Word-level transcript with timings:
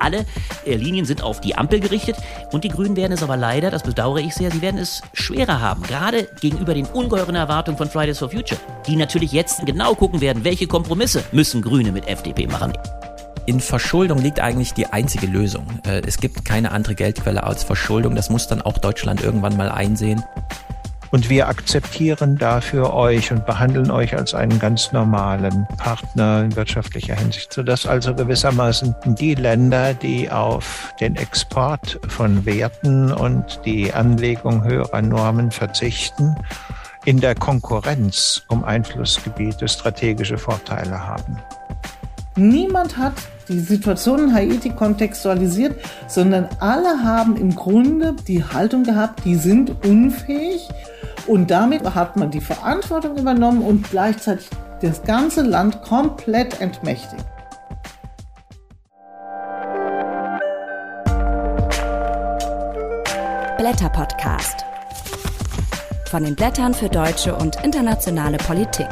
Alle 0.00 0.26
äh, 0.64 0.74
Linien 0.74 1.04
sind 1.04 1.22
auf 1.22 1.40
die 1.40 1.54
Ampel 1.54 1.80
gerichtet 1.80 2.16
und 2.52 2.64
die 2.64 2.68
Grünen 2.68 2.96
werden 2.96 3.12
es 3.12 3.22
aber 3.22 3.36
leider, 3.36 3.70
das 3.70 3.82
bedauere 3.82 4.18
ich 4.18 4.34
sehr, 4.34 4.50
sie 4.50 4.62
werden 4.62 4.78
es 4.78 5.02
schwerer 5.12 5.60
haben. 5.60 5.82
Gerade 5.82 6.28
gegenüber 6.40 6.74
den 6.74 6.86
ungeheuren 6.86 7.36
Erwartungen 7.36 7.78
von 7.78 7.88
Fridays 7.88 8.18
for 8.18 8.30
Future, 8.30 8.60
die 8.86 8.96
natürlich 8.96 9.32
jetzt 9.32 9.64
genau 9.66 9.94
gucken 9.94 10.20
werden, 10.20 10.44
welche 10.44 10.66
Kompromisse 10.66 11.22
müssen 11.32 11.62
Grüne 11.62 11.92
mit 11.92 12.08
FDP 12.08 12.46
machen. 12.46 12.72
In 13.46 13.60
Verschuldung 13.60 14.18
liegt 14.18 14.38
eigentlich 14.40 14.74
die 14.74 14.86
einzige 14.86 15.26
Lösung. 15.26 15.66
Äh, 15.86 16.02
es 16.06 16.18
gibt 16.18 16.44
keine 16.44 16.72
andere 16.72 16.94
Geldquelle 16.94 17.42
als 17.42 17.64
Verschuldung. 17.64 18.14
Das 18.14 18.30
muss 18.30 18.46
dann 18.46 18.62
auch 18.62 18.78
Deutschland 18.78 19.22
irgendwann 19.22 19.56
mal 19.56 19.70
einsehen. 19.70 20.22
Und 21.10 21.28
wir 21.28 21.48
akzeptieren 21.48 22.38
dafür 22.38 22.94
euch 22.94 23.32
und 23.32 23.44
behandeln 23.44 23.90
euch 23.90 24.16
als 24.16 24.32
einen 24.32 24.58
ganz 24.60 24.92
normalen 24.92 25.66
Partner 25.76 26.44
in 26.44 26.54
wirtschaftlicher 26.54 27.16
Hinsicht, 27.16 27.52
sodass 27.52 27.84
also 27.84 28.14
gewissermaßen 28.14 28.94
die 29.18 29.34
Länder, 29.34 29.92
die 29.94 30.30
auf 30.30 30.94
den 31.00 31.16
Export 31.16 31.98
von 32.08 32.46
Werten 32.46 33.12
und 33.12 33.60
die 33.64 33.92
Anlegung 33.92 34.62
höherer 34.62 35.02
Normen 35.02 35.50
verzichten, 35.50 36.36
in 37.04 37.18
der 37.18 37.34
Konkurrenz 37.34 38.42
um 38.48 38.62
Einflussgebiete 38.62 39.66
strategische 39.66 40.38
Vorteile 40.38 41.06
haben. 41.06 41.38
Niemand 42.36 42.96
hat 42.96 43.14
die 43.50 43.60
Situation 43.60 44.20
in 44.20 44.34
Haiti 44.34 44.70
kontextualisiert, 44.70 45.76
sondern 46.06 46.48
alle 46.60 47.02
haben 47.02 47.36
im 47.36 47.54
Grunde 47.54 48.14
die 48.26 48.44
Haltung 48.44 48.84
gehabt, 48.84 49.24
die 49.24 49.36
sind 49.36 49.84
unfähig 49.84 50.68
und 51.26 51.50
damit 51.50 51.82
hat 51.94 52.16
man 52.16 52.30
die 52.30 52.40
Verantwortung 52.40 53.16
übernommen 53.16 53.62
und 53.62 53.90
gleichzeitig 53.90 54.48
das 54.80 55.02
ganze 55.02 55.42
Land 55.42 55.82
komplett 55.82 56.60
entmächtigt. 56.60 57.24
Blätter 63.58 63.90
Podcast. 63.90 64.64
Von 66.06 66.24
den 66.24 66.34
Blättern 66.34 66.72
für 66.72 66.88
deutsche 66.88 67.34
und 67.34 67.62
internationale 67.62 68.38
Politik. 68.38 68.88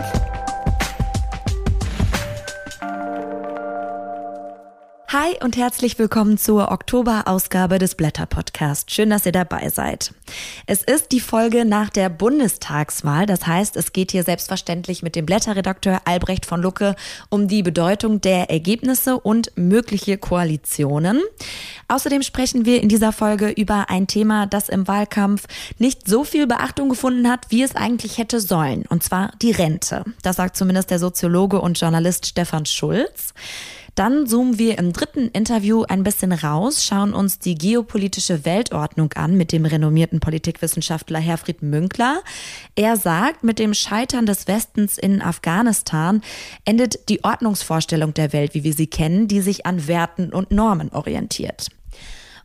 Hi 5.10 5.42
und 5.42 5.56
herzlich 5.56 5.98
willkommen 5.98 6.36
zur 6.36 6.70
Oktoberausgabe 6.70 7.78
des 7.78 7.94
Blätter 7.94 8.26
Podcast. 8.26 8.90
Schön, 8.90 9.08
dass 9.08 9.24
ihr 9.24 9.32
dabei 9.32 9.70
seid. 9.70 10.12
Es 10.66 10.82
ist 10.82 11.12
die 11.12 11.20
Folge 11.20 11.64
nach 11.64 11.88
der 11.88 12.10
Bundestagswahl. 12.10 13.24
Das 13.24 13.46
heißt, 13.46 13.76
es 13.76 13.94
geht 13.94 14.10
hier 14.10 14.22
selbstverständlich 14.22 15.02
mit 15.02 15.16
dem 15.16 15.24
Blätterredakteur 15.24 16.02
Albrecht 16.04 16.44
von 16.44 16.60
Lucke 16.60 16.94
um 17.30 17.48
die 17.48 17.62
Bedeutung 17.62 18.20
der 18.20 18.50
Ergebnisse 18.50 19.18
und 19.18 19.50
mögliche 19.56 20.18
Koalitionen. 20.18 21.22
Außerdem 21.88 22.20
sprechen 22.20 22.66
wir 22.66 22.82
in 22.82 22.90
dieser 22.90 23.12
Folge 23.12 23.48
über 23.48 23.88
ein 23.88 24.08
Thema, 24.08 24.44
das 24.44 24.68
im 24.68 24.86
Wahlkampf 24.88 25.46
nicht 25.78 26.06
so 26.06 26.22
viel 26.22 26.46
Beachtung 26.46 26.90
gefunden 26.90 27.30
hat, 27.30 27.46
wie 27.48 27.62
es 27.62 27.74
eigentlich 27.74 28.18
hätte 28.18 28.40
sollen. 28.40 28.84
Und 28.90 29.02
zwar 29.02 29.32
die 29.40 29.52
Rente. 29.52 30.04
Das 30.22 30.36
sagt 30.36 30.58
zumindest 30.58 30.90
der 30.90 30.98
Soziologe 30.98 31.62
und 31.62 31.80
Journalist 31.80 32.26
Stefan 32.26 32.66
Schulz. 32.66 33.32
Dann 33.98 34.28
zoomen 34.28 34.60
wir 34.60 34.78
im 34.78 34.92
dritten 34.92 35.26
Interview 35.26 35.82
ein 35.82 36.04
bisschen 36.04 36.30
raus, 36.30 36.84
schauen 36.84 37.12
uns 37.12 37.40
die 37.40 37.56
geopolitische 37.56 38.44
Weltordnung 38.44 39.12
an 39.14 39.36
mit 39.36 39.50
dem 39.50 39.64
renommierten 39.64 40.20
Politikwissenschaftler 40.20 41.18
Herfried 41.18 41.62
Münkler. 41.62 42.22
Er 42.76 42.96
sagt, 42.96 43.42
mit 43.42 43.58
dem 43.58 43.74
Scheitern 43.74 44.24
des 44.24 44.46
Westens 44.46 44.98
in 44.98 45.20
Afghanistan 45.20 46.22
endet 46.64 47.08
die 47.08 47.24
Ordnungsvorstellung 47.24 48.14
der 48.14 48.32
Welt, 48.32 48.54
wie 48.54 48.62
wir 48.62 48.72
sie 48.72 48.86
kennen, 48.86 49.26
die 49.26 49.40
sich 49.40 49.66
an 49.66 49.88
Werten 49.88 50.32
und 50.32 50.52
Normen 50.52 50.92
orientiert. 50.92 51.66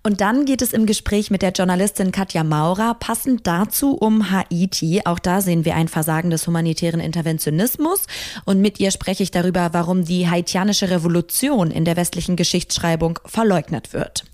Und 0.05 0.19
dann 0.19 0.43
geht 0.43 0.61
es 0.61 0.73
im 0.73 0.85
Gespräch 0.85 1.31
mit 1.31 1.41
der 1.41 1.53
Journalistin 1.53 2.11
Katja 2.11 2.43
Maurer 2.43 2.93
passend 2.99 3.47
dazu 3.47 3.95
um 3.95 4.31
Haiti. 4.31 5.01
Auch 5.05 5.17
da 5.17 5.39
sehen 5.39 5.63
wir 5.63 5.75
ein 5.75 5.87
Versagen 5.87 6.29
des 6.29 6.45
humanitären 6.45 6.99
Interventionismus. 6.99 8.05
Und 8.43 8.59
mit 8.59 8.81
ihr 8.81 8.91
spreche 8.91 9.23
ich 9.23 9.31
darüber, 9.31 9.69
warum 9.71 10.03
die 10.03 10.29
haitianische 10.29 10.89
Revolution 10.89 11.71
in 11.71 11.85
der 11.85 11.95
westlichen 11.95 12.35
Geschichtsschreibung 12.35 13.19
verleugnet 13.25 13.93
wird. 13.93 14.25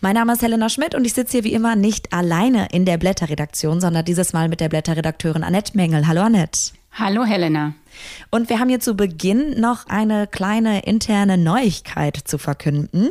Mein 0.00 0.16
Name 0.16 0.32
ist 0.32 0.42
Helena 0.42 0.68
Schmidt 0.68 0.96
und 0.96 1.04
ich 1.04 1.12
sitze 1.12 1.38
hier 1.38 1.44
wie 1.44 1.52
immer 1.52 1.76
nicht 1.76 2.12
alleine 2.12 2.66
in 2.72 2.84
der 2.84 2.98
Blätterredaktion, 2.98 3.80
sondern 3.80 4.04
dieses 4.04 4.32
Mal 4.32 4.48
mit 4.48 4.58
der 4.58 4.70
Blätterredakteurin 4.70 5.44
Annette 5.44 5.76
Mengel. 5.76 6.08
Hallo 6.08 6.22
Annette. 6.22 6.72
Hallo 6.94 7.24
Helena. 7.24 7.72
Und 8.30 8.50
wir 8.50 8.60
haben 8.60 8.68
hier 8.68 8.78
zu 8.78 8.94
Beginn 8.94 9.58
noch 9.58 9.86
eine 9.86 10.26
kleine 10.26 10.80
interne 10.84 11.38
Neuigkeit 11.38 12.18
zu 12.22 12.36
verkünden. 12.36 13.08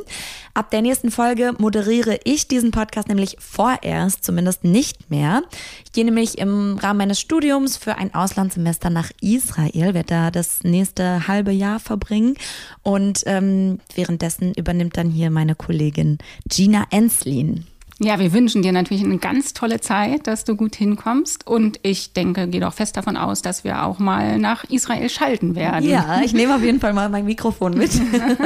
Ab 0.54 0.70
der 0.70 0.84
nächsten 0.84 1.10
Folge 1.10 1.54
moderiere 1.58 2.20
ich 2.24 2.48
diesen 2.48 2.70
Podcast 2.70 3.08
nämlich 3.08 3.38
vorerst, 3.40 4.24
zumindest 4.24 4.64
nicht 4.64 5.10
mehr. 5.10 5.42
Ich 5.84 5.94
gehe 5.94 6.06
nämlich 6.06 6.38
im 6.38 6.78
Rahmen 6.78 7.00
meines 7.00 7.20
Studiums 7.20 7.76
für 7.76 7.96
ein 7.96 8.14
Auslandssemester 8.14 8.92
nach 8.92 9.10
Israel, 9.20 9.96
werde 9.96 10.04
da 10.04 10.30
das 10.30 10.64
nächste 10.64 11.28
halbe 11.28 11.52
Jahr 11.52 11.80
verbringen. 11.80 12.36
Und 12.84 13.24
ähm, 13.26 13.80
währenddessen 13.96 14.54
übernimmt 14.54 14.96
dann 14.96 15.10
hier 15.10 15.32
meine 15.32 15.56
Kollegin 15.56 16.20
Gina 16.48 16.86
Enslin. 16.92 17.66
Ja, 18.04 18.18
wir 18.18 18.34
wünschen 18.34 18.64
dir 18.64 18.72
natürlich 18.72 19.04
eine 19.04 19.20
ganz 19.20 19.54
tolle 19.54 19.80
Zeit, 19.80 20.26
dass 20.26 20.44
du 20.44 20.56
gut 20.56 20.76
hinkommst. 20.76 21.46
Und 21.46 21.80
ich 21.84 22.14
denke, 22.14 22.48
gehe 22.48 22.60
doch 22.60 22.74
fest 22.74 22.98
davon 22.98 23.16
aus, 23.16 23.44
dass 23.44 23.64
wir 23.64 23.84
auch 23.84 24.00
mal 24.00 24.40
nach 24.40 24.64
Israel 24.64 25.08
schalten 25.08 25.54
werden. 25.54 25.88
Ja, 25.88 26.20
ich 26.24 26.34
nehme 26.34 26.56
auf 26.56 26.64
jeden 26.64 26.80
Fall 26.80 26.94
mal 26.94 27.10
mein 27.10 27.26
Mikrofon 27.26 27.78
mit. 27.78 27.92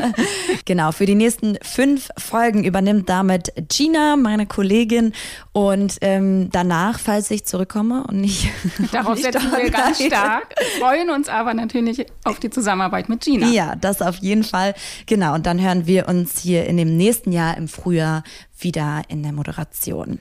genau, 0.65 0.91
für 0.91 1.05
die 1.05 1.15
nächsten 1.15 1.57
fünf 1.61 2.09
Folgen 2.17 2.65
übernimmt 2.65 3.07
damit 3.07 3.53
Gina, 3.69 4.17
meine 4.17 4.45
Kollegin. 4.45 5.13
Und 5.53 5.99
ähm, 6.01 6.49
danach, 6.51 6.99
falls 6.99 7.31
ich 7.31 7.45
zurückkomme 7.45 8.03
und 8.09 8.19
nicht. 8.19 8.49
Darauf 8.91 9.17
setzen 9.17 9.53
wir 9.55 9.69
ganz 9.69 10.03
stark. 10.03 10.53
Freuen 10.79 11.09
uns 11.09 11.29
aber 11.29 11.53
natürlich 11.53 12.05
auf 12.25 12.39
die 12.39 12.49
Zusammenarbeit 12.49 13.07
mit 13.07 13.21
Gina. 13.21 13.47
Ja, 13.47 13.75
das 13.77 14.01
auf 14.01 14.17
jeden 14.17 14.43
Fall. 14.43 14.73
Genau. 15.05 15.33
Und 15.33 15.45
dann 15.45 15.61
hören 15.61 15.87
wir 15.87 16.09
uns 16.09 16.39
hier 16.39 16.65
in 16.65 16.75
dem 16.75 16.97
nächsten 16.97 17.31
Jahr 17.31 17.55
im 17.55 17.69
Frühjahr 17.69 18.23
wieder 18.59 19.03
in 19.07 19.23
der 19.23 19.31
Moderation. 19.31 20.19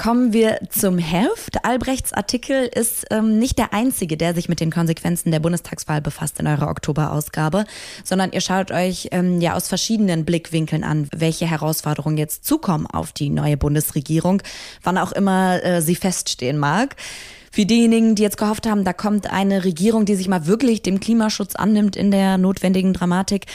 Kommen 0.00 0.32
wir 0.32 0.60
zum 0.70 0.96
Heft. 0.96 1.62
Albrechts 1.62 2.14
Artikel 2.14 2.70
ist 2.74 3.04
ähm, 3.10 3.38
nicht 3.38 3.58
der 3.58 3.74
einzige, 3.74 4.16
der 4.16 4.34
sich 4.34 4.48
mit 4.48 4.58
den 4.58 4.70
Konsequenzen 4.70 5.30
der 5.30 5.40
Bundestagswahl 5.40 6.00
befasst 6.00 6.40
in 6.40 6.46
eurer 6.46 6.68
Oktoberausgabe, 6.68 7.66
sondern 8.02 8.32
ihr 8.32 8.40
schaut 8.40 8.70
euch 8.70 9.08
ähm, 9.10 9.42
ja 9.42 9.54
aus 9.54 9.68
verschiedenen 9.68 10.24
Blickwinkeln 10.24 10.84
an, 10.84 11.06
welche 11.14 11.46
Herausforderungen 11.46 12.16
jetzt 12.16 12.46
zukommen 12.46 12.86
auf 12.86 13.12
die 13.12 13.28
neue 13.28 13.58
Bundesregierung, 13.58 14.42
wann 14.82 14.96
auch 14.96 15.12
immer 15.12 15.62
äh, 15.62 15.82
sie 15.82 15.96
feststehen 15.96 16.56
mag. 16.56 16.96
Für 17.52 17.66
diejenigen, 17.66 18.14
die 18.14 18.22
jetzt 18.22 18.38
gehofft 18.38 18.66
haben, 18.68 18.84
da 18.84 18.92
kommt 18.92 19.30
eine 19.30 19.64
Regierung, 19.64 20.04
die 20.04 20.14
sich 20.14 20.28
mal 20.28 20.46
wirklich 20.46 20.82
dem 20.82 21.00
Klimaschutz 21.00 21.56
annimmt 21.56 21.96
in 21.96 22.12
der 22.12 22.38
notwendigen 22.38 22.92
Dramatik, 22.92 23.46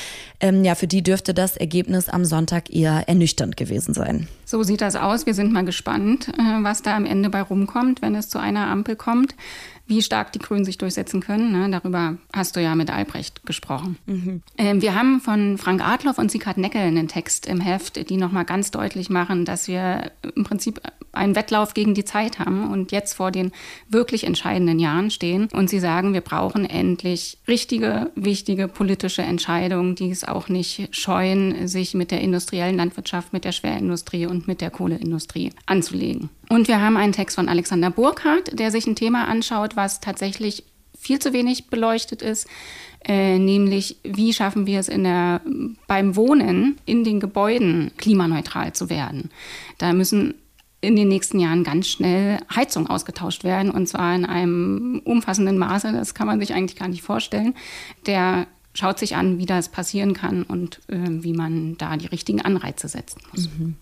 ähm, 0.41 0.65
ja, 0.65 0.75
für 0.75 0.87
die 0.87 1.01
dürfte 1.01 1.33
das 1.33 1.55
Ergebnis 1.55 2.09
am 2.09 2.25
Sonntag 2.25 2.69
eher 2.73 3.07
ernüchternd 3.07 3.55
gewesen 3.55 3.93
sein. 3.93 4.27
So 4.43 4.63
sieht 4.63 4.81
das 4.81 4.97
aus. 4.97 5.25
Wir 5.25 5.33
sind 5.33 5.53
mal 5.53 5.63
gespannt, 5.63 6.27
äh, 6.27 6.63
was 6.63 6.81
da 6.81 6.95
am 6.97 7.05
Ende 7.05 7.29
bei 7.29 7.41
rumkommt, 7.41 8.01
wenn 8.01 8.15
es 8.15 8.27
zu 8.27 8.37
einer 8.37 8.67
Ampel 8.67 8.97
kommt 8.97 9.33
wie 9.87 10.01
stark 10.01 10.31
die 10.31 10.39
Grünen 10.39 10.65
sich 10.65 10.77
durchsetzen 10.77 11.21
können. 11.21 11.51
Ne? 11.51 11.69
Darüber 11.69 12.17
hast 12.33 12.55
du 12.55 12.61
ja 12.61 12.75
mit 12.75 12.89
Albrecht 12.89 13.45
gesprochen. 13.45 13.97
Mhm. 14.05 14.41
Ähm, 14.57 14.81
wir 14.81 14.95
haben 14.95 15.21
von 15.21 15.57
Frank 15.57 15.85
Adloff 15.85 16.17
und 16.17 16.31
Sikat 16.31 16.57
Neckel 16.57 16.81
einen 16.81 17.07
Text 17.07 17.45
im 17.45 17.61
Heft, 17.61 18.09
die 18.09 18.17
nochmal 18.17 18.45
ganz 18.45 18.71
deutlich 18.71 19.09
machen, 19.09 19.45
dass 19.45 19.67
wir 19.67 20.11
im 20.35 20.43
Prinzip 20.43 20.81
einen 21.15 21.35
Wettlauf 21.35 21.73
gegen 21.73 21.93
die 21.93 22.05
Zeit 22.05 22.39
haben 22.39 22.71
und 22.71 22.91
jetzt 22.91 23.13
vor 23.13 23.31
den 23.31 23.51
wirklich 23.89 24.23
entscheidenden 24.23 24.79
Jahren 24.79 25.11
stehen. 25.11 25.47
Und 25.53 25.69
sie 25.69 25.79
sagen, 25.79 26.13
wir 26.13 26.21
brauchen 26.21 26.65
endlich 26.65 27.37
richtige, 27.47 28.11
wichtige 28.15 28.67
politische 28.67 29.21
Entscheidungen, 29.21 29.95
die 29.95 30.11
es 30.11 30.23
auch 30.23 30.49
nicht 30.49 30.89
scheuen, 30.91 31.67
sich 31.67 31.93
mit 31.93 32.11
der 32.11 32.21
industriellen 32.21 32.77
Landwirtschaft, 32.77 33.33
mit 33.33 33.45
der 33.45 33.51
Schwerindustrie 33.51 34.25
und 34.25 34.47
mit 34.47 34.61
der 34.61 34.71
Kohleindustrie 34.71 35.51
anzulegen. 35.65 36.29
Und 36.49 36.67
wir 36.67 36.81
haben 36.81 36.97
einen 36.97 37.13
Text 37.13 37.35
von 37.35 37.49
Alexander 37.49 37.89
Burkhardt, 37.89 38.57
der 38.59 38.71
sich 38.71 38.85
ein 38.87 38.95
Thema 38.95 39.27
anschaut, 39.27 39.75
was 39.75 39.99
tatsächlich 39.99 40.63
viel 41.05 41.19
zu 41.19 41.33
wenig 41.33 41.67
beleuchtet 41.67 42.21
ist, 42.21 42.47
äh, 43.07 43.37
nämlich 43.37 43.97
wie 44.03 44.33
schaffen 44.33 44.65
wir 44.65 44.79
es 44.79 44.87
der, 44.87 45.41
beim 45.87 46.15
Wohnen 46.15 46.79
in 46.85 47.03
den 47.03 47.19
Gebäuden 47.19 47.91
klimaneutral 47.97 48.73
zu 48.73 48.89
werden. 48.89 49.29
Da 49.77 49.93
müssen 49.93 50.33
in 50.85 50.95
den 50.95 51.07
nächsten 51.07 51.39
Jahren 51.39 51.63
ganz 51.63 51.87
schnell 51.87 52.39
Heizungen 52.53 52.89
ausgetauscht 52.89 53.43
werden 53.43 53.71
und 53.71 53.87
zwar 53.87 54.15
in 54.15 54.25
einem 54.25 55.01
umfassenden 55.03 55.57
Maße, 55.57 55.91
das 55.91 56.13
kann 56.13 56.27
man 56.27 56.39
sich 56.39 56.53
eigentlich 56.53 56.79
gar 56.79 56.87
nicht 56.87 57.01
vorstellen. 57.01 57.55
Der 58.05 58.47
schaut 58.73 58.99
sich 58.99 59.15
an, 59.15 59.37
wie 59.39 59.45
das 59.45 59.69
passieren 59.69 60.13
kann 60.13 60.43
und 60.43 60.81
äh, 60.87 60.97
wie 61.07 61.33
man 61.33 61.77
da 61.77 61.97
die 61.97 62.07
richtigen 62.07 62.41
Anreize 62.41 62.87
setzen 62.87 63.21
muss. 63.31 63.49
Mhm. 63.57 63.75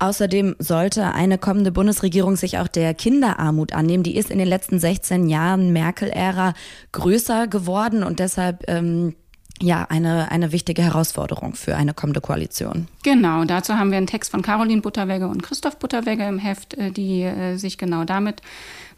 Außerdem 0.00 0.56
sollte 0.58 1.14
eine 1.14 1.38
kommende 1.38 1.72
Bundesregierung 1.72 2.36
sich 2.36 2.58
auch 2.58 2.68
der 2.68 2.92
Kinderarmut 2.94 3.72
annehmen. 3.72 4.02
Die 4.02 4.16
ist 4.16 4.30
in 4.30 4.38
den 4.38 4.48
letzten 4.48 4.78
16 4.78 5.28
Jahren 5.28 5.72
Merkel-Ära 5.72 6.52
größer 6.92 7.46
geworden 7.46 8.02
und 8.02 8.18
deshalb 8.18 8.64
ähm, 8.68 9.14
ja 9.60 9.86
eine, 9.88 10.30
eine 10.30 10.52
wichtige 10.52 10.82
Herausforderung 10.82 11.54
für 11.54 11.76
eine 11.76 11.94
kommende 11.94 12.20
Koalition. 12.20 12.88
Genau, 13.02 13.44
dazu 13.44 13.74
haben 13.74 13.90
wir 13.90 13.98
einen 13.98 14.06
Text 14.06 14.30
von 14.30 14.42
Caroline 14.42 14.80
Butterwegge 14.80 15.28
und 15.28 15.42
Christoph 15.42 15.78
Butterwegge 15.78 16.26
im 16.26 16.38
Heft, 16.38 16.74
äh, 16.74 16.90
die 16.90 17.22
äh, 17.22 17.56
sich 17.56 17.78
genau 17.78 18.04
damit 18.04 18.42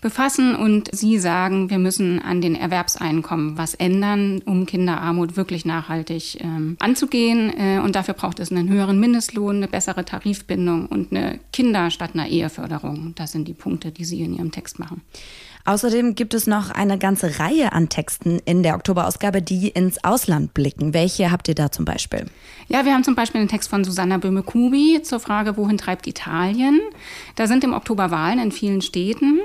befassen 0.00 0.54
und 0.54 0.94
sie 0.94 1.18
sagen, 1.18 1.70
wir 1.70 1.78
müssen 1.78 2.20
an 2.20 2.40
den 2.40 2.54
Erwerbseinkommen 2.54 3.58
was 3.58 3.74
ändern, 3.74 4.42
um 4.44 4.66
Kinderarmut 4.66 5.36
wirklich 5.36 5.64
nachhaltig 5.64 6.38
ähm, 6.40 6.76
anzugehen. 6.80 7.52
Äh, 7.58 7.80
und 7.80 7.96
dafür 7.96 8.14
braucht 8.14 8.38
es 8.38 8.50
einen 8.50 8.68
höheren 8.68 9.00
Mindestlohn, 9.00 9.56
eine 9.56 9.68
bessere 9.68 10.04
Tarifbindung 10.04 10.86
und 10.86 11.12
eine 11.12 11.40
Kinder- 11.52 11.90
statt 11.90 12.10
einer 12.14 12.28
Eheförderung. 12.28 13.14
Das 13.16 13.32
sind 13.32 13.48
die 13.48 13.54
Punkte, 13.54 13.90
die 13.90 14.04
Sie 14.04 14.22
in 14.22 14.34
Ihrem 14.34 14.52
Text 14.52 14.78
machen. 14.78 15.02
Außerdem 15.66 16.14
gibt 16.14 16.32
es 16.32 16.46
noch 16.46 16.70
eine 16.70 16.96
ganze 16.96 17.40
Reihe 17.40 17.72
an 17.72 17.88
Texten 17.88 18.38
in 18.44 18.62
der 18.62 18.76
Oktoberausgabe, 18.76 19.42
die 19.42 19.68
ins 19.68 20.04
Ausland 20.04 20.54
blicken. 20.54 20.94
Welche 20.94 21.32
habt 21.32 21.48
ihr 21.48 21.56
da 21.56 21.72
zum 21.72 21.84
Beispiel? 21.84 22.26
Ja, 22.68 22.84
wir 22.84 22.94
haben 22.94 23.02
zum 23.02 23.16
Beispiel 23.16 23.40
einen 23.40 23.48
Text 23.48 23.68
von 23.68 23.82
Susanna 23.82 24.18
Böhme-Kubi 24.18 25.02
zur 25.02 25.18
Frage, 25.18 25.56
wohin 25.56 25.76
treibt 25.76 26.06
Italien? 26.06 26.80
Da 27.34 27.48
sind 27.48 27.64
im 27.64 27.74
Oktober 27.74 28.12
Wahlen 28.12 28.38
in 28.38 28.52
vielen 28.52 28.80
Städten. 28.80 29.40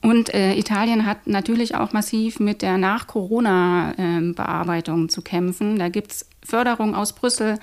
Und 0.00 0.32
äh, 0.32 0.54
Italien 0.54 1.06
hat 1.06 1.26
natürlich 1.26 1.74
auch 1.74 1.92
massiv 1.92 2.38
mit 2.38 2.62
der 2.62 2.78
Nach-Corona-Bearbeitung 2.78 5.06
äh, 5.06 5.08
zu 5.08 5.22
kämpfen. 5.22 5.76
Da 5.76 5.88
gibt 5.88 6.12
es 6.12 6.24
Förderung 6.44 6.94
aus 6.94 7.14
Brüssel, 7.14 7.58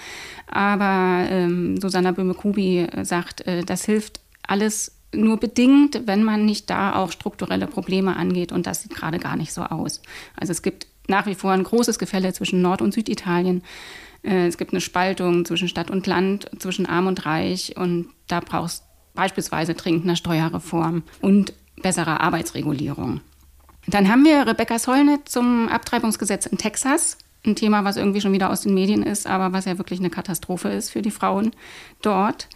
aber 0.51 1.27
ähm, 1.29 1.79
Susanna 1.79 2.11
Böhme-Kubi 2.11 2.87
sagt, 3.03 3.47
äh, 3.47 3.63
das 3.63 3.85
hilft 3.85 4.19
alles 4.47 4.94
nur 5.15 5.37
bedingt, 5.37 6.01
wenn 6.05 6.23
man 6.23 6.45
nicht 6.45 6.69
da 6.69 6.95
auch 6.95 7.11
strukturelle 7.11 7.67
Probleme 7.67 8.15
angeht. 8.15 8.51
Und 8.51 8.67
das 8.67 8.81
sieht 8.81 8.95
gerade 8.95 9.19
gar 9.19 9.35
nicht 9.35 9.53
so 9.53 9.61
aus. 9.63 10.01
Also 10.35 10.51
es 10.51 10.61
gibt 10.61 10.87
nach 11.07 11.25
wie 11.25 11.35
vor 11.35 11.51
ein 11.51 11.63
großes 11.63 11.99
Gefälle 11.99 12.33
zwischen 12.33 12.61
Nord- 12.61 12.81
und 12.81 12.93
Süditalien. 12.93 13.63
Äh, 14.23 14.47
es 14.47 14.57
gibt 14.57 14.71
eine 14.71 14.81
Spaltung 14.81 15.45
zwischen 15.45 15.67
Stadt 15.67 15.91
und 15.91 16.07
Land, 16.07 16.49
zwischen 16.59 16.85
Arm 16.85 17.07
und 17.07 17.25
Reich. 17.25 17.75
Und 17.77 18.07
da 18.27 18.39
brauchst 18.39 18.83
beispielsweise 19.13 19.73
dringend 19.73 20.03
eine 20.03 20.15
Steuerreform 20.15 21.03
und 21.21 21.53
bessere 21.81 22.19
Arbeitsregulierung. 22.19 23.21
Dann 23.87 24.09
haben 24.09 24.25
wir 24.25 24.47
Rebecca 24.47 24.79
Solnit 24.79 25.29
zum 25.29 25.69
Abtreibungsgesetz 25.69 26.47
in 26.47 26.57
Texas. 26.57 27.17
Ein 27.45 27.55
Thema, 27.55 27.83
was 27.83 27.97
irgendwie 27.97 28.21
schon 28.21 28.33
wieder 28.33 28.49
aus 28.49 28.61
den 28.61 28.73
Medien 28.73 29.03
ist, 29.03 29.27
aber 29.27 29.53
was 29.53 29.65
ja 29.65 29.77
wirklich 29.77 29.99
eine 29.99 30.09
Katastrophe 30.09 30.69
ist 30.69 30.89
für 30.89 31.03
die 31.03 31.11
Frauen 31.11 31.51
dort. 32.01 32.47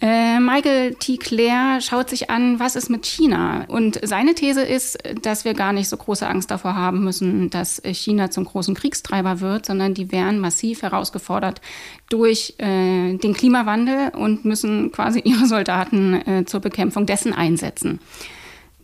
Äh, 0.00 0.38
Michael 0.38 0.94
T. 0.94 1.16
Clare 1.16 1.80
schaut 1.80 2.08
sich 2.08 2.30
an, 2.30 2.60
was 2.60 2.76
ist 2.76 2.88
mit 2.88 3.04
China? 3.04 3.64
Und 3.66 3.98
seine 4.04 4.34
These 4.34 4.62
ist, 4.62 4.96
dass 5.22 5.44
wir 5.44 5.54
gar 5.54 5.72
nicht 5.72 5.88
so 5.88 5.96
große 5.96 6.26
Angst 6.26 6.52
davor 6.52 6.76
haben 6.76 7.02
müssen, 7.02 7.50
dass 7.50 7.82
China 7.84 8.30
zum 8.30 8.44
großen 8.44 8.76
Kriegstreiber 8.76 9.40
wird, 9.40 9.66
sondern 9.66 9.94
die 9.94 10.12
wären 10.12 10.38
massiv 10.38 10.82
herausgefordert 10.82 11.60
durch 12.10 12.54
äh, 12.58 13.14
den 13.16 13.34
Klimawandel 13.34 14.10
und 14.10 14.44
müssen 14.44 14.92
quasi 14.92 15.18
ihre 15.24 15.46
Soldaten 15.46 16.14
äh, 16.14 16.44
zur 16.46 16.60
Bekämpfung 16.60 17.04
dessen 17.04 17.32
einsetzen. 17.32 17.98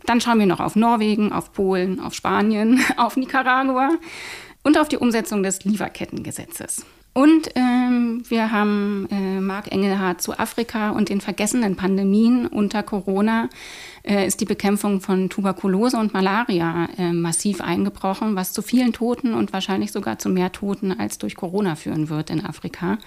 Dann 0.05 0.19
schauen 0.19 0.39
wir 0.39 0.45
noch 0.45 0.59
auf 0.59 0.75
Norwegen, 0.75 1.31
auf 1.31 1.53
Polen, 1.53 2.01
auf 2.01 2.13
Spanien, 2.13 2.83
auf 2.97 3.15
Nicaragua 3.15 3.89
und 4.63 4.77
auf 4.77 4.89
die 4.89 4.97
Umsetzung 4.97 5.43
des 5.43 5.63
Lieferkettengesetzes. 5.63 6.85
Und 7.17 7.49
ähm, 7.55 8.23
wir 8.27 8.51
haben 8.51 9.07
äh, 9.09 9.39
Marc 9.39 9.71
Engelhardt 9.71 10.21
zu 10.21 10.37
Afrika 10.37 10.89
und 10.89 11.07
den 11.07 11.21
vergessenen 11.21 11.77
Pandemien 11.77 12.45
unter 12.45 12.83
Corona 12.83 13.49
äh, 14.03 14.27
ist 14.27 14.41
die 14.41 14.45
Bekämpfung 14.45 14.99
von 14.99 15.29
Tuberkulose 15.29 15.95
und 15.95 16.13
Malaria 16.13 16.89
äh, 16.97 17.13
massiv 17.13 17.61
eingebrochen, 17.61 18.35
was 18.35 18.51
zu 18.51 18.61
vielen 18.61 18.91
Toten 18.91 19.33
und 19.33 19.53
wahrscheinlich 19.53 19.93
sogar 19.93 20.19
zu 20.19 20.27
mehr 20.27 20.51
Toten 20.51 20.91
als 20.91 21.17
durch 21.17 21.35
Corona 21.35 21.75
führen 21.75 22.09
wird 22.09 22.29
in 22.29 22.45
Afrika. 22.45 22.97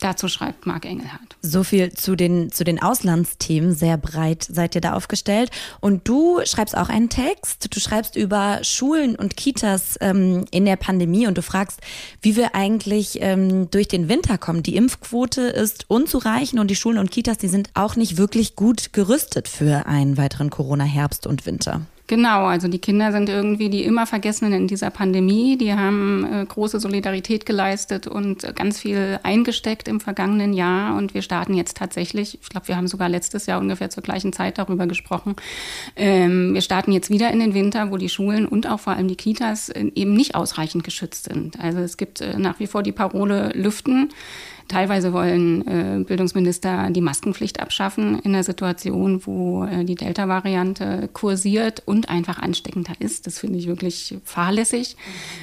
Dazu 0.00 0.28
schreibt 0.28 0.66
Marc 0.66 0.86
Engelhardt. 0.86 1.36
So 1.42 1.62
viel 1.62 1.92
zu 1.92 2.16
den, 2.16 2.50
zu 2.50 2.64
den 2.64 2.82
Auslandsthemen. 2.82 3.74
Sehr 3.74 3.98
breit 3.98 4.46
seid 4.50 4.74
ihr 4.74 4.80
da 4.80 4.94
aufgestellt. 4.94 5.50
Und 5.80 6.08
du 6.08 6.40
schreibst 6.44 6.76
auch 6.76 6.88
einen 6.88 7.10
Text. 7.10 7.74
Du 7.74 7.80
schreibst 7.80 8.16
über 8.16 8.60
Schulen 8.62 9.14
und 9.14 9.36
Kitas 9.36 9.98
ähm, 10.00 10.46
in 10.50 10.64
der 10.64 10.76
Pandemie 10.76 11.26
und 11.26 11.36
du 11.36 11.42
fragst, 11.42 11.80
wie 12.22 12.34
wir 12.34 12.54
eigentlich 12.54 13.18
ähm, 13.20 13.70
durch 13.70 13.88
den 13.88 14.08
Winter 14.08 14.38
kommen. 14.38 14.62
Die 14.62 14.76
Impfquote 14.76 15.42
ist 15.42 15.84
unzureichend 15.88 16.60
und 16.60 16.70
die 16.70 16.76
Schulen 16.76 16.98
und 16.98 17.10
Kitas, 17.10 17.36
die 17.36 17.48
sind 17.48 17.68
auch 17.74 17.94
nicht 17.94 18.16
wirklich 18.16 18.56
gut 18.56 18.94
gerüstet 18.94 19.48
für 19.48 19.86
einen 19.86 20.16
weiteren 20.16 20.48
Corona-Herbst 20.48 21.26
und 21.26 21.44
Winter. 21.44 21.82
Genau, 22.10 22.46
also 22.46 22.66
die 22.66 22.80
Kinder 22.80 23.12
sind 23.12 23.28
irgendwie 23.28 23.70
die 23.70 23.84
immer 23.84 24.04
Vergessenen 24.04 24.52
in 24.52 24.66
dieser 24.66 24.90
Pandemie. 24.90 25.56
Die 25.56 25.74
haben 25.74 26.26
äh, 26.28 26.44
große 26.44 26.80
Solidarität 26.80 27.46
geleistet 27.46 28.08
und 28.08 28.42
äh, 28.42 28.52
ganz 28.52 28.80
viel 28.80 29.20
eingesteckt 29.22 29.86
im 29.86 30.00
vergangenen 30.00 30.52
Jahr. 30.52 30.96
Und 30.96 31.14
wir 31.14 31.22
starten 31.22 31.54
jetzt 31.54 31.76
tatsächlich, 31.76 32.36
ich 32.42 32.48
glaube, 32.48 32.66
wir 32.66 32.76
haben 32.76 32.88
sogar 32.88 33.08
letztes 33.08 33.46
Jahr 33.46 33.60
ungefähr 33.60 33.90
zur 33.90 34.02
gleichen 34.02 34.32
Zeit 34.32 34.58
darüber 34.58 34.88
gesprochen. 34.88 35.36
Ähm, 35.94 36.52
wir 36.52 36.62
starten 36.62 36.90
jetzt 36.90 37.10
wieder 37.10 37.30
in 37.30 37.38
den 37.38 37.54
Winter, 37.54 37.92
wo 37.92 37.96
die 37.96 38.08
Schulen 38.08 38.44
und 38.44 38.68
auch 38.68 38.80
vor 38.80 38.94
allem 38.94 39.06
die 39.06 39.14
Kitas 39.14 39.68
äh, 39.68 39.92
eben 39.94 40.14
nicht 40.14 40.34
ausreichend 40.34 40.82
geschützt 40.82 41.26
sind. 41.32 41.60
Also 41.60 41.78
es 41.78 41.96
gibt 41.96 42.22
äh, 42.22 42.36
nach 42.36 42.58
wie 42.58 42.66
vor 42.66 42.82
die 42.82 42.90
Parole 42.90 43.52
Lüften. 43.54 44.08
Teilweise 44.70 45.12
wollen 45.12 45.66
äh, 45.66 46.04
Bildungsminister 46.04 46.90
die 46.90 47.00
Maskenpflicht 47.00 47.58
abschaffen 47.58 48.20
in 48.20 48.32
einer 48.32 48.44
Situation, 48.44 49.26
wo 49.26 49.64
äh, 49.64 49.84
die 49.84 49.96
Delta-Variante 49.96 51.10
kursiert 51.12 51.82
und 51.86 52.08
einfach 52.08 52.38
ansteckender 52.38 52.92
ist. 53.00 53.26
Das 53.26 53.40
finde 53.40 53.58
ich 53.58 53.66
wirklich 53.66 54.16
fahrlässig. 54.24 54.96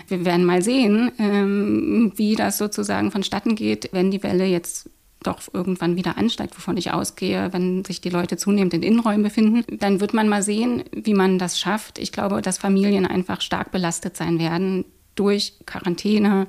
Wir 0.07 0.23
werden 0.23 0.45
mal 0.45 0.61
sehen, 0.61 1.11
ähm, 1.19 2.13
wie 2.15 2.37
das 2.37 2.57
sozusagen 2.57 3.11
vonstatten 3.11 3.55
geht, 3.55 3.89
wenn 3.91 4.11
die 4.11 4.23
Welle 4.23 4.45
jetzt 4.45 4.89
doch 5.23 5.41
irgendwann 5.51 5.97
wieder 5.97 6.17
ansteigt, 6.17 6.55
wovon 6.55 6.77
ich 6.77 6.91
ausgehe, 6.93 7.51
wenn 7.51 7.83
sich 7.83 7.99
die 7.99 8.09
Leute 8.09 8.37
zunehmend 8.37 8.73
in 8.75 8.83
Innenräumen 8.83 9.23
befinden, 9.23 9.65
dann 9.77 9.99
wird 9.99 10.13
man 10.13 10.29
mal 10.29 10.41
sehen, 10.41 10.85
wie 10.93 11.13
man 11.13 11.37
das 11.37 11.59
schafft. 11.59 11.99
Ich 11.99 12.13
glaube, 12.13 12.41
dass 12.41 12.59
Familien 12.59 13.05
einfach 13.05 13.41
stark 13.41 13.73
belastet 13.73 14.15
sein 14.15 14.39
werden 14.39 14.85
durch 15.15 15.55
Quarantäne, 15.65 16.47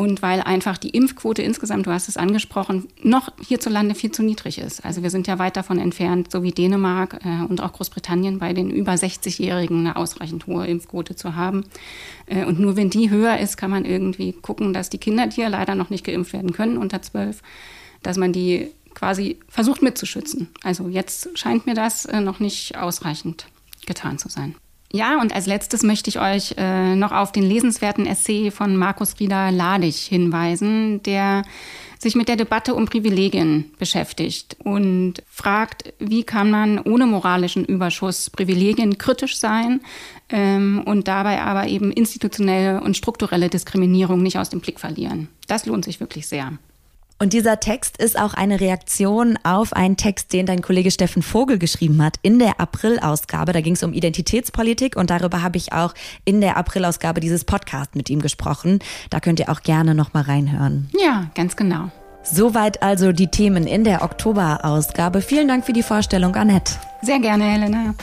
und 0.00 0.22
weil 0.22 0.40
einfach 0.40 0.78
die 0.78 0.88
Impfquote 0.88 1.42
insgesamt, 1.42 1.86
du 1.86 1.92
hast 1.92 2.08
es 2.08 2.16
angesprochen, 2.16 2.88
noch 3.02 3.28
hierzulande 3.46 3.94
viel 3.94 4.10
zu 4.10 4.22
niedrig 4.22 4.56
ist. 4.56 4.82
Also 4.82 5.02
wir 5.02 5.10
sind 5.10 5.26
ja 5.26 5.38
weit 5.38 5.58
davon 5.58 5.78
entfernt, 5.78 6.32
so 6.32 6.42
wie 6.42 6.52
Dänemark 6.52 7.20
äh, 7.22 7.44
und 7.46 7.60
auch 7.60 7.74
Großbritannien 7.74 8.38
bei 8.38 8.54
den 8.54 8.70
über 8.70 8.92
60-Jährigen 8.92 9.80
eine 9.80 9.96
ausreichend 9.96 10.46
hohe 10.46 10.66
Impfquote 10.66 11.16
zu 11.16 11.36
haben. 11.36 11.66
Äh, 12.24 12.46
und 12.46 12.58
nur 12.58 12.76
wenn 12.76 12.88
die 12.88 13.10
höher 13.10 13.36
ist, 13.40 13.58
kann 13.58 13.70
man 13.70 13.84
irgendwie 13.84 14.32
gucken, 14.32 14.72
dass 14.72 14.88
die 14.88 14.96
Kinder, 14.96 15.26
die 15.26 15.42
ja 15.42 15.48
leider 15.48 15.74
noch 15.74 15.90
nicht 15.90 16.06
geimpft 16.06 16.32
werden 16.32 16.54
können, 16.54 16.78
unter 16.78 17.02
zwölf, 17.02 17.42
dass 18.02 18.16
man 18.16 18.32
die 18.32 18.70
quasi 18.94 19.38
versucht 19.48 19.82
mitzuschützen. 19.82 20.48
Also 20.62 20.88
jetzt 20.88 21.28
scheint 21.38 21.66
mir 21.66 21.74
das 21.74 22.06
äh, 22.06 22.22
noch 22.22 22.40
nicht 22.40 22.78
ausreichend 22.78 23.48
getan 23.84 24.16
zu 24.16 24.30
sein. 24.30 24.54
Ja, 24.92 25.20
und 25.20 25.32
als 25.32 25.46
letztes 25.46 25.84
möchte 25.84 26.10
ich 26.10 26.18
euch 26.18 26.54
äh, 26.56 26.96
noch 26.96 27.12
auf 27.12 27.30
den 27.30 27.44
lesenswerten 27.44 28.06
Essay 28.06 28.50
von 28.50 28.76
Markus 28.76 29.20
Rieder 29.20 29.52
Ladig 29.52 29.94
hinweisen, 29.96 31.00
der 31.04 31.44
sich 32.00 32.16
mit 32.16 32.28
der 32.28 32.36
Debatte 32.36 32.74
um 32.74 32.86
Privilegien 32.86 33.70
beschäftigt 33.78 34.56
und 34.64 35.22
fragt, 35.28 35.92
wie 35.98 36.24
kann 36.24 36.50
man 36.50 36.80
ohne 36.80 37.06
moralischen 37.06 37.64
Überschuss 37.64 38.30
Privilegien 38.30 38.98
kritisch 38.98 39.38
sein 39.38 39.80
ähm, 40.30 40.82
und 40.84 41.06
dabei 41.06 41.42
aber 41.42 41.68
eben 41.68 41.92
institutionelle 41.92 42.80
und 42.80 42.96
strukturelle 42.96 43.48
Diskriminierung 43.48 44.22
nicht 44.22 44.38
aus 44.38 44.48
dem 44.48 44.60
Blick 44.60 44.80
verlieren. 44.80 45.28
Das 45.46 45.66
lohnt 45.66 45.84
sich 45.84 46.00
wirklich 46.00 46.26
sehr. 46.26 46.52
Und 47.22 47.34
dieser 47.34 47.60
Text 47.60 47.98
ist 47.98 48.18
auch 48.18 48.32
eine 48.32 48.60
Reaktion 48.60 49.38
auf 49.42 49.74
einen 49.74 49.98
Text, 49.98 50.32
den 50.32 50.46
dein 50.46 50.62
Kollege 50.62 50.90
Steffen 50.90 51.22
Vogel 51.22 51.58
geschrieben 51.58 52.02
hat 52.02 52.16
in 52.22 52.38
der 52.38 52.58
April-Ausgabe. 52.58 53.52
Da 53.52 53.60
ging 53.60 53.74
es 53.74 53.82
um 53.82 53.92
Identitätspolitik 53.92 54.96
und 54.96 55.10
darüber 55.10 55.42
habe 55.42 55.58
ich 55.58 55.74
auch 55.74 55.92
in 56.24 56.40
der 56.40 56.56
April-Ausgabe 56.56 57.20
dieses 57.20 57.44
Podcast 57.44 57.94
mit 57.94 58.08
ihm 58.08 58.22
gesprochen. 58.22 58.78
Da 59.10 59.20
könnt 59.20 59.38
ihr 59.38 59.50
auch 59.50 59.60
gerne 59.60 59.94
noch 59.94 60.14
mal 60.14 60.22
reinhören. 60.22 60.88
Ja, 60.98 61.26
ganz 61.34 61.56
genau. 61.56 61.90
Soweit 62.22 62.82
also 62.82 63.12
die 63.12 63.28
Themen 63.28 63.66
in 63.66 63.84
der 63.84 64.00
Oktober-Ausgabe. 64.00 65.20
Vielen 65.20 65.46
Dank 65.46 65.66
für 65.66 65.74
die 65.74 65.82
Vorstellung, 65.82 66.34
Annette. 66.36 66.72
Sehr 67.02 67.18
gerne, 67.18 67.44
Helena. 67.44 67.94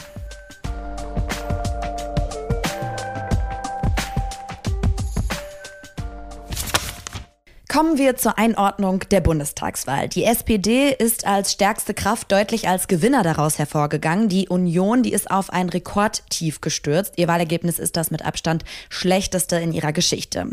Kommen 7.78 7.96
wir 7.96 8.16
zur 8.16 8.38
Einordnung 8.38 9.04
der 9.12 9.20
Bundestagswahl. 9.20 10.08
Die 10.08 10.24
SPD 10.24 10.90
ist 10.90 11.24
als 11.28 11.52
stärkste 11.52 11.94
Kraft 11.94 12.32
deutlich 12.32 12.66
als 12.66 12.88
Gewinner 12.88 13.22
daraus 13.22 13.56
hervorgegangen. 13.56 14.28
Die 14.28 14.48
Union, 14.48 15.04
die 15.04 15.12
ist 15.12 15.30
auf 15.30 15.50
ein 15.50 15.68
Rekordtief 15.68 16.60
gestürzt. 16.60 17.12
Ihr 17.18 17.28
Wahlergebnis 17.28 17.78
ist 17.78 17.96
das 17.96 18.10
mit 18.10 18.26
Abstand 18.26 18.64
schlechteste 18.88 19.60
in 19.60 19.72
ihrer 19.72 19.92
Geschichte. 19.92 20.50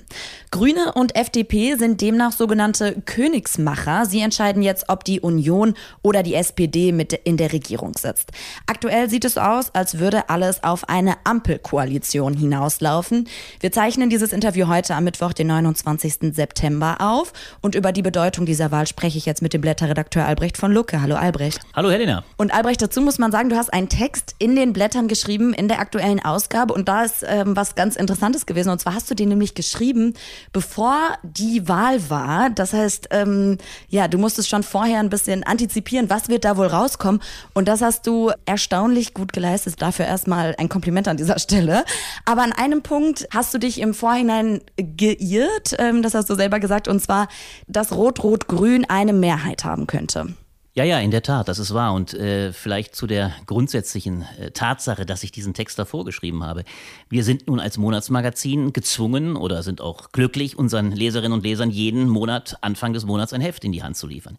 Grüne 0.52 0.94
und 0.94 1.16
FDP 1.16 1.74
sind 1.78 2.00
demnach 2.00 2.32
sogenannte 2.32 3.02
Königsmacher. 3.08 4.06
Sie 4.06 4.22
entscheiden 4.22 4.62
jetzt, 4.62 4.90
ob 4.90 5.04
die 5.04 5.20
Union 5.20 5.74
oder 6.04 6.22
die 6.22 6.36
SPD 6.36 6.92
mit 6.92 7.12
in 7.12 7.38
der 7.38 7.52
Regierung 7.54 7.98
sitzt. 7.98 8.34
Aktuell 8.68 9.10
sieht 9.10 9.26
es 9.26 9.40
aus, 9.40 9.74
als 9.74 9.98
würde 9.98 10.30
alles 10.30 10.64
auf 10.64 10.90
eine 10.90 11.16
Ampelkoalition 11.24 12.36
hinauslaufen. 12.36 13.28
Wir 13.62 13.72
zeichnen 13.72 14.12
dieses 14.12 14.32
Interview 14.32 14.68
heute 14.68 14.94
am 14.94 15.06
Mittwoch, 15.06 15.34
den 15.34 15.48
29. 15.48 16.36
September 16.36 16.98
auf. 17.00 17.15
Und 17.62 17.76
über 17.76 17.92
die 17.92 18.02
Bedeutung 18.02 18.46
dieser 18.46 18.72
Wahl 18.72 18.88
spreche 18.88 19.18
ich 19.18 19.26
jetzt 19.26 19.42
mit 19.42 19.54
dem 19.54 19.62
Blätterredakteur 19.62 20.26
Albrecht 20.26 20.58
von 20.58 20.72
Lucke. 20.72 21.02
Hallo 21.02 21.16
Albrecht. 21.16 21.60
Hallo 21.76 21.90
Helena. 21.90 22.24
Und 22.38 22.54
Albrecht, 22.54 22.82
dazu 22.82 23.02
muss 23.02 23.18
man 23.18 23.32
sagen, 23.32 23.50
du 23.50 23.56
hast 23.56 23.74
einen 23.74 23.90
Text 23.90 24.36
in 24.40 24.56
den 24.56 24.74
Blättern 24.74 25.08
geschrieben 25.08 25.54
in 25.54 25.68
der 25.68 25.80
aktuellen 25.80 26.24
Ausgabe. 26.24 26.74
Und 26.74 26.90
da 26.90 27.04
ist 27.04 27.24
ähm, 27.28 27.56
was 27.56 27.76
ganz 27.76 27.96
Interessantes 27.96 28.46
gewesen. 28.46 28.70
Und 28.70 28.80
zwar 28.80 28.96
hast 28.96 29.10
du 29.10 29.16
den 29.16 29.30
nämlich 29.30 29.54
geschrieben, 29.56 30.14
bevor 30.52 30.98
die 31.24 31.68
Wahl 31.68 32.10
war. 32.10 32.50
Das 32.50 32.74
heißt, 32.74 33.08
ähm, 33.12 33.58
ja, 33.90 34.08
du 34.08 34.18
musstest 34.18 34.50
schon 34.50 34.64
vorher 34.64 35.00
ein 35.00 35.10
bisschen 35.10 35.44
antizipieren, 35.44 36.10
was 36.10 36.30
wird 36.30 36.46
da 36.46 36.58
wohl 36.58 36.68
rauskommen. 36.68 37.22
Und 37.54 37.68
das 37.68 37.82
hast 37.82 38.08
du 38.08 38.32
erstaunlich 38.46 39.14
gut 39.14 39.34
geleistet. 39.34 39.82
Dafür 39.82 40.06
erstmal 40.06 40.56
ein 40.58 40.70
Kompliment 40.70 41.08
an 41.08 41.18
dieser 41.18 41.40
Stelle. 41.40 41.86
Aber 42.26 42.44
an 42.44 42.52
einem 42.52 42.82
Punkt 42.82 43.28
hast 43.32 43.54
du 43.54 43.58
dich 43.58 43.80
im 43.80 43.94
Vorhinein 43.94 44.62
geirrt. 44.78 45.76
Ähm, 45.78 46.02
das 46.02 46.14
hast 46.14 46.30
du 46.30 46.36
selber 46.36 46.60
gesagt 46.60 46.88
und 46.88 47.05
zwar, 47.06 47.28
dass 47.68 47.94
Rot-Rot-Grün 47.94 48.86
eine 48.86 49.14
Mehrheit 49.14 49.64
haben 49.64 49.88
könnte. 49.88 50.36
Ja, 50.78 50.84
ja, 50.84 51.00
in 51.00 51.10
der 51.10 51.24
Tat, 51.24 51.48
das 51.48 51.58
ist 51.58 51.74
wahr. 51.74 51.94
Und 51.94 52.14
äh, 52.14 52.52
vielleicht 52.52 52.98
zu 52.98 53.08
der 53.08 53.32
grundsätzlichen 53.46 54.26
äh, 54.38 54.52
Tatsache, 54.52 55.06
dass 55.06 55.24
ich 55.24 55.32
diesen 55.32 55.54
Text 55.54 55.80
davor 55.80 56.04
geschrieben 56.04 56.44
habe. 56.44 56.66
Wir 57.10 57.24
sind 57.24 57.48
nun 57.48 57.62
als 57.62 57.78
Monatsmagazin 57.78 58.74
gezwungen 58.74 59.38
oder 59.38 59.64
sind 59.64 59.80
auch 59.80 60.12
glücklich, 60.12 60.58
unseren 60.58 60.92
Leserinnen 60.92 61.32
und 61.32 61.44
Lesern 61.44 61.70
jeden 61.72 62.10
Monat, 62.10 62.58
Anfang 62.60 62.92
des 62.92 63.06
Monats, 63.06 63.32
ein 63.32 63.40
Heft 63.40 63.64
in 63.64 63.72
die 63.72 63.84
Hand 63.84 63.96
zu 63.96 64.06
liefern. 64.06 64.38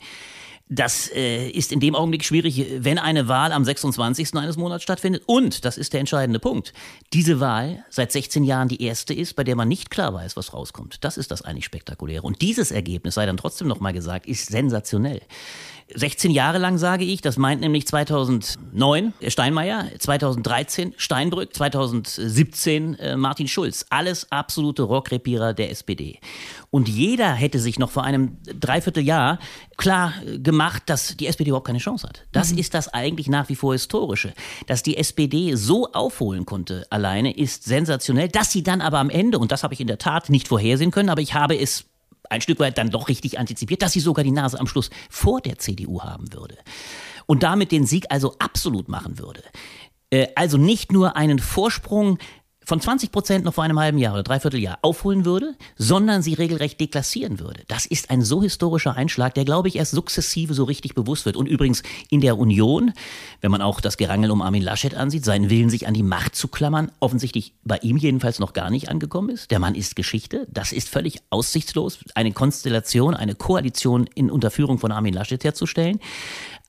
Das 0.68 1.08
äh, 1.14 1.48
ist 1.48 1.70
in 1.70 1.78
dem 1.78 1.94
Augenblick 1.94 2.24
schwierig, 2.24 2.66
wenn 2.78 2.98
eine 2.98 3.28
Wahl 3.28 3.52
am 3.52 3.64
26. 3.64 4.34
eines 4.34 4.56
Monats 4.56 4.82
stattfindet. 4.82 5.22
Und, 5.26 5.64
das 5.64 5.78
ist 5.78 5.92
der 5.92 6.00
entscheidende 6.00 6.40
Punkt, 6.40 6.72
diese 7.12 7.38
Wahl 7.38 7.84
seit 7.88 8.10
16 8.10 8.42
Jahren 8.42 8.66
die 8.66 8.82
erste 8.82 9.14
ist, 9.14 9.34
bei 9.34 9.44
der 9.44 9.54
man 9.54 9.68
nicht 9.68 9.90
klar 9.90 10.12
weiß, 10.12 10.36
was 10.36 10.52
rauskommt. 10.52 11.04
Das 11.04 11.18
ist 11.18 11.30
das 11.30 11.42
eigentlich 11.42 11.66
Spektakuläre. 11.66 12.22
Und 12.22 12.42
dieses 12.42 12.72
Ergebnis, 12.72 13.14
sei 13.14 13.26
dann 13.26 13.36
trotzdem 13.36 13.68
nochmal 13.68 13.92
gesagt, 13.92 14.26
ist 14.26 14.48
sensationell. 14.48 15.22
16 15.94 16.32
Jahre 16.32 16.58
lang 16.58 16.78
sage 16.78 17.04
ich, 17.04 17.20
das 17.20 17.36
meint 17.36 17.60
nämlich 17.60 17.86
2009 17.86 19.14
Steinmeier, 19.28 19.86
2013 19.98 20.94
Steinbrück, 20.96 21.54
2017 21.54 22.94
äh, 22.94 23.16
Martin 23.16 23.46
Schulz. 23.46 23.86
Alles 23.90 24.30
absolute 24.32 24.82
Rockrepierer 24.82 25.54
der 25.54 25.70
SPD. 25.70 26.18
Und 26.70 26.88
jeder 26.88 27.32
hätte 27.32 27.60
sich 27.60 27.78
noch 27.78 27.90
vor 27.90 28.02
einem 28.02 28.38
Dreivierteljahr 28.42 29.38
klar 29.76 30.12
gemacht, 30.38 30.82
dass 30.86 31.16
die 31.16 31.28
SPD 31.28 31.50
überhaupt 31.50 31.68
keine 31.68 31.78
Chance 31.78 32.08
hat. 32.08 32.26
Das 32.32 32.52
mhm. 32.52 32.58
ist 32.58 32.74
das 32.74 32.92
eigentlich 32.92 33.28
nach 33.28 33.48
wie 33.48 33.54
vor 33.54 33.72
Historische. 33.72 34.32
Dass 34.66 34.82
die 34.82 34.96
SPD 34.96 35.54
so 35.54 35.92
aufholen 35.92 36.46
konnte 36.46 36.84
alleine, 36.90 37.36
ist 37.36 37.64
sensationell. 37.64 38.28
Dass 38.28 38.50
sie 38.50 38.64
dann 38.64 38.80
aber 38.80 38.98
am 38.98 39.10
Ende, 39.10 39.38
und 39.38 39.52
das 39.52 39.62
habe 39.62 39.74
ich 39.74 39.80
in 39.80 39.86
der 39.86 39.98
Tat 39.98 40.30
nicht 40.30 40.48
vorhersehen 40.48 40.90
können, 40.90 41.10
aber 41.10 41.22
ich 41.22 41.34
habe 41.34 41.56
es 41.56 41.84
ein 42.30 42.40
Stück 42.40 42.58
weit 42.60 42.78
dann 42.78 42.90
doch 42.90 43.08
richtig 43.08 43.38
antizipiert, 43.38 43.82
dass 43.82 43.92
sie 43.92 44.00
sogar 44.00 44.24
die 44.24 44.30
Nase 44.30 44.58
am 44.58 44.66
Schluss 44.66 44.90
vor 45.10 45.40
der 45.40 45.58
CDU 45.58 46.02
haben 46.02 46.32
würde. 46.32 46.56
Und 47.26 47.42
damit 47.42 47.72
den 47.72 47.86
Sieg 47.86 48.06
also 48.10 48.36
absolut 48.38 48.88
machen 48.88 49.18
würde. 49.18 49.42
Äh, 50.10 50.28
also 50.34 50.56
nicht 50.56 50.92
nur 50.92 51.16
einen 51.16 51.38
Vorsprung 51.38 52.18
von 52.66 52.80
20 52.80 53.12
Prozent 53.12 53.44
noch 53.44 53.54
vor 53.54 53.62
einem 53.62 53.78
halben 53.78 53.96
Jahr 53.96 54.12
oder 54.12 54.24
dreiviertel 54.24 54.58
Jahr 54.58 54.78
aufholen 54.82 55.24
würde, 55.24 55.54
sondern 55.78 56.20
sie 56.20 56.34
regelrecht 56.34 56.80
deklassieren 56.80 57.38
würde. 57.38 57.62
Das 57.68 57.86
ist 57.86 58.10
ein 58.10 58.22
so 58.22 58.42
historischer 58.42 58.96
Einschlag, 58.96 59.34
der, 59.34 59.44
glaube 59.44 59.68
ich, 59.68 59.76
erst 59.76 59.92
sukzessive 59.92 60.52
so 60.52 60.64
richtig 60.64 60.96
bewusst 60.96 61.26
wird. 61.26 61.36
Und 61.36 61.46
übrigens 61.46 61.84
in 62.10 62.20
der 62.20 62.36
Union, 62.36 62.92
wenn 63.40 63.52
man 63.52 63.62
auch 63.62 63.80
das 63.80 63.96
Gerangel 63.96 64.32
um 64.32 64.42
Armin 64.42 64.62
Laschet 64.62 64.96
ansieht, 64.96 65.24
seinen 65.24 65.48
Willen, 65.48 65.70
sich 65.70 65.86
an 65.86 65.94
die 65.94 66.02
Macht 66.02 66.34
zu 66.34 66.48
klammern, 66.48 66.90
offensichtlich 66.98 67.54
bei 67.62 67.78
ihm 67.78 67.98
jedenfalls 67.98 68.40
noch 68.40 68.52
gar 68.52 68.68
nicht 68.68 68.88
angekommen 68.88 69.28
ist. 69.28 69.52
Der 69.52 69.60
Mann 69.60 69.76
ist 69.76 69.94
Geschichte. 69.94 70.48
Das 70.50 70.72
ist 70.72 70.88
völlig 70.88 71.20
aussichtslos, 71.30 72.00
eine 72.16 72.32
Konstellation, 72.32 73.14
eine 73.14 73.36
Koalition 73.36 74.08
in 74.16 74.28
Unterführung 74.28 74.80
von 74.80 74.90
Armin 74.90 75.14
Laschet 75.14 75.42
herzustellen. 75.44 76.00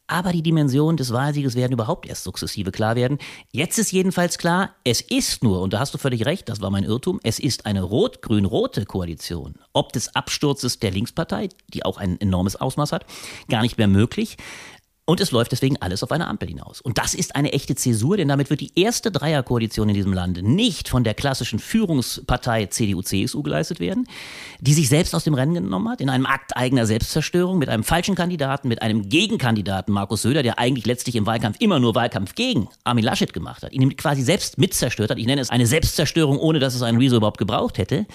Aber 0.07 0.31
die 0.31 0.41
Dimensionen 0.41 0.95
des 0.95 1.11
Wahlsieges 1.11 1.55
werden 1.55 1.73
überhaupt 1.73 2.07
erst 2.07 2.23
sukzessive 2.23 2.71
klar 2.71 2.95
werden. 2.95 3.17
Jetzt 3.51 3.77
ist 3.77 3.91
jedenfalls 3.91 4.37
klar, 4.37 4.73
es 4.85 5.01
ist 5.01 5.43
nur, 5.43 5.61
und 5.61 5.73
da 5.73 5.79
hast 5.79 5.93
du 5.93 5.97
völlig 5.97 6.25
recht, 6.25 6.47
das 6.47 6.61
war 6.61 6.69
mein 6.69 6.85
Irrtum, 6.85 7.19
es 7.23 7.39
ist 7.39 7.65
eine 7.65 7.83
rot-grün-rote 7.83 8.85
Koalition. 8.85 9.55
Ob 9.73 9.91
des 9.91 10.15
Absturzes 10.15 10.79
der 10.79 10.91
Linkspartei, 10.91 11.49
die 11.73 11.83
auch 11.83 11.97
ein 11.97 12.19
enormes 12.21 12.55
Ausmaß 12.55 12.93
hat, 12.93 13.05
gar 13.49 13.61
nicht 13.61 13.77
mehr 13.77 13.89
möglich. 13.89 14.37
Und 15.09 15.21
es 15.21 15.31
läuft 15.31 15.53
deswegen 15.53 15.77
alles 15.77 16.03
auf 16.03 16.11
eine 16.11 16.27
Ampel 16.27 16.49
hinaus. 16.49 16.81
Und 16.81 16.97
das 16.97 17.13
ist 17.13 17.37
eine 17.37 17.53
echte 17.53 17.75
Zäsur, 17.75 18.17
denn 18.17 18.27
damit 18.27 18.49
wird 18.49 18.59
die 18.59 18.73
erste 18.75 19.09
Dreierkoalition 19.09 19.87
in 19.87 19.95
diesem 19.95 20.11
Lande 20.11 20.43
nicht 20.43 20.89
von 20.89 21.05
der 21.05 21.13
klassischen 21.13 21.59
Führungspartei 21.59 22.65
CDU-CSU 22.65 23.41
geleistet 23.41 23.79
werden, 23.79 24.05
die 24.59 24.73
sich 24.73 24.89
selbst 24.89 25.15
aus 25.15 25.23
dem 25.23 25.33
Rennen 25.33 25.53
genommen 25.53 25.87
hat, 25.87 26.01
in 26.01 26.09
einem 26.09 26.25
Akt 26.25 26.57
eigener 26.57 26.85
Selbstzerstörung, 26.85 27.57
mit 27.57 27.69
einem 27.69 27.85
falschen 27.85 28.15
Kandidaten, 28.15 28.67
mit 28.67 28.81
einem 28.81 29.07
Gegenkandidaten, 29.07 29.93
Markus 29.93 30.23
Söder, 30.23 30.43
der 30.43 30.59
eigentlich 30.59 30.85
letztlich 30.85 31.15
im 31.15 31.25
Wahlkampf 31.25 31.55
immer 31.61 31.79
nur 31.79 31.95
Wahlkampf 31.95 32.35
gegen 32.35 32.67
Armin 32.83 33.05
Laschet 33.05 33.31
gemacht 33.31 33.63
hat, 33.63 33.71
ihn 33.71 33.95
quasi 33.95 34.23
selbst 34.23 34.57
mitzerstört 34.57 35.09
hat. 35.09 35.19
Ich 35.19 35.25
nenne 35.25 35.39
es 35.39 35.49
eine 35.49 35.67
Selbstzerstörung, 35.67 36.37
ohne 36.37 36.59
dass 36.59 36.75
es 36.75 36.81
einen 36.81 36.97
Rezo 36.97 37.15
überhaupt 37.15 37.37
gebraucht 37.37 37.77
hätte. 37.77 38.05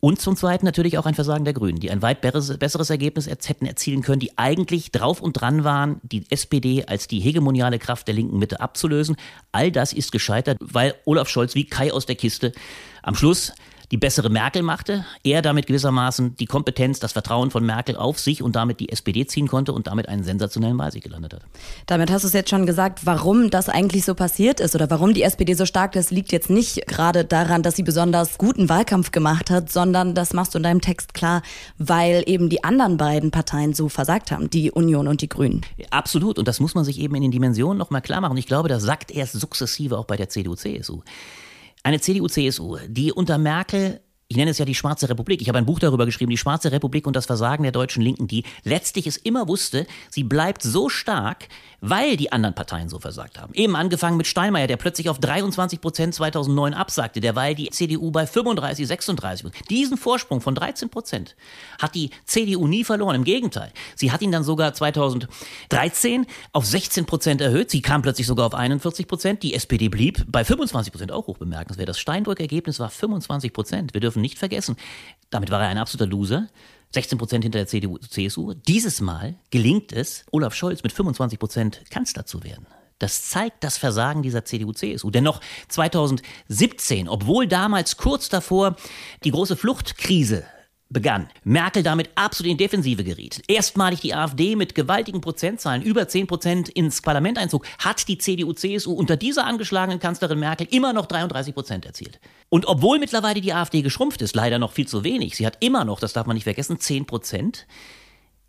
Und 0.00 0.20
zum 0.20 0.36
Zweiten 0.36 0.64
natürlich 0.64 0.96
auch 0.96 1.06
ein 1.06 1.14
Versagen 1.14 1.44
der 1.44 1.54
Grünen, 1.54 1.80
die 1.80 1.90
ein 1.90 2.02
weit 2.02 2.20
besseres 2.20 2.90
Ergebnis 2.90 3.26
hätten 3.26 3.66
erzielen 3.66 4.02
können, 4.02 4.20
die 4.20 4.38
eigentlich 4.38 4.92
drauf 4.92 5.20
und 5.20 5.32
dran 5.32 5.64
waren, 5.64 6.00
die 6.04 6.24
SPD 6.30 6.84
als 6.84 7.08
die 7.08 7.18
hegemoniale 7.18 7.80
Kraft 7.80 8.06
der 8.06 8.14
linken 8.14 8.38
Mitte 8.38 8.60
abzulösen. 8.60 9.16
All 9.50 9.72
das 9.72 9.92
ist 9.92 10.12
gescheitert, 10.12 10.58
weil 10.60 10.94
Olaf 11.04 11.28
Scholz 11.28 11.56
wie 11.56 11.64
Kai 11.64 11.92
aus 11.92 12.06
der 12.06 12.14
Kiste 12.14 12.52
am 13.02 13.16
Schluss 13.16 13.52
die 13.90 13.96
bessere 13.96 14.28
Merkel 14.28 14.62
machte, 14.62 15.04
er 15.24 15.42
damit 15.42 15.66
gewissermaßen 15.66 16.36
die 16.36 16.46
Kompetenz, 16.46 17.00
das 17.00 17.12
Vertrauen 17.12 17.50
von 17.50 17.64
Merkel 17.64 17.96
auf 17.96 18.18
sich 18.18 18.42
und 18.42 18.56
damit 18.56 18.80
die 18.80 18.90
SPD 18.90 19.26
ziehen 19.26 19.48
konnte 19.48 19.72
und 19.72 19.86
damit 19.86 20.08
einen 20.08 20.24
sensationellen 20.24 20.78
Wahlsieg 20.78 21.04
gelandet 21.04 21.34
hat. 21.34 21.42
Damit 21.86 22.10
hast 22.10 22.22
du 22.22 22.28
es 22.28 22.34
jetzt 22.34 22.50
schon 22.50 22.66
gesagt, 22.66 23.06
warum 23.06 23.50
das 23.50 23.68
eigentlich 23.68 24.04
so 24.04 24.14
passiert 24.14 24.60
ist 24.60 24.74
oder 24.74 24.90
warum 24.90 25.14
die 25.14 25.22
SPD 25.22 25.54
so 25.54 25.64
stark 25.64 25.96
ist, 25.96 26.10
liegt 26.10 26.32
jetzt 26.32 26.50
nicht 26.50 26.86
gerade 26.86 27.24
daran, 27.24 27.62
dass 27.62 27.76
sie 27.76 27.82
besonders 27.82 28.38
guten 28.38 28.68
Wahlkampf 28.68 29.10
gemacht 29.10 29.50
hat, 29.50 29.70
sondern 29.70 30.14
das 30.14 30.32
machst 30.32 30.54
du 30.54 30.58
in 30.58 30.64
deinem 30.64 30.80
Text 30.80 31.14
klar, 31.14 31.42
weil 31.78 32.22
eben 32.26 32.48
die 32.48 32.64
anderen 32.64 32.96
beiden 32.96 33.30
Parteien 33.30 33.72
so 33.72 33.88
versagt 33.88 34.30
haben, 34.30 34.50
die 34.50 34.70
Union 34.70 35.08
und 35.08 35.22
die 35.22 35.28
Grünen. 35.28 35.62
Absolut 35.90 36.38
und 36.38 36.46
das 36.46 36.60
muss 36.60 36.74
man 36.74 36.84
sich 36.84 36.98
eben 37.00 37.14
in 37.14 37.22
den 37.22 37.30
Dimensionen 37.30 37.78
nochmal 37.78 38.02
klar 38.02 38.20
machen. 38.20 38.36
Ich 38.36 38.46
glaube, 38.46 38.68
das 38.68 38.82
sackt 38.82 39.10
erst 39.10 39.32
sukzessive 39.34 39.96
auch 39.96 40.04
bei 40.04 40.16
der 40.16 40.28
CDU-CSU. 40.28 41.00
Eine 41.88 42.00
CDU-CSU, 42.00 42.76
die 42.86 43.12
unter 43.12 43.38
Merkel 43.38 44.02
ich 44.30 44.36
nenne 44.36 44.50
es 44.50 44.58
ja 44.58 44.66
die 44.66 44.74
Schwarze 44.74 45.08
Republik. 45.08 45.40
Ich 45.40 45.48
habe 45.48 45.56
ein 45.56 45.64
Buch 45.64 45.78
darüber 45.78 46.04
geschrieben, 46.04 46.30
die 46.30 46.36
Schwarze 46.36 46.70
Republik 46.70 47.06
und 47.06 47.16
das 47.16 47.24
Versagen 47.24 47.62
der 47.62 47.72
deutschen 47.72 48.02
Linken, 48.02 48.28
die 48.28 48.44
letztlich 48.62 49.06
es 49.06 49.16
immer 49.16 49.48
wusste, 49.48 49.86
sie 50.10 50.22
bleibt 50.22 50.62
so 50.62 50.90
stark, 50.90 51.48
weil 51.80 52.18
die 52.18 52.30
anderen 52.30 52.54
Parteien 52.54 52.90
so 52.90 52.98
versagt 52.98 53.38
haben. 53.38 53.54
Eben 53.54 53.74
angefangen 53.74 54.18
mit 54.18 54.26
Steinmeier, 54.26 54.66
der 54.66 54.76
plötzlich 54.76 55.08
auf 55.08 55.18
23 55.18 55.80
Prozent 55.80 56.14
2009 56.14 56.74
absagte, 56.74 57.20
derweil 57.20 57.54
die 57.54 57.70
CDU 57.70 58.10
bei 58.10 58.26
35, 58.26 58.86
36. 58.86 59.50
Diesen 59.70 59.96
Vorsprung 59.96 60.42
von 60.42 60.54
13 60.54 60.90
Prozent 60.90 61.34
hat 61.80 61.94
die 61.94 62.10
CDU 62.26 62.66
nie 62.66 62.84
verloren. 62.84 63.14
Im 63.16 63.24
Gegenteil, 63.24 63.72
sie 63.94 64.12
hat 64.12 64.20
ihn 64.20 64.32
dann 64.32 64.44
sogar 64.44 64.74
2013 64.74 66.26
auf 66.52 66.66
16 66.66 67.06
Prozent 67.06 67.40
erhöht. 67.40 67.70
Sie 67.70 67.80
kam 67.80 68.02
plötzlich 68.02 68.26
sogar 68.26 68.46
auf 68.46 68.54
41 68.54 69.06
Prozent. 69.08 69.42
Die 69.42 69.54
SPD 69.54 69.88
blieb 69.88 70.22
bei 70.26 70.44
25 70.44 70.92
Prozent, 70.92 71.12
auch 71.12 71.28
hoch 71.28 71.38
bemerkenswert. 71.38 71.88
Das 71.88 71.98
Steinbrück-Ergebnis 71.98 72.78
war 72.78 72.90
25 72.90 73.54
Prozent. 73.54 73.94
Wir 73.94 74.02
dürfen 74.02 74.17
nicht 74.20 74.38
vergessen, 74.38 74.76
damit 75.30 75.50
war 75.50 75.62
er 75.62 75.68
ein 75.68 75.78
absoluter 75.78 76.10
Loser. 76.10 76.48
16 76.90 77.18
Prozent 77.18 77.44
hinter 77.44 77.58
der 77.58 77.66
CDU, 77.66 77.98
CSU. 77.98 78.54
Dieses 78.66 79.00
Mal 79.02 79.34
gelingt 79.50 79.92
es, 79.92 80.24
Olaf 80.30 80.54
Scholz 80.54 80.82
mit 80.82 80.92
25 80.92 81.38
Prozent 81.38 81.82
Kanzler 81.90 82.24
zu 82.24 82.42
werden. 82.44 82.66
Das 82.98 83.28
zeigt 83.30 83.62
das 83.62 83.78
Versagen 83.78 84.22
dieser 84.22 84.44
CDU-CSU. 84.44 85.10
Denn 85.10 85.24
noch 85.24 85.40
2017, 85.68 87.08
obwohl 87.08 87.46
damals 87.46 87.96
kurz 87.96 88.28
davor 88.28 88.76
die 89.22 89.30
große 89.30 89.56
Fluchtkrise 89.56 90.44
begann, 90.90 91.28
Merkel 91.44 91.82
damit 91.82 92.10
absolut 92.14 92.52
in 92.52 92.56
Defensive 92.56 93.04
geriet, 93.04 93.42
erstmalig 93.46 94.00
die 94.00 94.14
AfD 94.14 94.56
mit 94.56 94.74
gewaltigen 94.74 95.20
Prozentzahlen, 95.20 95.82
über 95.82 96.08
10 96.08 96.26
Prozent 96.26 96.68
ins 96.70 97.02
Parlament 97.02 97.38
einzog, 97.38 97.66
hat 97.78 98.08
die 98.08 98.18
CDU-CSU 98.18 98.92
unter 98.92 99.16
dieser 99.16 99.46
angeschlagenen 99.46 100.00
Kanzlerin 100.00 100.38
Merkel 100.38 100.66
immer 100.70 100.92
noch 100.92 101.06
33 101.06 101.54
Prozent 101.54 101.84
erzielt. 101.84 102.20
Und 102.48 102.66
obwohl 102.66 102.98
mittlerweile 102.98 103.40
die 103.40 103.52
AfD 103.52 103.82
geschrumpft 103.82 104.22
ist, 104.22 104.34
leider 104.34 104.58
noch 104.58 104.72
viel 104.72 104.88
zu 104.88 105.04
wenig, 105.04 105.36
sie 105.36 105.46
hat 105.46 105.58
immer 105.60 105.84
noch, 105.84 106.00
das 106.00 106.14
darf 106.14 106.26
man 106.26 106.34
nicht 106.34 106.44
vergessen, 106.44 106.80
10 106.80 107.06
Prozent, 107.06 107.66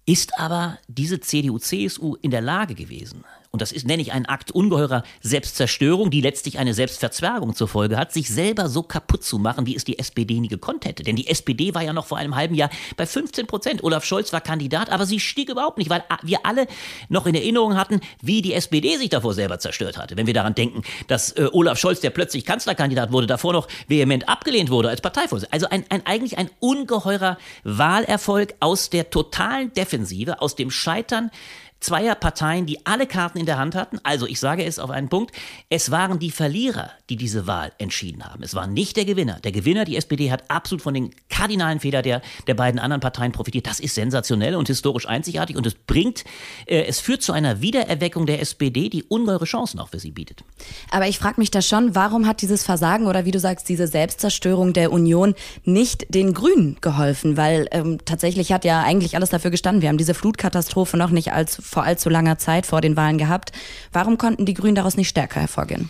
ist 0.05 0.39
aber 0.39 0.79
diese 0.87 1.19
CDU-CSU 1.19 2.15
in 2.21 2.31
der 2.31 2.41
Lage 2.41 2.73
gewesen, 2.73 3.23
und 3.51 3.63
das 3.63 3.71
ist, 3.71 3.87
nenne 3.87 4.01
ich 4.01 4.11
einen 4.11 4.27
Akt 4.27 4.51
ungeheurer 4.51 5.01
Selbstzerstörung, 5.21 6.11
die 6.11 6.21
letztlich 6.21 6.59
eine 6.59 6.75
Selbstverzwergung 6.75 7.55
zur 7.55 7.67
Folge 7.67 7.97
hat, 7.97 8.13
sich 8.13 8.29
selber 8.29 8.69
so 8.69 8.83
kaputt 8.83 9.23
zu 9.23 9.39
machen, 9.39 9.65
wie 9.65 9.75
es 9.75 9.83
die 9.83 9.97
SPD 9.97 10.39
nie 10.39 10.49
gekonnt 10.49 10.85
hätte. 10.85 11.01
Denn 11.01 11.15
die 11.15 11.27
SPD 11.27 11.73
war 11.73 11.81
ja 11.81 11.91
noch 11.91 12.05
vor 12.05 12.19
einem 12.19 12.35
halben 12.35 12.53
Jahr 12.53 12.69
bei 12.95 13.07
15 13.07 13.47
Prozent. 13.47 13.83
Olaf 13.83 14.05
Scholz 14.05 14.31
war 14.33 14.41
Kandidat, 14.41 14.91
aber 14.91 15.07
sie 15.07 15.19
stieg 15.19 15.49
überhaupt 15.49 15.79
nicht, 15.79 15.89
weil 15.89 16.03
wir 16.21 16.45
alle 16.45 16.67
noch 17.09 17.25
in 17.25 17.33
Erinnerung 17.33 17.75
hatten, 17.75 18.01
wie 18.21 18.43
die 18.43 18.53
SPD 18.53 18.97
sich 18.97 19.09
davor 19.09 19.33
selber 19.33 19.57
zerstört 19.57 19.97
hatte. 19.97 20.15
Wenn 20.15 20.27
wir 20.27 20.35
daran 20.35 20.53
denken, 20.53 20.83
dass 21.07 21.31
äh, 21.31 21.49
Olaf 21.51 21.79
Scholz, 21.79 22.01
der 22.01 22.11
plötzlich 22.11 22.45
Kanzlerkandidat 22.45 23.11
wurde, 23.11 23.25
davor 23.25 23.53
noch 23.53 23.67
vehement 23.87 24.29
abgelehnt 24.29 24.69
wurde 24.69 24.89
als 24.89 25.01
Parteivorsitzender. 25.01 25.53
Also 25.53 25.69
ein, 25.69 25.85
ein, 25.89 26.05
eigentlich 26.05 26.37
ein 26.37 26.51
ungeheurer 26.59 27.39
Wahlerfolg 27.63 28.53
aus 28.59 28.91
der 28.91 29.09
totalen 29.09 29.73
Defensive, 29.73 30.39
aus 30.39 30.55
dem 30.55 30.69
Scheitern 30.69 31.31
zweier 31.79 32.15
Parteien, 32.15 32.65
die 32.65 32.85
alle 32.85 33.07
Karten 33.07 33.37
in 33.37 33.45
der 33.45 33.57
Hand 33.57 33.75
hatten. 33.75 33.99
Also 34.03 34.27
ich 34.27 34.39
sage 34.39 34.63
es 34.63 34.79
auf 34.79 34.89
einen 34.89 35.09
Punkt, 35.09 35.35
es 35.69 35.91
waren 35.91 36.19
die 36.19 36.31
Verlierer, 36.31 36.91
die 37.09 37.15
diese 37.15 37.47
Wahl 37.47 37.71
entschieden 37.77 38.25
haben. 38.25 38.43
Es 38.43 38.53
war 38.55 38.67
nicht 38.67 38.97
der 38.97 39.05
Gewinner. 39.05 39.39
Der 39.43 39.51
Gewinner, 39.51 39.85
die 39.85 39.95
SPD, 39.95 40.31
hat 40.31 40.49
absolut 40.49 40.81
von 40.81 40.93
den 40.93 41.11
kardinalen 41.29 41.79
Fehler 41.79 42.01
der, 42.01 42.21
der 42.47 42.53
beiden 42.53 42.79
anderen 42.79 43.01
Parteien 43.01 43.31
profitiert. 43.31 43.67
Das 43.67 43.79
ist 43.79 43.95
sensationell 43.95 44.55
und 44.55 44.67
historisch 44.67 45.07
einzigartig 45.07 45.55
und 45.55 45.65
es 45.65 45.75
bringt, 45.75 46.25
äh, 46.65 46.83
es 46.83 46.99
führt 46.99 47.21
zu 47.21 47.31
einer 47.31 47.61
Wiedererweckung 47.61 48.25
der 48.25 48.41
SPD, 48.41 48.89
die 48.89 49.03
ungeheure 49.03 49.45
Chancen 49.45 49.79
auch 49.79 49.89
für 49.89 49.99
sie 49.99 50.11
bietet. 50.11 50.43
Aber 50.91 51.07
ich 51.07 51.17
frage 51.19 51.39
mich 51.39 51.51
da 51.51 51.61
schon, 51.61 51.95
warum 51.95 52.27
hat 52.27 52.41
dieses 52.41 52.63
Versagen 52.63 53.07
oder 53.07 53.25
wie 53.25 53.31
du 53.31 53.39
sagst, 53.39 53.69
diese 53.69 53.87
Selbstzerstörung 53.87 54.73
der 54.73 54.91
Union 54.91 55.35
nicht 55.63 56.13
den 56.13 56.33
Grünen 56.33 56.77
geholfen? 56.81 57.37
Weil 57.37 57.67
ähm, 57.71 57.99
tatsächlich 58.03 58.51
hat 58.51 58.65
ja 58.65 58.81
eigentlich 58.81 59.15
alles 59.15 59.29
dafür 59.29 59.51
gestanden. 59.51 59.81
Wir 59.81 59.89
haben 59.89 59.97
diese 59.97 60.13
Flutkatastrophe 60.13 60.97
noch 60.97 61.09
nicht 61.09 61.31
als 61.31 61.57
vor 61.69 61.83
allzu 61.83 62.09
langer 62.09 62.37
Zeit 62.37 62.65
vor 62.65 62.81
den 62.81 62.97
Wahlen 62.97 63.17
gehabt. 63.17 63.51
Warum 63.91 64.17
konnten 64.17 64.45
die 64.45 64.53
Grünen 64.53 64.75
daraus 64.75 64.97
nicht 64.97 65.09
stärker 65.09 65.39
hervorgehen? 65.39 65.89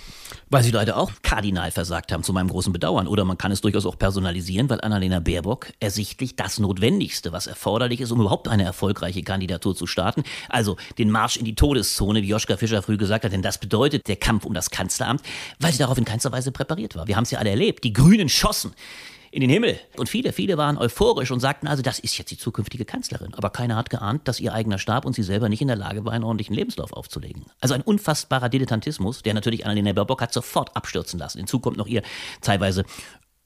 Weil 0.52 0.64
sie 0.64 0.72
leider 0.72 0.98
auch 0.98 1.12
kardinal 1.22 1.72
versagt 1.72 2.12
haben, 2.12 2.24
zu 2.24 2.34
meinem 2.34 2.50
großen 2.50 2.74
Bedauern. 2.74 3.08
Oder 3.08 3.24
man 3.24 3.38
kann 3.38 3.52
es 3.52 3.62
durchaus 3.62 3.86
auch 3.86 3.98
personalisieren, 3.98 4.70
weil 4.70 4.82
Annalena 4.82 5.20
Baerbock 5.20 5.68
ersichtlich 5.80 6.36
das 6.36 6.60
Notwendigste, 6.60 7.32
was 7.32 7.48
erforderlich 7.48 8.02
ist, 8.02 8.12
um 8.12 8.20
überhaupt 8.20 8.48
eine 8.48 8.64
erfolgreiche 8.64 9.22
Kandidatur 9.22 9.76
zu 9.76 9.86
starten, 9.86 10.24
also 10.50 10.76
den 10.98 11.12
Marsch 11.12 11.38
in 11.38 11.46
die 11.46 11.56
Todeszone, 11.56 12.24
wie 12.24 12.28
Joschka 12.28 12.58
Fischer 12.58 12.82
früh 12.82 12.98
gesagt 12.98 13.26
hat, 13.26 13.32
denn 13.32 13.44
das 13.44 13.60
bedeutet 13.60 14.08
der 14.08 14.16
Kampf 14.16 14.46
um 14.46 14.54
das 14.54 14.72
Kanzleramt, 14.72 15.22
weil 15.60 15.72
sie 15.72 15.78
darauf 15.78 15.98
in 15.98 16.06
keinster 16.06 16.32
Weise 16.32 16.52
präpariert 16.52 16.96
war. 16.96 17.08
Wir 17.08 17.16
haben 17.16 17.24
es 17.24 17.32
ja 17.32 17.40
alle 17.40 17.52
erlebt. 17.52 17.84
Die 17.84 17.94
Grünen 17.94 18.28
schossen 18.28 18.74
in 19.32 19.42
den 19.42 19.50
Himmel. 19.50 19.80
Und 19.98 20.10
viele, 20.10 20.34
viele 20.34 20.58
waren 20.58 20.78
euphorisch 20.78 21.32
und 21.32 21.40
sagten 21.40 21.68
also, 21.68 21.82
das 21.84 22.00
ist 22.00 22.18
jetzt 22.18 22.32
die 22.32 22.38
zukünftige 22.38 22.86
Kanzlerin. 22.86 23.34
Aber 23.36 23.50
keiner 23.50 23.76
hat 23.76 23.90
geahnt, 23.90 24.28
dass 24.28 24.40
ihr 24.40 24.54
eigener 24.54 24.78
Stab 24.78 25.06
und 25.06 25.14
sie 25.14 25.24
selber 25.24 25.50
nicht 25.50 25.62
in 25.62 25.68
der 25.68 25.78
Lage 25.78 26.06
war, 26.06 26.14
einen 26.14 26.24
ordentlichen 26.24 26.56
Lebenslauf 26.56 26.94
aufzulegen. 26.94 27.46
Also 27.62 27.74
ein 27.74 27.82
unfassbarer 27.82 28.50
Dilettantismus, 28.50 29.22
der 29.24 29.34
natürlich 29.34 29.66
Annalena 29.66 29.94
Baerbock 29.94 30.22
hat 30.22 30.34
sofort 30.34 30.76
abstürzen 30.76 31.20
lassen. 31.20 31.40
Hinzu 31.40 31.60
kommt 31.60 31.78
noch 31.78 31.88
ihr 31.88 32.02
teilweise 32.42 32.86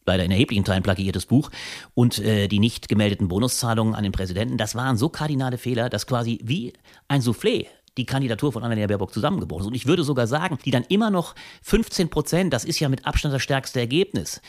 leider 0.06 0.24
in 0.24 0.32
erheblichen 0.32 0.66
Teilen 0.66 0.84
plagiiertes 0.84 1.26
Buch 1.26 1.50
und 1.94 2.20
äh, 2.20 2.48
die 2.48 2.60
nicht 2.60 2.90
gemeldeten 2.90 3.28
Bonuszahlungen 3.28 3.96
an 3.96 4.04
den 4.04 4.12
Präsidenten. 4.12 4.58
Das 4.58 4.76
waren 4.76 4.98
so 4.98 5.10
kardinale 5.10 5.58
Fehler, 5.58 5.90
dass 5.90 6.08
quasi 6.08 6.40
wie 6.44 6.74
ein 7.08 7.22
Soufflé 7.22 7.68
die 7.98 8.06
Kandidatur 8.06 8.52
von 8.52 8.64
Annalena 8.64 8.88
Baerbock 8.88 9.14
zusammengebrochen 9.14 9.64
ist. 9.64 9.68
Und 9.68 9.76
ich 9.76 9.86
würde 9.86 10.04
sogar 10.04 10.28
sagen, 10.28 10.58
die 10.66 10.72
dann 10.72 10.84
immer 10.90 11.12
noch 11.12 11.36
15 11.62 12.10
Prozent, 12.10 12.54
das 12.54 12.66
ist 12.66 12.80
ja 12.80 12.90
mit 12.90 13.06
Abstand 13.06 13.34
das 13.34 13.44
stärkste 13.44 13.80
Ergebnis, 13.80 14.42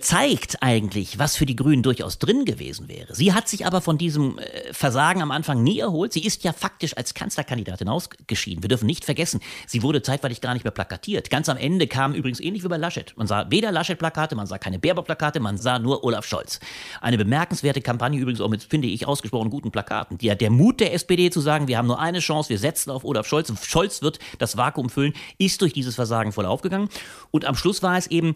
zeigt 0.00 0.62
eigentlich, 0.62 1.18
was 1.18 1.36
für 1.36 1.46
die 1.46 1.56
Grünen 1.56 1.82
durchaus 1.82 2.18
drin 2.18 2.44
gewesen 2.44 2.88
wäre. 2.88 3.14
Sie 3.14 3.32
hat 3.32 3.48
sich 3.48 3.66
aber 3.66 3.80
von 3.80 3.98
diesem 3.98 4.38
äh, 4.38 4.72
Versagen 4.72 5.22
am 5.22 5.30
Anfang 5.30 5.62
nie 5.62 5.78
erholt. 5.78 6.12
Sie 6.12 6.24
ist 6.24 6.44
ja 6.44 6.52
faktisch 6.52 6.96
als 6.96 7.14
Kanzlerkandidatin 7.14 7.88
ausgeschieden. 7.88 8.62
Wir 8.62 8.68
dürfen 8.68 8.86
nicht 8.86 9.04
vergessen, 9.04 9.40
sie 9.66 9.82
wurde 9.82 10.02
zeitweilig 10.02 10.40
gar 10.40 10.54
nicht 10.54 10.64
mehr 10.64 10.70
plakatiert. 10.70 11.30
Ganz 11.30 11.48
am 11.48 11.56
Ende 11.56 11.86
kam 11.86 12.14
übrigens 12.14 12.40
ähnlich 12.40 12.64
wie 12.64 12.68
bei 12.68 12.76
Laschet. 12.76 13.12
Man 13.16 13.26
sah 13.26 13.50
weder 13.50 13.72
Laschet-Plakate, 13.72 14.34
man 14.34 14.46
sah 14.46 14.58
keine 14.58 14.78
Baerbock-Plakate, 14.78 15.40
man 15.40 15.58
sah 15.58 15.78
nur 15.78 16.04
Olaf 16.04 16.26
Scholz. 16.26 16.60
Eine 17.00 17.18
bemerkenswerte 17.18 17.80
Kampagne 17.80 18.18
übrigens 18.18 18.40
auch 18.40 18.48
mit, 18.48 18.62
finde 18.62 18.88
ich, 18.88 19.06
ausgesprochen 19.06 19.50
guten 19.50 19.70
Plakaten. 19.70 20.18
Der, 20.18 20.34
der 20.34 20.50
Mut 20.50 20.80
der 20.80 20.94
SPD 20.94 21.30
zu 21.30 21.40
sagen, 21.40 21.68
wir 21.68 21.78
haben 21.78 21.86
nur 21.86 22.00
eine 22.00 22.20
Chance, 22.20 22.48
wir 22.50 22.58
setzen 22.58 22.90
auf 22.90 23.04
Olaf 23.04 23.26
Scholz 23.26 23.50
und 23.50 23.58
Scholz 23.58 24.02
wird 24.02 24.18
das 24.38 24.56
Vakuum 24.56 24.90
füllen, 24.90 25.12
ist 25.38 25.62
durch 25.62 25.72
dieses 25.72 25.94
Versagen 25.94 26.32
voll 26.32 26.46
aufgegangen. 26.46 26.88
Und 27.30 27.44
am 27.44 27.54
Schluss 27.54 27.82
war 27.82 27.96
es 27.96 28.06
eben 28.06 28.34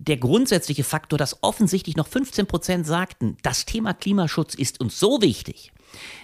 der 0.00 0.16
grundsätzliche 0.16 0.82
Faktor, 0.82 1.18
dass 1.18 1.42
offensichtlich 1.42 1.94
noch 1.94 2.08
15 2.08 2.46
Prozent 2.46 2.86
sagten, 2.86 3.36
das 3.42 3.66
Thema 3.66 3.92
Klimaschutz 3.92 4.54
ist 4.54 4.80
uns 4.80 4.98
so 4.98 5.20
wichtig, 5.20 5.72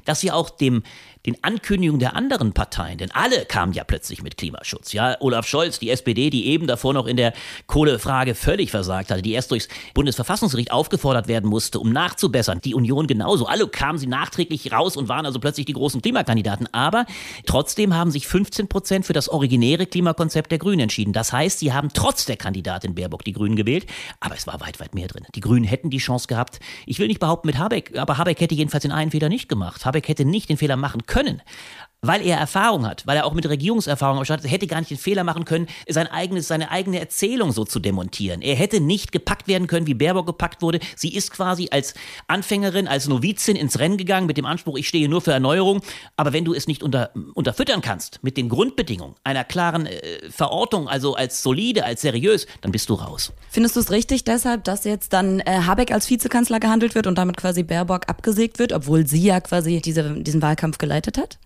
dass 0.07 0.21
sie 0.21 0.33
auch 0.33 0.49
dem 0.49 0.83
den 1.27 1.37
Ankündigungen 1.43 1.99
der 1.99 2.15
anderen 2.15 2.53
Parteien, 2.53 2.99
denn 2.99 3.11
alle 3.11 3.45
kamen 3.45 3.73
ja 3.73 3.85
plötzlich 3.85 4.23
mit 4.23 4.37
Klimaschutz. 4.37 4.93
Ja, 4.93 5.17
Olaf 5.21 5.47
Scholz, 5.47 5.79
die 5.81 5.91
SPD, 5.91 6.31
die 6.31 6.47
eben 6.47 6.67
davor 6.69 6.95
noch 6.95 7.07
in 7.07 7.17
der 7.17 7.33
Kohlefrage 7.67 8.35
völlig 8.35 8.71
versagt 8.71 9.11
hatte, 9.11 9.23
die 9.23 9.33
erst 9.33 9.51
durchs 9.51 9.69
Bundesverfassungsgericht 9.95 10.71
aufgefordert 10.71 11.27
werden 11.27 11.51
musste, 11.51 11.81
um 11.81 11.91
nachzubessern. 11.93 12.61
Die 12.65 12.75
Union 12.75 13.09
genauso. 13.09 13.47
Alle 13.47 13.67
kamen 13.67 13.99
sie 13.99 14.07
nachträglich 14.07 14.73
raus 14.73 14.97
und 14.97 15.09
waren 15.09 15.27
also 15.27 15.41
plötzlich 15.41 15.67
die 15.67 15.73
großen 15.73 16.01
Klimakandidaten. 16.01 16.69
Aber 16.73 17.07
trotzdem 17.45 17.95
haben 17.95 18.11
sich 18.11 18.29
15 18.29 18.69
Prozent 18.69 19.07
für 19.07 19.13
das 19.13 19.29
originäre 19.29 19.87
Klimakonzept 19.87 20.53
der 20.53 20.59
Grünen 20.59 20.81
entschieden. 20.81 21.13
Das 21.13 21.33
heißt, 21.33 21.59
sie 21.59 21.73
haben 21.73 21.89
trotz 21.93 22.27
der 22.27 22.37
Kandidatin 22.37 22.95
Baerbock 22.95 23.25
die 23.25 23.33
Grünen 23.33 23.57
gewählt. 23.57 23.87
Aber 24.21 24.37
es 24.37 24.47
war 24.47 24.61
weit, 24.61 24.79
weit 24.79 24.95
mehr 24.95 25.09
drin. 25.09 25.25
Die 25.35 25.41
Grünen 25.41 25.65
hätten 25.65 25.91
die 25.91 25.99
Chance 25.99 26.29
gehabt. 26.29 26.61
Ich 26.87 27.01
will 27.01 27.09
nicht 27.09 27.19
behaupten 27.19 27.49
mit 27.49 27.59
Habeck, 27.59 27.99
aber 27.99 28.19
Habeck 28.19 28.41
hätte 28.41 28.55
jedenfalls 28.55 28.83
den 28.83 28.93
einen 28.93 29.11
Fehler 29.11 29.29
nicht 29.29 29.49
gemacht. 29.49 29.85
Habeck 29.85 30.07
hätte 30.09 30.25
nicht 30.25 30.49
den 30.49 30.57
Fehler 30.57 30.77
machen 30.77 31.05
können 31.07 31.16
können 31.17 31.43
weil 32.03 32.25
er 32.25 32.39
Erfahrung 32.39 32.87
hat, 32.87 33.07
weil 33.07 33.17
er 33.17 33.27
auch 33.27 33.35
mit 33.35 33.49
Regierungserfahrung 33.49 34.19
ausstattet, 34.19 34.51
hätte 34.51 34.67
gar 34.67 34.81
nicht 34.81 34.91
den 34.91 34.99
Fehler 34.99 35.25
machen 35.25 35.45
können, 35.45 35.67
sein 35.89 36.07
eigenes, 36.07 36.49
seine 36.49 36.71
eigene 36.71 37.01
Erzählung 37.01 37.53
so 37.53 37.65
zu 37.65 37.81
demontieren. 37.81 38.43
Er 38.43 38.55
hätte 38.55 38.81
nicht 38.81 39.13
gepackt 39.13 39.49
werden 39.49 39.67
können, 39.67 39.87
wie 39.87 39.95
Baerbock 39.95 40.27
gepackt 40.27 40.63
wurde. 40.63 40.81
Sie 40.95 41.15
ist 41.15 41.31
quasi 41.31 41.69
als 41.71 41.95
Anfängerin, 42.29 42.87
als 42.89 43.09
Novizin 43.09 43.57
ins 43.57 43.79
Rennen 43.79 43.97
gegangen 43.97 44.27
mit 44.27 44.37
dem 44.37 44.47
Anspruch, 44.47 44.77
ich 44.77 44.89
stehe 44.89 45.09
nur 45.09 45.21
für 45.21 45.33
Erneuerung. 45.33 45.81
Aber 46.17 46.33
wenn 46.33 46.45
du 46.45 46.55
es 46.55 46.67
nicht 46.67 46.83
unter, 46.83 47.11
unterfüttern 47.35 47.81
kannst 47.81 48.23
mit 48.23 48.37
den 48.37 48.49
Grundbedingungen 48.49 49.15
einer 49.25 49.45
klaren 49.45 49.87
äh, 49.87 50.31
Verortung, 50.31 50.89
also 50.89 51.15
als 51.15 51.43
solide, 51.43 51.85
als 51.85 52.03
seriös, 52.03 52.47
dann 52.61 52.73
bist 52.73 52.89
du 52.89 52.95
raus. 52.95 53.33
Findest 53.51 53.77
du 53.77 53.81
es 53.81 53.91
richtig 53.91 54.25
deshalb, 54.25 54.65
dass 54.65 54.85
jetzt 54.85 55.13
dann 55.13 55.41
äh, 55.41 55.63
Habeck 55.67 55.93
als 55.93 56.09
Vizekanzler 56.09 56.61
gehandelt 56.61 56.95
wird 56.95 57.07
und 57.07 57.17
damit 57.17 57.37
quasi 57.37 57.63
Baerbock 57.63 58.09
abgesägt 58.09 58.59
wird, 58.59 58.73
obwohl 58.73 59.07
sie 59.07 59.23
ja 59.23 59.41
quasi 59.41 59.81
diese, 59.81 60.15
diesen 60.23 60.43
Wahlkampf 60.43 60.79
geleitet 60.79 61.19
hat? 61.19 61.39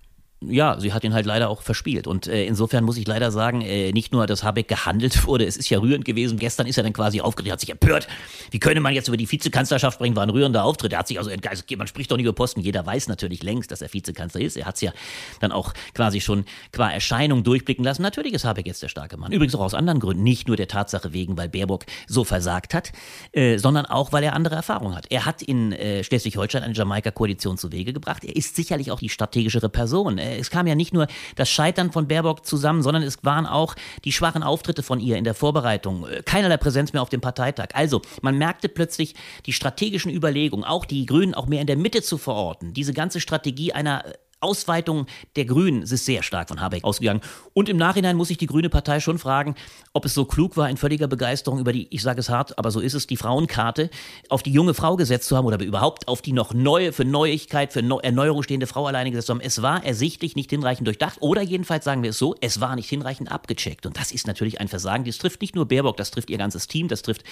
Ja, 0.42 0.80
sie 0.80 0.94
hat 0.94 1.04
ihn 1.04 1.12
halt 1.12 1.26
leider 1.26 1.50
auch 1.50 1.60
verspielt. 1.60 2.06
Und 2.06 2.26
äh, 2.26 2.46
insofern 2.46 2.82
muss 2.84 2.96
ich 2.96 3.06
leider 3.06 3.30
sagen, 3.30 3.60
äh, 3.60 3.92
nicht 3.92 4.12
nur, 4.12 4.26
dass 4.26 4.42
Habeck 4.42 4.68
gehandelt 4.68 5.26
wurde, 5.26 5.44
es 5.44 5.56
ist 5.56 5.68
ja 5.68 5.78
rührend 5.78 6.06
gewesen. 6.06 6.38
Gestern 6.38 6.66
ist 6.66 6.78
er 6.78 6.82
dann 6.82 6.94
quasi 6.94 7.20
aufgeregt, 7.20 7.52
hat 7.52 7.60
sich 7.60 7.70
empört. 7.70 8.08
Wie 8.50 8.58
könne 8.58 8.80
man 8.80 8.94
jetzt 8.94 9.08
über 9.08 9.18
die 9.18 9.30
Vizekanzlerschaft 9.30 9.96
sprechen? 9.96 10.16
War 10.16 10.22
ein 10.22 10.30
rührender 10.30 10.64
Auftritt. 10.64 10.92
Er 10.94 11.00
hat 11.00 11.08
sich 11.08 11.18
also 11.18 11.28
entgeistert. 11.28 11.76
Man 11.76 11.86
spricht 11.86 12.10
doch 12.10 12.16
nicht 12.16 12.24
über 12.24 12.32
Posten. 12.32 12.60
Jeder 12.60 12.86
weiß 12.86 13.08
natürlich 13.08 13.42
längst, 13.42 13.70
dass 13.70 13.82
er 13.82 13.92
Vizekanzler 13.92 14.40
ist. 14.40 14.56
Er 14.56 14.64
hat 14.64 14.76
es 14.76 14.80
ja 14.80 14.92
dann 15.40 15.52
auch 15.52 15.74
quasi 15.94 16.22
schon 16.22 16.46
qua 16.72 16.90
Erscheinung 16.90 17.44
durchblicken 17.44 17.84
lassen. 17.84 18.00
Natürlich 18.00 18.32
ist 18.32 18.44
Habeck 18.44 18.66
jetzt 18.66 18.82
der 18.82 18.88
starke 18.88 19.18
Mann. 19.18 19.32
Übrigens 19.32 19.54
auch 19.54 19.60
aus 19.60 19.74
anderen 19.74 20.00
Gründen. 20.00 20.22
Nicht 20.22 20.48
nur 20.48 20.56
der 20.56 20.68
Tatsache 20.68 21.12
wegen, 21.12 21.36
weil 21.36 21.50
Baerbock 21.50 21.84
so 22.06 22.24
versagt 22.24 22.72
hat, 22.72 22.92
äh, 23.32 23.58
sondern 23.58 23.84
auch, 23.84 24.12
weil 24.12 24.24
er 24.24 24.32
andere 24.32 24.54
Erfahrungen 24.54 24.96
hat. 24.96 25.04
Er 25.10 25.26
hat 25.26 25.42
in 25.42 25.72
äh, 25.72 26.02
Schleswig-Holstein 26.02 26.62
eine 26.62 26.72
Jamaika-Koalition 26.72 27.58
zu 27.58 27.72
Wege 27.72 27.92
gebracht. 27.92 28.24
Er 28.24 28.34
ist 28.36 28.56
sicherlich 28.56 28.90
auch 28.90 29.00
die 29.00 29.10
strategischere 29.10 29.68
Person. 29.68 30.18
Äh, 30.30 30.38
es 30.38 30.50
kam 30.50 30.66
ja 30.66 30.74
nicht 30.74 30.92
nur 30.92 31.06
das 31.36 31.50
Scheitern 31.50 31.92
von 31.92 32.08
Baerbock 32.08 32.46
zusammen, 32.46 32.82
sondern 32.82 33.02
es 33.02 33.24
waren 33.24 33.46
auch 33.46 33.74
die 34.04 34.12
schwachen 34.12 34.42
Auftritte 34.42 34.82
von 34.82 35.00
ihr 35.00 35.16
in 35.16 35.24
der 35.24 35.34
Vorbereitung. 35.34 36.06
Äh, 36.06 36.22
keinerlei 36.24 36.56
Präsenz 36.56 36.92
mehr 36.92 37.02
auf 37.02 37.08
dem 37.08 37.20
Parteitag. 37.20 37.68
Also, 37.74 38.02
man 38.22 38.38
merkte 38.38 38.68
plötzlich 38.68 39.14
die 39.46 39.52
strategischen 39.52 40.12
Überlegungen, 40.12 40.64
auch 40.64 40.84
die 40.84 41.06
Grünen 41.06 41.34
auch 41.34 41.46
mehr 41.46 41.60
in 41.60 41.66
der 41.66 41.76
Mitte 41.76 42.02
zu 42.02 42.18
verorten. 42.18 42.72
Diese 42.72 42.92
ganze 42.92 43.20
Strategie 43.20 43.72
einer 43.72 44.04
Ausweitung 44.40 45.06
der 45.36 45.44
Grünen 45.44 45.82
ist 45.82 46.04
sehr 46.04 46.22
stark 46.22 46.48
von 46.48 46.60
Habeck 46.60 46.84
ausgegangen. 46.84 47.20
Und 47.52 47.68
im 47.68 47.76
Nachhinein 47.76 48.16
muss 48.16 48.28
sich 48.28 48.38
die 48.38 48.46
Grüne 48.46 48.68
Partei 48.68 49.00
schon 49.00 49.18
fragen, 49.18 49.54
ob 49.92 50.04
es 50.04 50.14
so 50.14 50.24
klug 50.24 50.56
war, 50.56 50.70
in 50.70 50.76
völliger 50.76 51.08
Begeisterung 51.08 51.58
über 51.58 51.72
die, 51.72 51.88
ich 51.90 52.02
sage 52.02 52.20
es 52.20 52.28
hart, 52.28 52.58
aber 52.58 52.70
so 52.70 52.80
ist 52.80 52.94
es, 52.94 53.06
die 53.06 53.16
Frauenkarte 53.16 53.90
auf 54.28 54.42
die 54.42 54.52
junge 54.52 54.74
Frau 54.74 54.96
gesetzt 54.96 55.28
zu 55.28 55.36
haben 55.36 55.46
oder 55.46 55.60
überhaupt 55.62 56.08
auf 56.08 56.22
die 56.22 56.32
noch 56.32 56.54
neue, 56.54 56.92
für 56.92 57.04
Neuigkeit, 57.04 57.72
für 57.72 57.80
Erneuerung 58.02 58.42
stehende 58.42 58.66
Frau 58.66 58.86
alleine 58.86 59.10
gesetzt 59.10 59.26
zu 59.26 59.34
haben. 59.34 59.40
Es 59.40 59.62
war 59.62 59.84
ersichtlich 59.84 60.36
nicht 60.36 60.50
hinreichend 60.50 60.86
durchdacht 60.86 61.18
oder 61.20 61.42
jedenfalls 61.42 61.84
sagen 61.84 62.02
wir 62.02 62.10
es 62.10 62.18
so, 62.18 62.34
es 62.40 62.60
war 62.60 62.76
nicht 62.76 62.88
hinreichend 62.88 63.30
abgecheckt. 63.30 63.84
Und 63.84 63.98
das 63.98 64.12
ist 64.12 64.26
natürlich 64.26 64.60
ein 64.60 64.68
Versagen. 64.68 65.04
Das 65.04 65.18
trifft 65.18 65.40
nicht 65.42 65.54
nur 65.54 65.66
Baerbock, 65.66 65.96
das 65.96 66.10
trifft 66.10 66.30
ihr 66.30 66.38
ganzes 66.38 66.66
Team, 66.66 66.88
das 66.88 67.02
trifft 67.02 67.24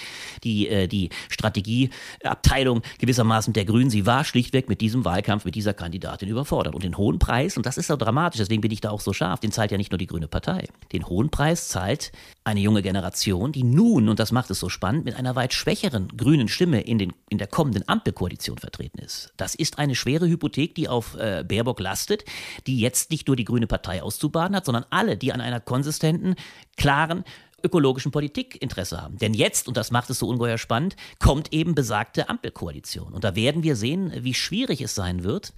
die, 0.43 0.67
äh, 0.67 0.87
die 0.87 1.09
Strategieabteilung 1.29 2.81
gewissermaßen 2.99 3.53
der 3.53 3.65
Grünen. 3.65 3.89
Sie 3.89 4.05
war 4.05 4.23
schlichtweg 4.23 4.69
mit 4.69 4.81
diesem 4.81 5.05
Wahlkampf, 5.05 5.45
mit 5.45 5.55
dieser 5.55 5.73
Kandidatin 5.73 6.29
überfordert. 6.29 6.75
Und 6.75 6.83
den 6.83 6.98
hohen 6.99 7.17
Preis, 7.17 7.57
und 7.57 7.65
das 7.65 7.79
ist 7.79 7.87
so 7.87 7.95
dramatisch, 7.95 8.37
deswegen 8.37 8.61
bin 8.61 8.69
ich 8.69 8.81
da 8.81 8.91
auch 8.91 9.01
so 9.01 9.11
scharf, 9.11 9.39
den 9.39 9.51
zahlt 9.51 9.71
ja 9.71 9.77
nicht 9.77 9.91
nur 9.91 9.97
die 9.97 10.05
Grüne 10.05 10.27
Partei. 10.27 10.67
Den 10.91 11.07
hohen 11.07 11.31
Preis 11.31 11.69
zahlt 11.69 12.11
eine 12.43 12.59
junge 12.59 12.83
Generation, 12.83 13.51
die 13.51 13.63
nun, 13.63 14.07
und 14.07 14.19
das 14.19 14.31
macht 14.31 14.51
es 14.51 14.59
so 14.59 14.69
spannend, 14.69 15.05
mit 15.05 15.15
einer 15.15 15.35
weit 15.35 15.53
schwächeren 15.53 16.09
grünen 16.09 16.47
Stimme 16.47 16.81
in, 16.81 16.99
den, 16.99 17.13
in 17.29 17.39
der 17.39 17.47
kommenden 17.47 17.87
Ampelkoalition 17.87 18.59
vertreten 18.59 18.99
ist. 18.99 19.33
Das 19.37 19.55
ist 19.55 19.79
eine 19.79 19.95
schwere 19.95 20.27
Hypothek, 20.27 20.75
die 20.75 20.87
auf 20.87 21.15
äh, 21.15 21.43
Baerbock 21.47 21.79
lastet, 21.79 22.25
die 22.67 22.79
jetzt 22.79 23.09
nicht 23.09 23.27
nur 23.27 23.35
die 23.35 23.45
Grüne 23.45 23.65
Partei 23.65 24.03
auszubaden 24.03 24.55
hat, 24.55 24.65
sondern 24.65 24.85
alle, 24.91 25.17
die 25.17 25.33
an 25.33 25.41
einer 25.41 25.59
konsistenten, 25.59 26.35
klaren, 26.77 27.23
ökologischen 27.63 28.11
Politik 28.11 28.61
Interesse 28.61 29.01
haben. 29.01 29.17
Denn 29.17 29.33
jetzt, 29.33 29.67
und 29.67 29.77
das 29.77 29.91
macht 29.91 30.09
es 30.09 30.19
so 30.19 30.27
ungeheuer 30.27 30.57
spannend, 30.57 30.95
kommt 31.19 31.53
eben 31.53 31.75
besagte 31.75 32.29
Ampelkoalition. 32.29 33.13
Und 33.13 33.23
da 33.23 33.35
werden 33.35 33.63
wir 33.63 33.75
sehen, 33.75 34.11
wie 34.15 34.33
schwierig 34.33 34.81
es 34.81 34.95
sein 34.95 35.23
wird, 35.23 35.53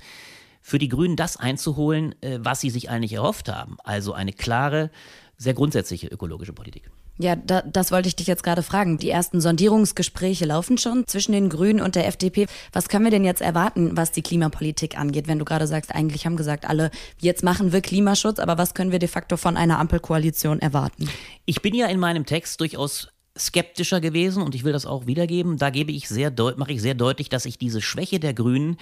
für 0.62 0.80
die 0.80 0.90
Grünen 0.90 1.16
das 1.16 1.38
einzuholen, 1.38 2.16
äh, 2.22 2.40
was 2.42 2.62
sie 2.62 2.70
sich 2.70 2.90
eigentlich 2.90 3.14
erhofft 3.14 3.50
haben. 3.50 3.78
Also 3.84 4.14
eine 4.14 4.34
klare, 4.34 4.92
sehr 5.38 5.54
grundsätzliche 5.54 6.08
ökologische 6.08 6.54
Politik. 6.54 6.90
Ja, 7.18 7.36
da, 7.36 7.62
das 7.62 7.92
wollte 7.92 8.08
ich 8.08 8.16
dich 8.16 8.28
jetzt 8.28 8.44
gerade 8.44 8.64
fragen. 8.64 8.98
Die 8.98 9.10
ersten 9.10 9.42
Sondierungsgespräche 9.42 10.46
laufen 10.46 10.78
schon 10.78 11.06
zwischen 11.08 11.34
den 11.34 11.50
Grünen 11.50 11.82
und 11.82 11.96
der 11.96 12.08
FDP. 12.08 12.48
Was 12.74 12.90
können 12.90 13.04
wir 13.04 13.12
denn 13.12 13.26
jetzt 13.26 13.42
erwarten, 13.42 13.96
was 13.96 14.12
die 14.12 14.24
Klimapolitik 14.24 14.98
angeht? 14.98 15.28
Wenn 15.28 15.38
du 15.38 15.46
gerade 15.46 15.68
sagst, 15.68 15.94
eigentlich 15.94 16.26
haben 16.26 16.38
gesagt 16.38 16.68
alle, 16.68 16.90
jetzt 17.20 17.44
machen 17.44 17.74
wir 17.74 17.82
Klimaschutz, 17.82 18.40
aber 18.40 18.58
was 18.58 18.74
können 18.74 18.92
wir 18.92 19.00
de 19.00 19.10
facto 19.10 19.38
von 19.38 19.56
einer 19.56 19.78
Ampelkoalition 19.78 20.60
erwarten? 20.60 21.10
Ich 21.46 21.62
bin 21.62 21.76
ja 21.76 21.88
in 21.88 22.00
meinem 22.00 22.26
Text 22.26 22.60
durchaus 22.60 23.10
skeptischer 23.38 24.02
gewesen 24.02 24.42
und 24.42 24.56
ich 24.56 24.64
will 24.64 24.74
das 24.74 24.86
auch 24.86 25.06
wiedergeben. 25.06 25.58
Da 25.58 25.70
gebe 25.70 25.92
ich 25.92 26.08
sehr 26.08 26.34
mache 26.58 26.74
ich 26.74 26.82
sehr 26.82 26.96
deutlich, 26.96 27.30
dass 27.30 27.46
ich 27.46 27.58
diese 27.58 27.82
Schwäche 27.82 28.20
der 28.20 28.34
Grünen 28.34 28.78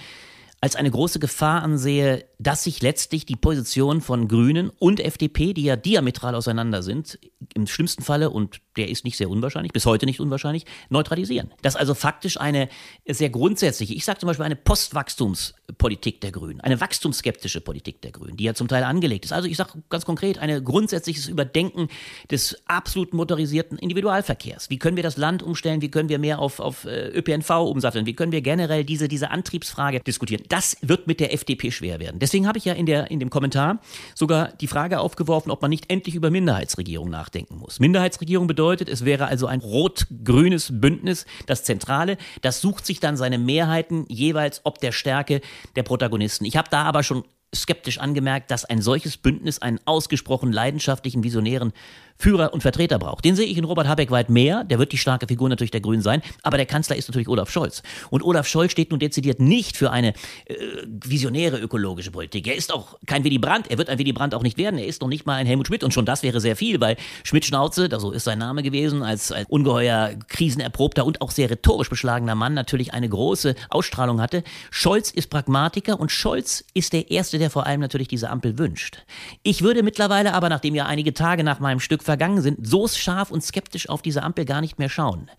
als 0.60 0.76
eine 0.76 0.90
große 0.90 1.18
Gefahr 1.18 1.62
ansehe, 1.62 2.24
dass 2.40 2.64
sich 2.64 2.80
letztlich 2.80 3.26
die 3.26 3.36
Position 3.36 4.00
von 4.00 4.26
Grünen 4.26 4.70
und 4.70 4.98
FDP, 4.98 5.52
die 5.52 5.64
ja 5.64 5.76
diametral 5.76 6.34
auseinander 6.34 6.82
sind, 6.82 7.18
im 7.52 7.66
schlimmsten 7.66 8.02
Falle, 8.02 8.30
und 8.30 8.62
der 8.76 8.88
ist 8.88 9.04
nicht 9.04 9.18
sehr 9.18 9.28
unwahrscheinlich, 9.28 9.72
bis 9.72 9.84
heute 9.84 10.06
nicht 10.06 10.20
unwahrscheinlich, 10.20 10.64
neutralisieren. 10.88 11.52
Dass 11.60 11.76
also 11.76 11.92
faktisch 11.92 12.40
eine 12.40 12.70
sehr 13.06 13.28
grundsätzliche, 13.28 13.92
ich 13.92 14.06
sage 14.06 14.20
zum 14.20 14.26
Beispiel 14.28 14.46
eine 14.46 14.56
Postwachstumspolitik 14.56 16.22
der 16.22 16.32
Grünen, 16.32 16.62
eine 16.62 16.80
wachstumsskeptische 16.80 17.60
Politik 17.60 18.00
der 18.00 18.12
Grünen, 18.12 18.38
die 18.38 18.44
ja 18.44 18.54
zum 18.54 18.68
Teil 18.68 18.84
angelegt 18.84 19.26
ist. 19.26 19.32
Also 19.32 19.46
ich 19.46 19.58
sage 19.58 19.82
ganz 19.90 20.06
konkret, 20.06 20.38
ein 20.38 20.64
grundsätzliches 20.64 21.28
Überdenken 21.28 21.88
des 22.30 22.56
absolut 22.64 23.12
motorisierten 23.12 23.76
Individualverkehrs. 23.76 24.70
Wie 24.70 24.78
können 24.78 24.96
wir 24.96 25.02
das 25.02 25.18
Land 25.18 25.42
umstellen? 25.42 25.82
Wie 25.82 25.90
können 25.90 26.08
wir 26.08 26.18
mehr 26.18 26.38
auf, 26.38 26.58
auf 26.58 26.86
äh, 26.86 27.08
ÖPNV 27.08 27.50
umsatteln? 27.50 28.06
Wie 28.06 28.14
können 28.14 28.32
wir 28.32 28.40
generell 28.40 28.84
diese, 28.84 29.08
diese 29.08 29.30
Antriebsfrage 29.30 30.00
diskutieren? 30.00 30.42
Das 30.48 30.78
wird 30.80 31.06
mit 31.06 31.20
der 31.20 31.34
FDP 31.34 31.70
schwer 31.70 32.00
werden. 32.00 32.18
Deswegen 32.30 32.46
habe 32.46 32.58
ich 32.58 32.64
ja 32.64 32.74
in, 32.74 32.86
der, 32.86 33.10
in 33.10 33.18
dem 33.18 33.28
Kommentar 33.28 33.80
sogar 34.14 34.52
die 34.60 34.68
Frage 34.68 35.00
aufgeworfen, 35.00 35.50
ob 35.50 35.62
man 35.62 35.68
nicht 35.68 35.90
endlich 35.90 36.14
über 36.14 36.30
Minderheitsregierung 36.30 37.10
nachdenken 37.10 37.56
muss. 37.56 37.80
Minderheitsregierung 37.80 38.46
bedeutet, 38.46 38.88
es 38.88 39.04
wäre 39.04 39.26
also 39.26 39.48
ein 39.48 39.58
rot-grünes 39.58 40.80
Bündnis, 40.80 41.26
das 41.46 41.64
Zentrale, 41.64 42.18
das 42.40 42.60
sucht 42.60 42.86
sich 42.86 43.00
dann 43.00 43.16
seine 43.16 43.36
Mehrheiten 43.36 44.04
jeweils 44.06 44.60
ob 44.62 44.78
der 44.78 44.92
Stärke 44.92 45.40
der 45.74 45.82
Protagonisten. 45.82 46.44
Ich 46.44 46.56
habe 46.56 46.68
da 46.70 46.84
aber 46.84 47.02
schon 47.02 47.24
skeptisch 47.52 47.98
angemerkt, 47.98 48.52
dass 48.52 48.64
ein 48.64 48.80
solches 48.80 49.16
Bündnis 49.16 49.60
einen 49.60 49.80
ausgesprochen 49.84 50.52
leidenschaftlichen, 50.52 51.24
visionären 51.24 51.72
Führer 52.20 52.52
und 52.52 52.60
Vertreter 52.60 52.98
braucht. 52.98 53.24
Den 53.24 53.34
sehe 53.34 53.46
ich 53.46 53.56
in 53.56 53.64
Robert 53.64 53.88
Habeck 53.88 54.10
weit 54.10 54.28
mehr. 54.28 54.64
Der 54.64 54.78
wird 54.78 54.92
die 54.92 54.98
starke 54.98 55.26
Figur 55.26 55.48
natürlich 55.48 55.70
der 55.70 55.80
Grünen 55.80 56.02
sein. 56.02 56.20
Aber 56.42 56.58
der 56.58 56.66
Kanzler 56.66 56.96
ist 56.96 57.08
natürlich 57.08 57.28
Olaf 57.28 57.50
Scholz. 57.50 57.82
Und 58.10 58.22
Olaf 58.22 58.46
Scholz 58.46 58.72
steht 58.72 58.90
nun 58.90 59.00
dezidiert 59.00 59.40
nicht 59.40 59.76
für 59.76 59.90
eine 59.90 60.08
äh, 60.44 60.54
visionäre 60.86 61.58
ökologische 61.58 62.10
Politik. 62.10 62.46
Er 62.46 62.56
ist 62.56 62.74
auch 62.74 62.98
kein 63.06 63.24
Willy 63.24 63.38
Brandt. 63.38 63.70
Er 63.70 63.78
wird 63.78 63.88
ein 63.88 63.98
Willy 63.98 64.12
Brandt 64.12 64.34
auch 64.34 64.42
nicht 64.42 64.58
werden. 64.58 64.78
Er 64.78 64.86
ist 64.86 65.00
noch 65.00 65.08
nicht 65.08 65.24
mal 65.24 65.36
ein 65.36 65.46
Helmut 65.46 65.68
Schmidt. 65.68 65.82
Und 65.82 65.94
schon 65.94 66.04
das 66.04 66.22
wäre 66.22 66.40
sehr 66.40 66.56
viel, 66.56 66.78
weil 66.80 66.96
Schmidt 67.24 67.46
Schnauze, 67.46 67.88
so 67.98 68.10
ist 68.10 68.24
sein 68.24 68.38
Name 68.38 68.62
gewesen, 68.62 69.02
als, 69.02 69.32
als 69.32 69.48
ungeheuer 69.48 70.10
krisenerprobter 70.28 71.06
und 71.06 71.22
auch 71.22 71.30
sehr 71.30 71.48
rhetorisch 71.48 71.88
beschlagener 71.88 72.34
Mann 72.34 72.52
natürlich 72.52 72.92
eine 72.92 73.08
große 73.08 73.54
Ausstrahlung 73.70 74.20
hatte. 74.20 74.44
Scholz 74.70 75.10
ist 75.10 75.30
Pragmatiker 75.30 75.98
und 75.98 76.12
Scholz 76.12 76.64
ist 76.74 76.92
der 76.92 77.10
Erste, 77.10 77.38
der 77.38 77.48
vor 77.48 77.66
allem 77.66 77.80
natürlich 77.80 78.08
diese 78.08 78.28
Ampel 78.28 78.58
wünscht. 78.58 79.04
Ich 79.42 79.62
würde 79.62 79.82
mittlerweile 79.82 80.34
aber, 80.34 80.50
nachdem 80.50 80.74
ja 80.74 80.84
einige 80.84 81.14
Tage 81.14 81.44
nach 81.44 81.60
meinem 81.60 81.80
Stück 81.80 82.02
vergangen 82.10 82.42
sind, 82.42 82.66
so 82.66 82.88
scharf 82.88 83.30
und 83.30 83.40
skeptisch 83.40 83.88
auf 83.88 84.02
diese 84.02 84.24
Ampel 84.24 84.44
gar 84.44 84.60
nicht 84.60 84.80
mehr 84.80 84.88
schauen. 84.88 85.30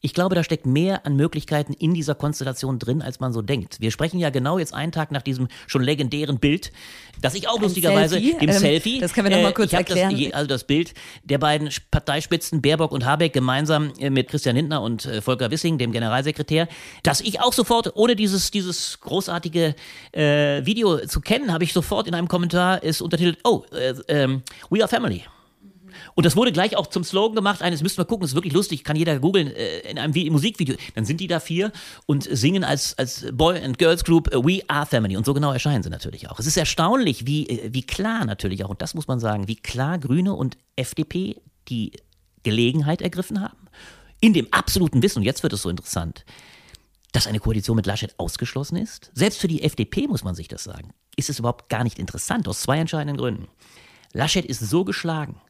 Ich 0.00 0.14
glaube, 0.14 0.34
da 0.34 0.42
steckt 0.42 0.66
mehr 0.66 1.06
an 1.06 1.14
Möglichkeiten 1.14 1.72
in 1.72 1.94
dieser 1.94 2.16
Konstellation 2.16 2.80
drin, 2.80 3.02
als 3.02 3.20
man 3.20 3.32
so 3.32 3.40
denkt. 3.40 3.80
Wir 3.80 3.92
sprechen 3.92 4.18
ja 4.18 4.30
genau 4.30 4.58
jetzt 4.58 4.74
einen 4.74 4.90
Tag 4.90 5.12
nach 5.12 5.22
diesem 5.22 5.46
schon 5.68 5.80
legendären 5.80 6.40
Bild, 6.40 6.72
das 7.22 7.34
ich 7.34 7.48
auch 7.48 7.56
Ein 7.56 7.62
lustigerweise, 7.62 8.16
Selfie? 8.16 8.36
dem 8.36 8.48
ähm, 8.50 8.58
Selfie. 8.58 8.98
Das 8.98 9.12
können 9.12 9.28
wir 9.28 9.36
nochmal 9.36 9.52
äh, 9.52 9.54
kurz 9.54 9.72
erklären. 9.72 10.16
Das, 10.20 10.32
also 10.32 10.48
das 10.48 10.64
Bild 10.64 10.92
der 11.22 11.38
beiden 11.38 11.68
Parteispitzen 11.92 12.62
Baerbock 12.62 12.90
und 12.90 13.06
Habeck 13.06 13.32
gemeinsam 13.32 13.92
äh, 14.00 14.10
mit 14.10 14.26
Christian 14.26 14.56
Lindner 14.56 14.82
und 14.82 15.06
äh, 15.06 15.22
Volker 15.22 15.52
Wissing, 15.52 15.78
dem 15.78 15.92
Generalsekretär, 15.92 16.66
das 17.04 17.20
ich 17.20 17.40
auch 17.40 17.52
sofort, 17.52 17.94
ohne 17.94 18.16
dieses, 18.16 18.50
dieses 18.50 18.98
großartige 19.00 19.76
äh, 20.10 20.66
Video 20.66 20.98
zu 21.06 21.20
kennen, 21.20 21.52
habe 21.52 21.62
ich 21.62 21.72
sofort 21.72 22.08
in 22.08 22.14
einem 22.14 22.26
Kommentar 22.26 22.82
ist 22.82 23.00
untertitelt, 23.00 23.38
oh, 23.44 23.62
äh, 23.70 23.94
ähm, 24.08 24.42
we 24.68 24.80
are 24.80 24.88
family. 24.88 25.22
Und 26.18 26.26
das 26.26 26.34
wurde 26.34 26.50
gleich 26.50 26.76
auch 26.76 26.88
zum 26.88 27.04
Slogan 27.04 27.36
gemacht. 27.36 27.62
Eines 27.62 27.80
müssten 27.80 27.98
wir 27.98 28.04
gucken, 28.04 28.24
ist 28.24 28.34
wirklich 28.34 28.52
lustig, 28.52 28.82
kann 28.82 28.96
jeder 28.96 29.20
googeln, 29.20 29.54
äh, 29.54 29.88
in 29.88 30.00
einem 30.00 30.32
Musikvideo. 30.32 30.74
Dann 30.96 31.04
sind 31.04 31.20
die 31.20 31.28
da 31.28 31.38
vier 31.38 31.70
und 32.06 32.24
singen 32.28 32.64
als, 32.64 32.98
als 32.98 33.24
Boy 33.32 33.60
and 33.60 33.78
Girls 33.78 34.02
Group 34.02 34.34
äh, 34.34 34.44
We 34.44 34.62
Are 34.66 34.84
Family. 34.84 35.16
Und 35.16 35.24
so 35.24 35.32
genau 35.32 35.52
erscheinen 35.52 35.84
sie 35.84 35.90
natürlich 35.90 36.28
auch. 36.28 36.40
Es 36.40 36.46
ist 36.46 36.56
erstaunlich, 36.56 37.24
wie, 37.28 37.48
äh, 37.48 37.72
wie 37.72 37.86
klar 37.86 38.24
natürlich 38.24 38.64
auch, 38.64 38.70
und 38.70 38.82
das 38.82 38.94
muss 38.94 39.06
man 39.06 39.20
sagen, 39.20 39.46
wie 39.46 39.54
klar 39.54 39.96
Grüne 40.00 40.34
und 40.34 40.58
FDP 40.74 41.36
die 41.68 41.92
Gelegenheit 42.42 43.00
ergriffen 43.00 43.40
haben. 43.40 43.68
In 44.18 44.32
dem 44.32 44.52
absoluten 44.52 45.00
Wissen, 45.04 45.18
und 45.20 45.24
jetzt 45.24 45.44
wird 45.44 45.52
es 45.52 45.62
so 45.62 45.70
interessant, 45.70 46.24
dass 47.12 47.28
eine 47.28 47.38
Koalition 47.38 47.76
mit 47.76 47.86
Laschet 47.86 48.18
ausgeschlossen 48.18 48.74
ist. 48.74 49.12
Selbst 49.14 49.38
für 49.38 49.46
die 49.46 49.62
FDP 49.62 50.08
muss 50.08 50.24
man 50.24 50.34
sich 50.34 50.48
das 50.48 50.64
sagen. 50.64 50.90
Ist 51.14 51.30
es 51.30 51.38
überhaupt 51.38 51.68
gar 51.68 51.84
nicht 51.84 52.00
interessant, 52.00 52.48
aus 52.48 52.62
zwei 52.62 52.78
entscheidenden 52.78 53.18
Gründen. 53.18 53.46
Laschet 54.12 54.44
ist 54.44 54.58
so 54.58 54.84
geschlagen, 54.84 55.40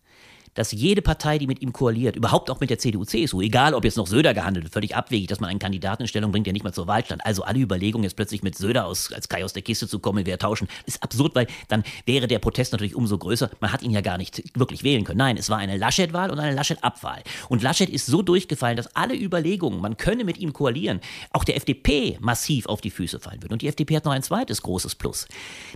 dass 0.55 0.73
jede 0.73 1.03
Partei, 1.03 1.39
die 1.39 1.47
mit 1.47 1.63
ihm 1.63 1.73
koaliert, 1.73 2.17
überhaupt 2.17 2.51
auch 2.51 2.61
mit 2.61 2.71
der 2.71 2.79
CDU, 2.79 3.05
CSU, 3.05 3.41
egal 3.41 3.75
ob 3.75 3.85
jetzt 3.85 3.97
noch 3.97 4.07
Söder 4.07 4.35
gehandelt 4.35 4.65
wird, 4.65 4.73
völlig 4.73 4.97
abwegig, 4.97 5.29
dass 5.29 5.41
man 5.41 5.51
einen 5.51 5.59
Kandidaten 5.59 6.03
in 6.03 6.09
Stellung 6.09 6.33
bringt, 6.33 6.47
der 6.47 6.53
nicht 6.53 6.65
mal 6.65 6.73
zur 6.73 6.87
Wahl 6.87 7.05
stand. 7.05 7.25
Also 7.25 7.43
alle 7.43 7.59
Überlegungen, 7.59 8.05
jetzt 8.05 8.17
plötzlich 8.17 8.43
mit 8.43 8.57
Söder 8.57 8.87
aus, 8.87 9.13
als 9.13 9.29
Kai 9.29 9.45
aus 9.45 9.53
der 9.53 9.63
Kiste 9.63 9.89
zu 9.89 9.99
kommen, 9.99 10.27
wir 10.27 10.39
tauschen, 10.39 10.69
ist 10.87 11.03
absurd, 11.03 11.35
weil 11.35 11.47
dann 11.69 11.85
wäre 12.07 12.27
der 12.27 12.39
Protest 12.39 12.73
natürlich 12.73 12.95
umso 12.95 13.19
größer. 13.19 13.51
Man 13.61 13.73
hat 13.73 13.83
ihn 13.83 13.91
ja 13.91 14.01
gar 14.01 14.19
nicht 14.19 14.43
wirklich 14.59 14.83
wählen 14.83 15.05
können. 15.05 15.19
Nein, 15.19 15.37
es 15.37 15.51
war 15.51 15.59
eine 15.59 15.77
Laschet-Wahl 15.77 16.31
und 16.31 16.39
eine 16.39 16.55
Laschet-Abwahl. 16.55 17.23
Und 17.49 17.63
Laschet 17.63 17.89
ist 17.89 18.07
so 18.07 18.23
durchgefallen, 18.23 18.77
dass 18.77 18.95
alle 18.97 19.15
Überlegungen, 19.15 19.81
man 19.81 19.97
könne 19.97 20.25
mit 20.25 20.39
ihm 20.39 20.53
koalieren, 20.53 21.01
auch 21.33 21.45
der 21.45 21.57
FDP 21.57 22.19
massiv 22.21 22.67
auf 22.67 22.81
die 22.81 22.91
Füße 22.91 23.21
fallen 23.21 23.43
wird. 23.43 23.53
Und 23.53 23.63
die 23.63 23.69
FDP 23.69 23.97
hat 23.97 24.05
noch 24.05 24.13
ein 24.13 24.23
zweites 24.23 24.63
großes 24.63 24.95
Plus. 24.95 25.29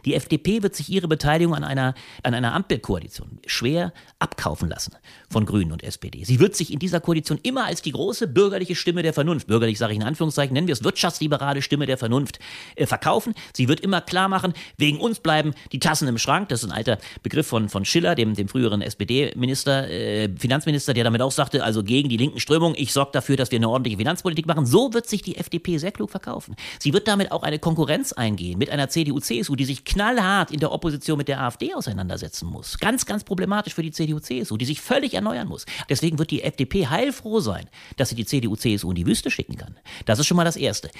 Die 0.05 0.15
FDP 0.15 0.63
wird 0.63 0.75
sich 0.75 0.89
ihre 0.89 1.09
Beteiligung 1.09 1.55
an 1.55 1.65
einer, 1.65 1.95
an 2.23 2.35
einer 2.35 2.55
Ampelkoalition 2.55 3.39
schwer 3.47 3.93
abkaufen 4.19 4.72
lassen 4.73 4.95
von 5.31 5.45
Grünen 5.45 5.71
und 5.71 5.83
SPD. 5.83 6.25
Sie 6.25 6.41
wird 6.41 6.57
sich 6.57 6.73
in 6.73 6.79
dieser 6.79 7.01
Koalition 7.01 7.39
immer 7.43 7.67
als 7.67 7.83
die 7.83 7.93
große 7.93 8.27
bürgerliche 8.27 8.75
Stimme 8.75 9.03
der 9.03 9.13
Vernunft, 9.13 9.47
bürgerlich 9.47 9.79
sage 9.79 9.93
ich 9.93 9.99
in 9.99 10.05
Anführungszeichen, 10.05 10.55
nennen 10.55 10.67
wir 10.67 10.73
es 10.73 10.83
wirtschaftsliberale 10.83 11.61
Stimme 11.61 11.87
der 11.87 11.99
Vernunft, 11.99 12.39
äh, 12.77 12.87
verkaufen. 12.87 13.35
Sie 13.53 13.69
wird 13.69 13.81
immer 13.81 14.01
klar 14.01 14.29
machen, 14.29 14.55
wegen 14.79 14.99
uns 14.99 15.21
bleiben 15.21 15.53
die 15.73 15.79
Tassen 15.79 16.09
im 16.09 16.19
Schrank. 16.19 16.49
Das 16.49 16.63
ist 16.63 16.71
ein 16.71 16.75
alter 16.75 16.99
Begriff 17.23 17.47
von, 17.47 17.69
von 17.69 17.85
Schiller, 17.85 18.15
dem, 18.15 18.35
dem 18.35 18.49
früheren 18.49 18.81
SPD-Minister, 18.81 19.89
äh, 19.91 20.31
Finanzminister, 20.39 20.95
der 20.95 21.05
damit 21.05 21.21
auch 21.21 21.33
sagte, 21.33 21.63
also 21.63 21.83
gegen 21.83 22.09
die 22.09 22.17
linken 22.17 22.41
Strömungen, 22.41 22.77
ich 22.79 22.93
sorge 22.93 23.11
dafür, 23.13 23.37
dass 23.37 23.51
wir 23.51 23.59
eine 23.59 23.69
ordentliche 23.69 23.99
Finanzpolitik 23.99 24.47
machen. 24.47 24.65
So 24.65 24.95
wird 24.95 25.07
sich 25.07 25.23
die 25.23 25.37
FDP 25.37 25.79
sehr 25.79 25.93
klug 25.93 26.11
verkaufen. 26.11 26.57
Sie 26.79 26.93
wird 26.93 27.07
damit 27.09 27.31
auch 27.31 27.43
eine 27.43 27.59
Konkurrenz 27.59 28.13
eingehen 28.13 28.59
mit 28.59 28.71
einer 28.71 28.89
CDU, 28.89 29.21
CSU, 29.21 29.55
die 29.55 29.65
sich 29.65 29.85
knallhart 29.85 30.51
in 30.51 30.61
der 30.61 30.73
Opposition 30.73 31.19
mit 31.19 31.29
der 31.29 31.41
AfD 31.43 31.75
auseinandersetzen 31.75 32.47
muss. 32.47 32.79
Ganz, 32.79 33.05
ganz 33.05 33.25
problematisch 33.25 33.75
für 33.75 33.83
die 33.83 33.91
CDU, 33.91 34.21
CSU. 34.21 34.52
CDU-CSU, 34.53 34.57
die 34.57 34.65
sich 34.65 34.81
völlig 34.81 35.15
erneuern 35.15 35.49
muss. 35.49 35.67
Deswegen 35.89 36.19
wird 36.19 36.31
die 36.31 36.43
FDP 36.43 36.87
heilfroh 36.89 37.41
sein, 37.41 37.69
dass 37.97 38.11
sie 38.11 38.15
die 38.15 38.27
CDU-CSU 38.27 38.91
in 38.91 38.97
die 38.97 39.07
Wüste 39.07 39.31
schicken 39.31 39.57
kann. 39.57 39.77
Das 40.05 40.19
ist 40.19 40.27
schon 40.27 40.37
mal 40.37 40.45
das 40.45 40.57
Erste. 40.57 40.91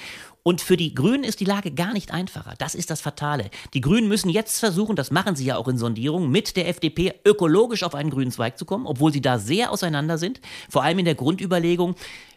Und 0.43 0.61
für 0.61 0.77
die 0.77 0.93
Grünen 0.93 1.23
ist 1.23 1.39
die 1.39 1.45
Lage 1.45 1.71
gar 1.71 1.93
nicht 1.93 2.11
einfacher. 2.11 2.55
Das 2.57 2.75
ist 2.75 2.89
das 2.89 3.01
Fatale. 3.01 3.49
Die 3.73 3.81
Grünen 3.81 4.07
müssen 4.07 4.29
jetzt 4.29 4.59
versuchen, 4.59 4.95
das 4.95 5.11
machen 5.11 5.35
sie 5.35 5.45
ja 5.45 5.57
auch 5.57 5.67
in 5.67 5.77
Sondierungen, 5.77 6.29
mit 6.29 6.55
der 6.57 6.67
FDP 6.67 7.13
ökologisch 7.25 7.83
auf 7.83 7.95
einen 7.95 8.09
grünen 8.09 8.31
Zweig 8.31 8.57
zu 8.57 8.65
kommen, 8.65 8.85
obwohl 8.85 9.13
sie 9.13 9.21
da 9.21 9.39
sehr 9.39 9.71
auseinander 9.71 10.17
sind. 10.17 10.41
Vor 10.69 10.83
allem 10.83 10.99
in 10.99 11.05
der 11.05 11.15
Grundüberlegung, 11.15 11.95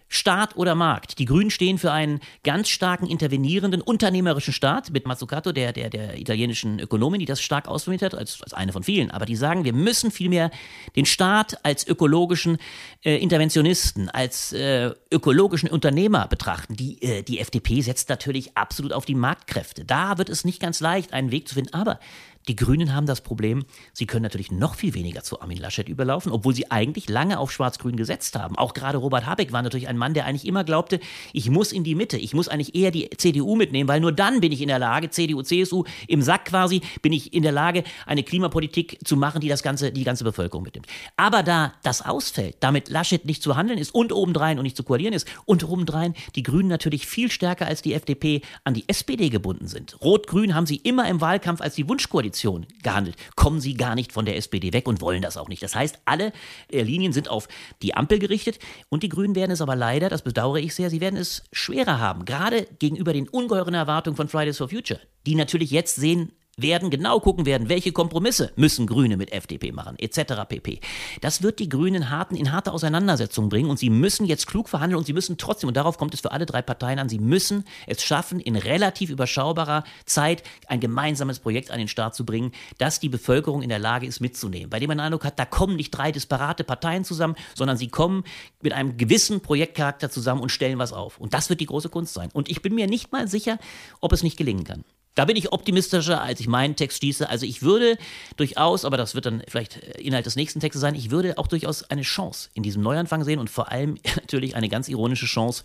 Staat 0.09 0.57
oder 0.57 0.75
Markt. 0.75 1.19
Die 1.19 1.25
Grünen 1.25 1.51
stehen 1.51 1.79
für 1.79 1.92
einen 1.92 2.21
ganz 2.45 2.69
starken 2.69 3.07
intervenierenden 3.07 3.81
unternehmerischen 3.81 4.53
Staat 4.53 4.90
mit 4.90 5.07
Mazzucato, 5.07 5.53
der, 5.53 5.73
der, 5.73 5.90
der 5.90 6.19
italienischen 6.19 6.79
Ökonomin, 6.79 7.19
die 7.19 7.27
das 7.27 7.42
stark 7.42 7.66
ausformuliert 7.66 8.12
hat, 8.12 8.19
als, 8.19 8.40
als 8.42 8.55
eine 8.55 8.73
von 8.73 8.85
vielen. 8.85 9.11
Aber 9.11 9.27
die 9.27 9.37
sagen, 9.37 9.64
wir 9.64 9.73
müssen 9.73 10.11
vielmehr 10.11 10.51
den 10.95 11.07
Staat 11.07 11.64
als 11.64 11.87
ökologischen 11.87 12.59
äh, 13.05 13.16
Interventionisten, 13.16 14.09
als 14.09 14.53
äh, 14.53 14.92
ökologischen 15.11 15.69
Unternehmer 15.69 16.29
betrachten. 16.29 16.77
Die, 16.77 17.03
äh, 17.03 17.23
die 17.23 17.40
FDP 17.40 17.81
setzt 17.81 18.09
natürlich 18.09 18.57
absolut 18.57 18.92
auf 18.92 19.07
die 19.07 19.14
Marktkräfte. 19.14 19.85
Da 19.85 20.19
wird 20.19 20.29
es 20.29 20.45
nicht 20.45 20.61
ganz 20.61 20.81
leicht, 20.81 21.12
einen 21.12 21.33
Weg 21.33 21.49
zu 21.49 21.55
finden. 21.57 21.75
Aber 21.75 21.99
die 22.48 22.56
Grünen 22.56 22.94
haben 22.94 23.06
das 23.06 23.20
Problem, 23.20 23.64
sie 23.92 24.06
können 24.06 24.22
natürlich 24.22 24.52
noch 24.52 24.76
viel 24.76 24.94
weniger 24.94 25.22
zu 25.22 25.40
Armin 25.40 25.59
Laschet 25.59 25.88
überlaufen, 25.88 26.30
obwohl 26.30 26.54
sie 26.54 26.70
eigentlich 26.70 27.09
lange 27.09 27.38
auf 27.38 27.50
Schwarz-Grün 27.50 27.96
gesetzt 27.96 28.37
haben. 28.37 28.56
Auch 28.56 28.72
gerade 28.72 28.98
Robert 28.98 29.26
Habeck 29.26 29.52
war 29.52 29.62
natürlich 29.62 29.88
ein 29.88 29.98
Mann, 29.98 30.14
der 30.14 30.26
eigentlich 30.26 30.46
immer 30.46 30.62
glaubte, 30.62 31.00
ich 31.32 31.50
muss 31.50 31.72
in 31.72 31.82
die 31.82 31.94
Mitte, 31.94 32.16
ich 32.16 32.35
muss 32.35 32.48
eigentlich 32.48 32.74
eher 32.74 32.90
die 32.90 33.11
CDU 33.16 33.56
mitnehmen, 33.56 33.88
weil 33.88 34.00
nur 34.00 34.12
dann 34.12 34.40
bin 34.40 34.52
ich 34.52 34.61
in 34.61 34.68
der 34.68 34.78
Lage, 34.78 35.11
CDU, 35.11 35.42
CSU 35.42 35.85
im 36.06 36.22
Sack 36.22 36.46
quasi, 36.46 36.82
bin 37.02 37.12
ich 37.12 37.32
in 37.32 37.42
der 37.42 37.52
Lage, 37.52 37.82
eine 38.06 38.22
Klimapolitik 38.22 38.98
zu 39.04 39.16
machen, 39.16 39.40
die 39.40 39.48
das 39.48 39.62
ganze, 39.62 39.90
die 39.90 40.04
ganze 40.04 40.22
Bevölkerung 40.22 40.62
mitnimmt. 40.62 40.87
Aber 41.16 41.42
da 41.42 41.72
das 41.82 42.02
ausfällt, 42.02 42.56
damit 42.61 42.88
Laschet 42.88 43.24
nicht 43.24 43.42
zu 43.42 43.56
handeln 43.56 43.78
ist 43.78 43.92
und 43.94 44.12
obendrein 44.12 44.59
und 44.59 44.62
nicht 44.62 44.76
zu 44.76 44.85
koalieren 44.85 45.14
ist 45.14 45.26
und 45.46 45.64
obendrein 45.68 46.14
die 46.37 46.44
Grünen 46.44 46.68
natürlich 46.68 47.06
viel 47.06 47.30
stärker 47.30 47.66
als 47.66 47.82
die 47.82 47.94
FDP 47.94 48.42
an 48.62 48.74
die 48.74 48.85
SPD 48.88 49.30
gebunden 49.30 49.66
sind. 49.66 50.00
Rot-Grün 50.00 50.54
haben 50.54 50.66
sie 50.66 50.76
immer 50.76 51.09
im 51.09 51.20
Wahlkampf 51.20 51.61
als 51.61 51.74
die 51.74 51.88
Wunschkoalition 51.88 52.36
Koalition 52.37 52.66
gehandelt. 52.83 53.16
Kommen 53.35 53.61
sie 53.61 53.75
gar 53.75 53.94
nicht 53.94 54.12
von 54.12 54.25
der 54.25 54.37
SPD 54.37 54.72
weg 54.72 54.87
und 54.87 55.01
wollen 55.01 55.22
das 55.22 55.37
auch 55.37 55.49
nicht. 55.49 55.62
Das 55.62 55.75
heißt, 55.75 56.01
alle 56.05 56.33
äh, 56.70 56.83
Linien 56.83 57.12
sind 57.12 57.29
auf 57.29 57.49
die 57.83 57.94
Ampel 57.94 58.18
gerichtet 58.18 58.59
und 58.88 59.03
die 59.03 59.09
Grünen 59.09 59.35
werden 59.35 59.51
es 59.51 59.61
aber 59.61 59.77
leider, 59.77 60.09
das 60.09 60.22
bedauere 60.22 60.59
ich 60.59 60.75
sehr, 60.75 60.90
sie 60.90 61.01
werden 61.01 61.16
es 61.16 61.44
schwerer 61.53 61.99
haben, 61.99 62.25
gerade 62.25 62.66
gegenüber 62.79 63.12
den 63.12 63.29
ungeheuren 63.29 63.75
Erwartungen 63.75 64.16
von 64.16 64.29
Fridays 64.29 64.59
for 64.59 64.68
Future, 64.68 65.01
die 65.27 65.35
natürlich 65.35 65.70
jetzt 65.70 65.96
sehen, 65.96 66.33
werden 66.59 66.88
genau 66.88 67.21
gucken 67.21 67.45
werden, 67.45 67.69
welche 67.69 67.92
Kompromisse 67.92 68.51
müssen 68.57 68.87
Grüne 68.87 69.19
mit 69.19 69.31
FDP 69.31 69.73
machen, 69.73 69.99
etc. 69.99 70.47
pp. 70.49 70.81
Das 71.21 71.42
wird 71.42 71.59
die 71.59 71.69
Grünen 71.69 72.09
harten, 72.09 72.35
in 72.35 72.51
harte 72.51 72.73
Auseinandersetzungen 72.73 73.51
bringen 73.51 73.69
und 73.69 73.79
sie 73.79 73.90
müssen 73.90 74.25
jetzt 74.25 74.47
klug 74.47 74.71
verhandeln 74.71 74.97
und 74.97 75.05
sie 75.05 75.12
müssen 75.12 75.37
trotzdem, 75.37 75.69
und 75.69 75.77
darauf 75.77 75.99
kommt 75.99 76.14
es 76.14 76.21
für 76.21 76.33
alle 76.33 76.47
drei 76.47 76.62
Parteien 76.62 76.99
an, 76.99 77.11
sie 77.11 77.19
müssen 77.19 77.64
es 77.87 78.03
schaffen, 78.03 78.40
in 78.40 78.57
relativ 78.57 79.11
überschaubarer 79.11 79.85
Zeit 80.07 80.45
ein 80.66 80.81
gemeinsames 80.81 81.40
Projekt 81.40 81.71
an 81.71 81.79
den 81.79 81.88
Start 81.88 82.14
zu 82.14 82.25
bringen, 82.25 82.53
das 82.79 83.01
die 83.01 83.11
Bevölkerung 83.11 83.61
in 83.61 83.69
der 83.69 83.79
Lage 83.79 84.07
ist 84.07 84.21
mitzunehmen. 84.21 84.71
Bei 84.71 84.79
dem 84.79 84.88
man 84.88 84.97
den 84.97 85.05
Eindruck 85.05 85.27
hat, 85.27 85.38
da 85.38 85.45
kommen 85.45 85.77
nicht 85.77 85.90
drei 85.90 86.11
disparate 86.11 86.64
Parteien 86.64 87.05
zusammen, 87.05 87.37
sondern 87.55 87.77
sie 87.77 87.88
kommen 87.88 88.25
mit 88.62 88.73
einem 88.73 88.97
gewissen 88.97 89.42
Projektcharakter 89.42 90.09
zusammen 90.09 90.40
und 90.40 90.49
stellen 90.49 90.79
was 90.79 90.95
auf. 90.95 91.19
Und 91.19 91.35
das 91.35 91.51
wird 91.51 91.61
die 91.61 91.66
große 91.66 91.90
Kunst 91.90 92.14
sein. 92.14 92.31
Und 92.33 92.49
ich 92.49 92.62
bin 92.62 92.75
mir 92.75 92.87
nicht 92.87 93.12
mal 93.12 93.29
sicher, 93.29 93.59
ob 94.01 94.14
es 94.14 94.23
nicht 94.23 94.38
gelingen 94.38 94.64
kann. 94.64 94.85
Da 95.16 95.24
bin 95.24 95.35
ich 95.35 95.50
optimistischer, 95.52 96.20
als 96.20 96.40
ich 96.40 96.46
meinen 96.46 96.76
Text 96.76 96.98
schließe. 96.98 97.29
Also 97.29 97.46
ich 97.46 97.62
würde 97.62 97.98
durchaus, 98.37 98.85
aber 98.85 98.98
das 98.98 99.14
wird 99.14 99.26
dann 99.26 99.42
vielleicht 99.48 99.79
Inhalt 99.98 100.26
des 100.26 100.37
nächsten 100.37 100.61
Textes 100.61 100.83
sein, 100.83 100.94
ich 100.94 101.11
würde 101.11 101.38
auch 101.38 101.48
durchaus 101.48 101.83
eine 101.85 102.02
Chance 102.02 102.50
in 102.52 102.62
diesem 102.62 102.83
Neuanfang 102.83 103.24
sehen 103.24 103.40
und 103.40 103.50
vor 103.50 103.72
allem 103.72 103.98
natürlich 104.16 104.55
eine 104.55 104.68
ganz 104.68 104.88
ironische 104.88 105.26
Chance, 105.26 105.64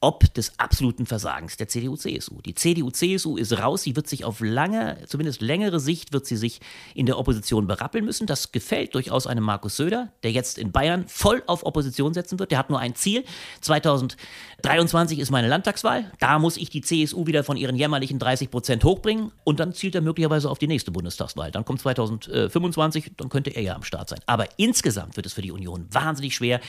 ob 0.00 0.32
des 0.34 0.58
absoluten 0.58 1.04
Versagens 1.04 1.56
der 1.58 1.68
CDU-CSU. 1.68 2.40
Die 2.40 2.54
CDU-CSU 2.54 3.36
ist 3.36 3.58
raus, 3.58 3.82
sie 3.82 3.96
wird 3.96 4.08
sich 4.08 4.24
auf 4.24 4.40
lange, 4.40 4.98
zumindest 5.06 5.42
längere 5.42 5.78
Sicht, 5.78 6.12
wird 6.12 6.26
sie 6.26 6.36
sich 6.36 6.60
in 6.94 7.06
der 7.06 7.18
Opposition 7.18 7.66
berappeln 7.66 8.04
müssen. 8.04 8.26
Das 8.26 8.50
gefällt 8.50 8.94
durchaus 8.94 9.26
einem 9.26 9.44
Markus 9.44 9.76
Söder, 9.76 10.12
der 10.22 10.32
jetzt 10.32 10.58
in 10.58 10.72
Bayern 10.72 11.06
voll 11.06 11.42
auf 11.46 11.66
Opposition 11.66 12.14
setzen 12.14 12.38
wird. 12.38 12.50
Der 12.50 12.58
hat 12.58 12.70
nur 12.70 12.78
ein 12.78 12.94
Ziel. 12.94 13.24
2023 13.60 15.18
ist 15.18 15.30
meine 15.30 15.48
Landtagswahl. 15.48 16.10
Da 16.18 16.38
muss 16.38 16.56
ich 16.56 16.70
die 16.70 16.80
CSU 16.80 17.26
wieder 17.26 17.44
von 17.44 17.58
ihren 17.58 17.76
jämmerlichen 17.76 18.18
30 18.18 18.50
Prozent 18.50 18.84
hochbringen 18.84 19.32
und 19.44 19.60
dann 19.60 19.74
zielt 19.74 19.94
er 19.94 20.00
möglicherweise 20.00 20.48
auf 20.48 20.58
die 20.58 20.66
nächste 20.66 20.90
Bundestagswahl. 20.90 21.50
Dann 21.50 21.66
kommt 21.66 21.80
2025, 21.80 23.12
dann 23.18 23.28
könnte 23.28 23.50
er 23.50 23.62
ja 23.62 23.74
am 23.74 23.82
Start 23.82 24.08
sein. 24.08 24.20
Aber 24.24 24.48
insgesamt 24.56 25.16
wird 25.16 25.26
es 25.26 25.34
für 25.34 25.42
die 25.42 25.52
Union 25.52 25.86
wahnsinnig 25.90 26.34
schwer 26.34 26.60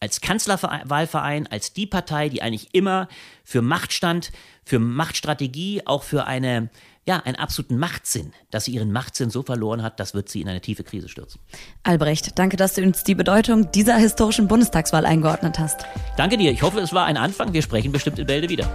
als 0.00 0.20
Kanzlerwahlverein, 0.20 1.46
als 1.46 1.72
die 1.72 1.86
Partei, 1.86 2.28
die 2.28 2.42
eigentlich 2.42 2.74
immer 2.74 3.08
für 3.44 3.62
Macht 3.62 3.92
stand, 3.92 4.30
für 4.64 4.78
Machtstrategie, 4.78 5.82
auch 5.86 6.02
für 6.02 6.26
eine, 6.26 6.68
ja, 7.06 7.20
einen 7.20 7.36
absoluten 7.36 7.78
Machtsinn, 7.78 8.32
dass 8.50 8.66
sie 8.66 8.72
ihren 8.72 8.92
Machtsinn 8.92 9.30
so 9.30 9.42
verloren 9.42 9.82
hat, 9.82 9.98
das 9.98 10.12
wird 10.12 10.28
sie 10.28 10.42
in 10.42 10.48
eine 10.48 10.60
tiefe 10.60 10.84
Krise 10.84 11.08
stürzen. 11.08 11.40
Albrecht, 11.82 12.38
danke, 12.38 12.56
dass 12.56 12.74
du 12.74 12.82
uns 12.82 13.04
die 13.04 13.14
Bedeutung 13.14 13.70
dieser 13.72 13.96
historischen 13.96 14.48
Bundestagswahl 14.48 15.06
eingeordnet 15.06 15.58
hast. 15.58 15.86
Danke 16.16 16.36
dir. 16.36 16.50
Ich 16.50 16.62
hoffe, 16.62 16.80
es 16.80 16.92
war 16.92 17.06
ein 17.06 17.16
Anfang. 17.16 17.52
Wir 17.52 17.62
sprechen 17.62 17.92
bestimmt 17.92 18.18
in 18.18 18.26
Bälde 18.26 18.48
wieder. 18.48 18.66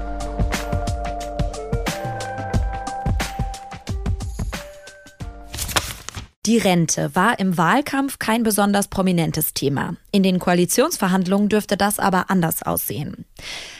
Die 6.47 6.57
Rente 6.57 7.11
war 7.13 7.37
im 7.37 7.55
Wahlkampf 7.55 8.17
kein 8.17 8.41
besonders 8.41 8.87
prominentes 8.87 9.53
Thema. 9.53 9.95
In 10.11 10.23
den 10.23 10.39
Koalitionsverhandlungen 10.39 11.49
dürfte 11.49 11.77
das 11.77 11.99
aber 11.99 12.31
anders 12.31 12.63
aussehen. 12.63 13.25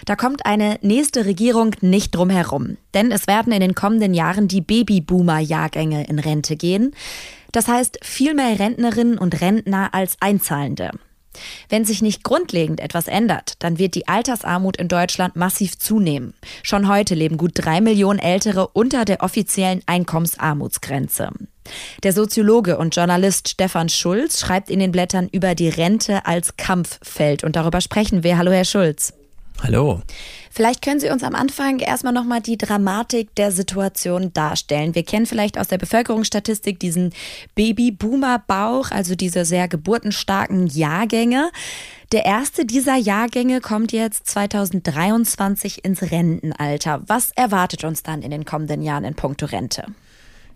Da 0.05 0.15
kommt 0.15 0.45
eine 0.45 0.77
nächste 0.83 1.25
Regierung 1.25 1.75
nicht 1.81 2.13
drum 2.13 2.29
herum. 2.29 2.77
Denn 2.93 3.11
es 3.11 3.25
werden 3.25 3.51
in 3.51 3.61
den 3.61 3.73
kommenden 3.73 4.13
Jahren 4.13 4.47
die 4.47 4.61
Babyboomer-Jahrgänge 4.61 6.05
in 6.07 6.19
Rente 6.19 6.55
gehen. 6.55 6.93
Das 7.51 7.67
heißt 7.67 7.97
viel 8.03 8.35
mehr 8.35 8.59
Rentnerinnen 8.59 9.17
und 9.17 9.41
Rentner 9.41 9.95
als 9.95 10.17
Einzahlende. 10.19 10.91
Wenn 11.67 11.83
sich 11.83 12.03
nicht 12.03 12.23
grundlegend 12.23 12.79
etwas 12.79 13.07
ändert, 13.07 13.55
dann 13.57 13.79
wird 13.79 13.95
die 13.95 14.07
Altersarmut 14.07 14.77
in 14.77 14.87
Deutschland 14.87 15.35
massiv 15.35 15.79
zunehmen. 15.79 16.35
Schon 16.61 16.87
heute 16.87 17.15
leben 17.15 17.37
gut 17.37 17.53
drei 17.55 17.81
Millionen 17.81 18.19
Ältere 18.19 18.67
unter 18.67 19.03
der 19.03 19.23
offiziellen 19.23 19.81
Einkommensarmutsgrenze. 19.87 21.31
Der 22.03 22.13
Soziologe 22.13 22.77
und 22.77 22.95
Journalist 22.95 23.49
Stefan 23.49 23.89
Schulz 23.89 24.39
schreibt 24.39 24.69
in 24.69 24.79
den 24.79 24.91
Blättern 24.91 25.29
über 25.31 25.55
die 25.55 25.69
Rente 25.69 26.25
als 26.25 26.57
Kampffeld 26.57 27.43
und 27.43 27.55
darüber 27.55 27.81
sprechen 27.81 28.23
wir. 28.23 28.37
Hallo, 28.37 28.51
Herr 28.51 28.65
Schulz. 28.65 29.13
Hallo. 29.63 30.01
Vielleicht 30.49 30.81
können 30.81 30.99
Sie 30.99 31.09
uns 31.09 31.23
am 31.23 31.35
Anfang 31.35 31.79
erstmal 31.79 32.13
nochmal 32.13 32.41
die 32.41 32.57
Dramatik 32.57 33.33
der 33.35 33.51
Situation 33.51 34.33
darstellen. 34.33 34.95
Wir 34.95 35.03
kennen 35.03 35.25
vielleicht 35.25 35.57
aus 35.57 35.67
der 35.67 35.77
Bevölkerungsstatistik 35.77 36.79
diesen 36.79 37.13
Baby-Boomer-Bauch, 37.55 38.91
also 38.91 39.15
diese 39.15 39.45
sehr 39.45 39.67
geburtenstarken 39.67 40.67
Jahrgänge. 40.67 41.51
Der 42.11 42.25
erste 42.25 42.65
dieser 42.65 42.97
Jahrgänge 42.97 43.61
kommt 43.61 43.93
jetzt 43.93 44.27
2023 44.27 45.85
ins 45.85 46.01
Rentenalter. 46.01 47.03
Was 47.07 47.31
erwartet 47.31 47.83
uns 47.83 48.03
dann 48.03 48.23
in 48.23 48.31
den 48.31 48.43
kommenden 48.43 48.81
Jahren 48.81 49.05
in 49.05 49.13
puncto 49.13 49.45
Rente? 49.45 49.85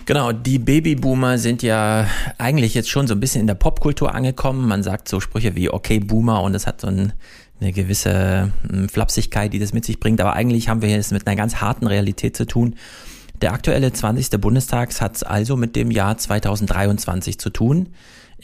Genau, 0.06 0.32
die 0.32 0.60
Babyboomer 0.60 1.40
sind 1.40 1.64
ja 1.64 2.08
eigentlich 2.38 2.76
jetzt 2.76 2.92
schon 2.92 3.08
so 3.08 3.16
ein 3.16 3.20
bisschen 3.20 3.42
in 3.42 3.48
der 3.48 3.56
Popkultur 3.56 4.14
angekommen. 4.14 4.68
Man 4.68 4.84
sagt 4.84 5.10
so 5.10 5.20
Sprüche 5.20 5.56
wie 5.56 5.72
okay 5.72 6.00
Boomer 6.00 6.44
und 6.44 6.54
es 6.54 6.68
hat 6.68 6.82
so 6.82 6.88
ein, 6.88 7.14
eine 7.60 7.72
gewisse 7.72 8.52
hm, 8.70 8.88
Flapsigkeit, 8.88 9.52
die 9.52 9.58
das 9.58 9.74
mit 9.74 9.84
sich 9.84 10.00
bringt. 10.00 10.22
Aber 10.22 10.34
eigentlich 10.34 10.70
haben 10.70 10.84
wir 10.84 10.96
es 10.96 11.10
mit 11.10 11.26
einer 11.26 11.36
ganz 11.36 11.56
harten 11.56 11.88
Realität 11.88 12.38
zu 12.38 12.46
tun. 12.46 12.76
Der 13.42 13.54
aktuelle 13.54 13.92
20. 13.92 14.40
Bundestags 14.40 15.02
hat 15.02 15.16
es 15.16 15.24
also 15.24 15.58
mit 15.58 15.76
dem 15.76 15.90
Jahr 15.90 16.20
2023 16.20 17.40
zu 17.40 17.50
tun. 17.50 17.90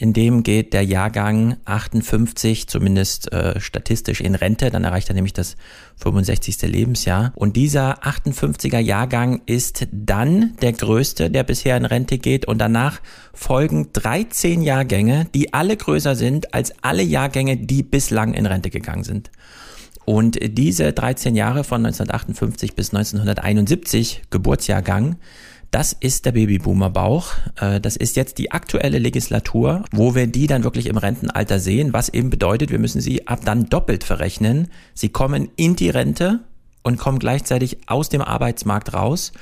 In 0.02 0.12
dem 0.12 0.42
geht 0.42 0.72
der 0.72 0.82
Jahrgang 0.82 1.58
58 1.64 2.66
zumindest 2.66 3.32
äh, 3.32 3.60
statistisch 3.60 4.20
in 4.20 4.34
Rente, 4.34 4.68
dann 4.68 4.82
erreicht 4.82 5.08
er 5.08 5.14
nämlich 5.14 5.32
das 5.32 5.54
65. 5.98 6.60
Lebensjahr. 6.62 7.30
Und 7.36 7.54
dieser 7.54 8.02
58er 8.02 8.80
Jahrgang 8.80 9.42
ist 9.46 9.86
dann 9.92 10.56
der 10.60 10.72
größte, 10.72 11.30
der 11.30 11.44
bisher 11.44 11.76
in 11.76 11.84
Rente 11.84 12.18
geht. 12.18 12.48
Und 12.48 12.58
danach 12.58 13.00
folgen 13.32 13.90
13 13.92 14.62
Jahrgänge, 14.62 15.28
die 15.36 15.54
alle 15.54 15.76
größer 15.76 16.16
sind 16.16 16.52
als 16.52 16.74
alle 16.82 17.04
Jahrgänge, 17.04 17.56
die 17.56 17.84
bislang 17.84 18.34
in 18.34 18.46
Rente 18.46 18.70
gegangen 18.70 19.04
sind. 19.04 19.30
Und 20.04 20.36
diese 20.42 20.92
13 20.92 21.36
Jahre 21.36 21.62
von 21.62 21.86
1958 21.86 22.74
bis 22.74 22.92
1971 22.92 24.22
Geburtsjahrgang 24.30 25.14
das 25.72 25.94
ist 25.98 26.26
der 26.26 26.32
Babyboomer-Bauch. 26.32 27.32
Äh, 27.56 27.80
das 27.80 27.96
ist 27.96 28.14
jetzt 28.14 28.38
die 28.38 28.52
aktuelle 28.52 28.98
Legislatur, 28.98 29.84
wo 29.90 30.14
wir 30.14 30.28
die 30.28 30.46
dann 30.46 30.64
wirklich 30.64 30.86
im 30.86 30.98
Rentenalter 30.98 31.58
sehen, 31.58 31.92
was 31.92 32.10
eben 32.10 32.30
bedeutet, 32.30 32.70
wir 32.70 32.78
müssen 32.78 33.00
sie 33.00 33.26
ab 33.26 33.40
dann 33.44 33.68
doppelt 33.68 34.04
verrechnen. 34.04 34.68
Sie 34.94 35.08
kommen 35.08 35.48
in 35.56 35.74
die 35.74 35.88
Rente 35.88 36.40
und 36.82 36.98
kommen 36.98 37.18
gleichzeitig 37.18 37.78
aus 37.86 38.10
dem 38.10 38.20
Arbeitsmarkt 38.20 38.92
raus. 38.92 39.32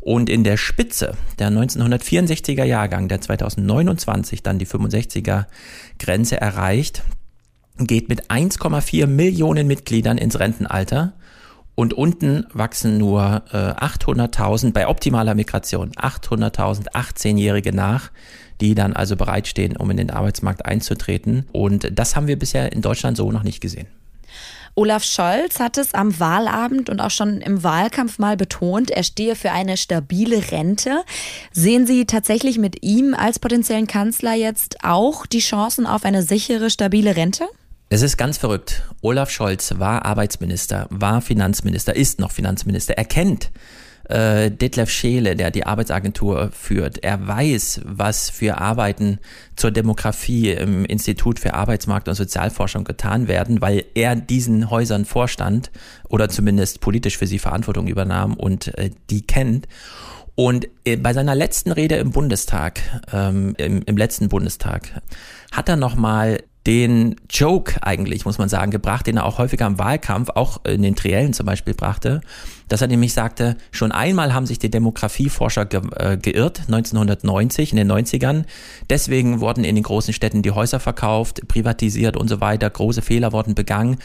Und 0.00 0.28
in 0.28 0.44
der 0.44 0.56
Spitze 0.56 1.14
der 1.38 1.50
1964er 1.50 2.64
Jahrgang, 2.64 3.08
der 3.08 3.20
2029 3.20 4.42
dann 4.42 4.58
die 4.58 4.66
65er 4.66 5.46
Grenze 5.98 6.40
erreicht, 6.40 7.04
geht 7.78 8.08
mit 8.08 8.28
1,4 8.30 9.06
Millionen 9.06 9.66
Mitgliedern 9.68 10.18
ins 10.18 10.38
Rentenalter 10.38 11.12
und 11.76 11.94
unten 11.94 12.46
wachsen 12.52 12.98
nur 12.98 13.44
äh, 13.52 13.56
800.000 13.56 14.72
bei 14.72 14.88
optimaler 14.88 15.34
Migration, 15.34 15.92
800.000 15.92 16.90
18-Jährige 16.92 17.72
nach, 17.72 18.10
die 18.60 18.74
dann 18.74 18.94
also 18.94 19.14
bereitstehen, 19.14 19.76
um 19.76 19.90
in 19.90 19.98
den 19.98 20.10
Arbeitsmarkt 20.10 20.64
einzutreten. 20.64 21.46
Und 21.52 21.90
das 21.92 22.16
haben 22.16 22.26
wir 22.26 22.38
bisher 22.38 22.72
in 22.72 22.80
Deutschland 22.80 23.18
so 23.18 23.30
noch 23.30 23.42
nicht 23.42 23.60
gesehen. 23.60 23.86
Olaf 24.74 25.04
Scholz 25.04 25.60
hat 25.60 25.78
es 25.78 25.94
am 25.94 26.18
Wahlabend 26.18 26.90
und 26.90 27.00
auch 27.00 27.10
schon 27.10 27.40
im 27.40 27.62
Wahlkampf 27.62 28.18
mal 28.18 28.36
betont, 28.36 28.90
er 28.90 29.04
stehe 29.04 29.34
für 29.34 29.50
eine 29.50 29.78
stabile 29.78 30.50
Rente. 30.50 31.02
Sehen 31.50 31.86
Sie 31.86 32.04
tatsächlich 32.04 32.58
mit 32.58 32.82
ihm 32.82 33.14
als 33.14 33.38
potenziellen 33.38 33.86
Kanzler 33.86 34.34
jetzt 34.34 34.84
auch 34.84 35.24
die 35.24 35.38
Chancen 35.38 35.86
auf 35.86 36.04
eine 36.04 36.22
sichere, 36.22 36.68
stabile 36.68 37.16
Rente? 37.16 37.46
Es 37.88 38.02
ist 38.02 38.16
ganz 38.16 38.36
verrückt. 38.36 38.82
Olaf 39.00 39.30
Scholz 39.30 39.78
war 39.78 40.04
Arbeitsminister, 40.04 40.88
war 40.90 41.20
Finanzminister, 41.20 41.94
ist 41.94 42.18
noch 42.18 42.32
Finanzminister. 42.32 42.98
Er 42.98 43.04
kennt 43.04 43.52
äh, 44.08 44.50
Detlef 44.50 44.90
Scheele, 44.90 45.36
der 45.36 45.52
die 45.52 45.66
Arbeitsagentur 45.66 46.50
führt. 46.50 47.04
Er 47.04 47.28
weiß, 47.28 47.82
was 47.84 48.28
für 48.28 48.58
Arbeiten 48.58 49.20
zur 49.54 49.70
Demografie 49.70 50.50
im 50.50 50.84
Institut 50.84 51.38
für 51.38 51.54
Arbeitsmarkt 51.54 52.08
und 52.08 52.16
Sozialforschung 52.16 52.82
getan 52.82 53.28
werden, 53.28 53.60
weil 53.60 53.84
er 53.94 54.16
diesen 54.16 54.68
Häusern 54.68 55.04
vorstand 55.04 55.70
oder 56.08 56.28
zumindest 56.28 56.80
politisch 56.80 57.16
für 57.16 57.28
sie 57.28 57.38
Verantwortung 57.38 57.86
übernahm 57.86 58.34
und 58.34 58.76
äh, 58.78 58.90
die 59.10 59.24
kennt. 59.24 59.68
Und 60.34 60.66
äh, 60.84 60.96
bei 60.96 61.12
seiner 61.12 61.36
letzten 61.36 61.70
Rede 61.70 61.96
im 61.96 62.10
Bundestag, 62.10 62.80
ähm, 63.12 63.54
im, 63.58 63.82
im 63.86 63.96
letzten 63.96 64.28
Bundestag, 64.28 65.00
hat 65.52 65.68
er 65.68 65.76
nochmal 65.76 66.40
den 66.66 67.16
Joke 67.30 67.80
eigentlich, 67.82 68.24
muss 68.24 68.38
man 68.38 68.48
sagen, 68.48 68.72
gebracht, 68.72 69.06
den 69.06 69.18
er 69.18 69.24
auch 69.24 69.38
häufiger 69.38 69.66
im 69.66 69.78
Wahlkampf, 69.78 70.30
auch 70.34 70.64
in 70.64 70.82
den 70.82 70.96
Triellen 70.96 71.32
zum 71.32 71.46
Beispiel 71.46 71.74
brachte, 71.74 72.20
dass 72.68 72.82
er 72.82 72.88
nämlich 72.88 73.12
sagte, 73.12 73.56
schon 73.70 73.92
einmal 73.92 74.34
haben 74.34 74.46
sich 74.46 74.58
die 74.58 74.70
Demografieforscher 74.70 75.64
ge 75.66 75.82
äh, 75.96 76.16
geirrt, 76.16 76.62
1990, 76.66 77.70
in 77.70 77.76
den 77.76 77.90
90ern. 77.90 78.44
Deswegen 78.90 79.40
wurden 79.40 79.64
in 79.64 79.76
den 79.76 79.84
großen 79.84 80.12
Städten 80.12 80.42
die 80.42 80.50
Häuser 80.50 80.80
verkauft, 80.80 81.46
privatisiert 81.46 82.16
und 82.16 82.28
so 82.28 82.40
weiter, 82.40 82.68
große 82.68 83.02
Fehler 83.02 83.32
wurden 83.32 83.54
begangen. 83.54 83.98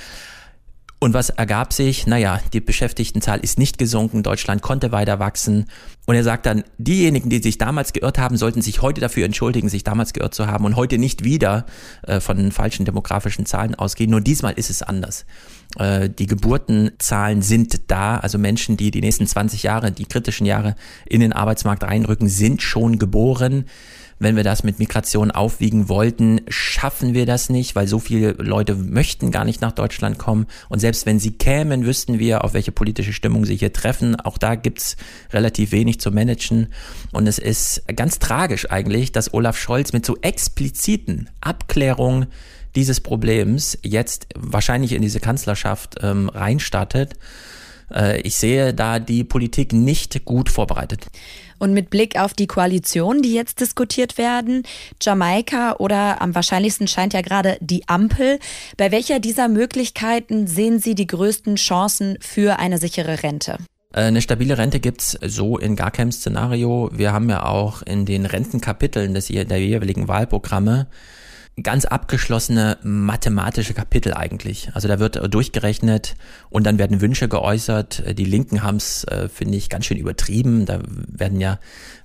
Und 1.03 1.15
was 1.15 1.31
ergab 1.31 1.73
sich? 1.73 2.05
Naja, 2.05 2.39
die 2.53 2.61
Beschäftigtenzahl 2.61 3.39
ist 3.39 3.57
nicht 3.57 3.79
gesunken, 3.79 4.21
Deutschland 4.21 4.61
konnte 4.61 4.91
weiter 4.91 5.17
wachsen. 5.17 5.65
Und 6.05 6.13
er 6.13 6.23
sagt 6.23 6.45
dann, 6.45 6.63
diejenigen, 6.77 7.31
die 7.31 7.41
sich 7.41 7.57
damals 7.57 7.91
geirrt 7.91 8.19
haben, 8.19 8.37
sollten 8.37 8.61
sich 8.61 8.83
heute 8.83 9.01
dafür 9.01 9.25
entschuldigen, 9.25 9.67
sich 9.67 9.83
damals 9.83 10.13
geirrt 10.13 10.35
zu 10.35 10.45
haben 10.45 10.63
und 10.63 10.75
heute 10.75 10.99
nicht 10.99 11.23
wieder 11.23 11.65
äh, 12.03 12.19
von 12.19 12.51
falschen 12.51 12.85
demografischen 12.85 13.47
Zahlen 13.47 13.73
ausgehen. 13.73 14.11
Nur 14.11 14.21
diesmal 14.21 14.53
ist 14.53 14.69
es 14.69 14.83
anders. 14.83 15.25
Äh, 15.79 16.07
die 16.07 16.27
Geburtenzahlen 16.27 17.41
sind 17.41 17.89
da, 17.89 18.17
also 18.17 18.37
Menschen, 18.37 18.77
die 18.77 18.91
die 18.91 19.01
nächsten 19.01 19.25
20 19.25 19.63
Jahre, 19.63 19.91
die 19.91 20.05
kritischen 20.05 20.45
Jahre 20.45 20.75
in 21.07 21.21
den 21.21 21.33
Arbeitsmarkt 21.33 21.81
reinrücken, 21.81 22.29
sind 22.29 22.61
schon 22.61 22.99
geboren 22.99 23.65
wenn 24.21 24.35
wir 24.35 24.43
das 24.43 24.63
mit 24.63 24.77
Migration 24.77 25.31
aufwiegen 25.31 25.89
wollten, 25.89 26.41
schaffen 26.47 27.15
wir 27.15 27.25
das 27.25 27.49
nicht, 27.49 27.75
weil 27.75 27.87
so 27.87 27.97
viele 27.97 28.33
Leute 28.33 28.75
möchten 28.75 29.31
gar 29.31 29.45
nicht 29.45 29.61
nach 29.61 29.71
Deutschland 29.71 30.19
kommen. 30.19 30.45
Und 30.69 30.77
selbst 30.77 31.07
wenn 31.07 31.19
sie 31.19 31.31
kämen, 31.31 31.87
wüssten 31.87 32.19
wir, 32.19 32.43
auf 32.43 32.53
welche 32.53 32.71
politische 32.71 33.13
Stimmung 33.13 33.45
sie 33.45 33.55
hier 33.55 33.73
treffen. 33.73 34.15
Auch 34.15 34.37
da 34.37 34.53
gibt's 34.53 34.95
relativ 35.33 35.71
wenig 35.71 35.99
zu 35.99 36.11
managen. 36.11 36.67
Und 37.11 37.25
es 37.25 37.39
ist 37.39 37.83
ganz 37.95 38.19
tragisch 38.19 38.69
eigentlich, 38.69 39.11
dass 39.11 39.33
Olaf 39.33 39.57
Scholz 39.57 39.91
mit 39.91 40.05
so 40.05 40.15
expliziten 40.21 41.31
Abklärungen 41.41 42.27
dieses 42.75 42.99
Problems 42.99 43.77
jetzt 43.81 44.27
wahrscheinlich 44.35 44.91
in 44.91 45.01
diese 45.01 45.19
Kanzlerschaft 45.19 45.95
ähm, 46.03 46.29
reinstartet. 46.29 47.15
Äh, 47.93 48.21
ich 48.21 48.35
sehe 48.35 48.73
da 48.73 48.99
die 48.99 49.23
Politik 49.23 49.73
nicht 49.73 50.25
gut 50.25 50.49
vorbereitet. 50.49 51.07
Und 51.59 51.73
mit 51.73 51.91
Blick 51.91 52.19
auf 52.19 52.33
die 52.33 52.47
Koalition, 52.47 53.21
die 53.21 53.33
jetzt 53.33 53.59
diskutiert 53.59 54.17
werden, 54.17 54.63
Jamaika 54.99 55.75
oder 55.77 56.19
am 56.19 56.33
wahrscheinlichsten 56.33 56.87
scheint 56.87 57.13
ja 57.13 57.21
gerade 57.21 57.57
die 57.61 57.87
Ampel, 57.87 58.39
bei 58.77 58.91
welcher 58.91 59.19
dieser 59.19 59.47
Möglichkeiten 59.47 60.47
sehen 60.47 60.79
Sie 60.79 60.95
die 60.95 61.05
größten 61.05 61.57
Chancen 61.57 62.17
für 62.19 62.57
eine 62.57 62.79
sichere 62.79 63.21
Rente? 63.21 63.57
Äh, 63.93 64.01
eine 64.01 64.21
stabile 64.21 64.57
Rente 64.57 64.79
gibt's 64.79 65.17
so 65.21 65.57
in 65.57 65.75
gar 65.75 65.91
keinem 65.91 66.11
Szenario. 66.11 66.89
Wir 66.93 67.13
haben 67.13 67.29
ja 67.29 67.45
auch 67.45 67.81
in 67.83 68.05
den 68.05 68.25
Rentenkapiteln 68.25 69.13
des, 69.13 69.27
der 69.27 69.59
jeweiligen 69.59 70.07
Wahlprogramme 70.07 70.87
ganz 71.61 71.85
abgeschlossene 71.85 72.77
mathematische 72.81 73.73
Kapitel 73.73 74.13
eigentlich. 74.13 74.69
Also 74.73 74.87
da 74.87 74.99
wird 74.99 75.33
durchgerechnet 75.33 76.15
und 76.49 76.65
dann 76.65 76.79
werden 76.79 77.01
Wünsche 77.01 77.27
geäußert. 77.27 78.03
Die 78.17 78.25
Linken 78.25 78.63
haben 78.63 78.77
es, 78.77 79.03
äh, 79.03 79.27
finde 79.29 79.57
ich, 79.57 79.69
ganz 79.69 79.85
schön 79.85 79.97
übertrieben. 79.97 80.65
Da 80.65 80.79
werden 80.85 81.41
ja 81.41 81.59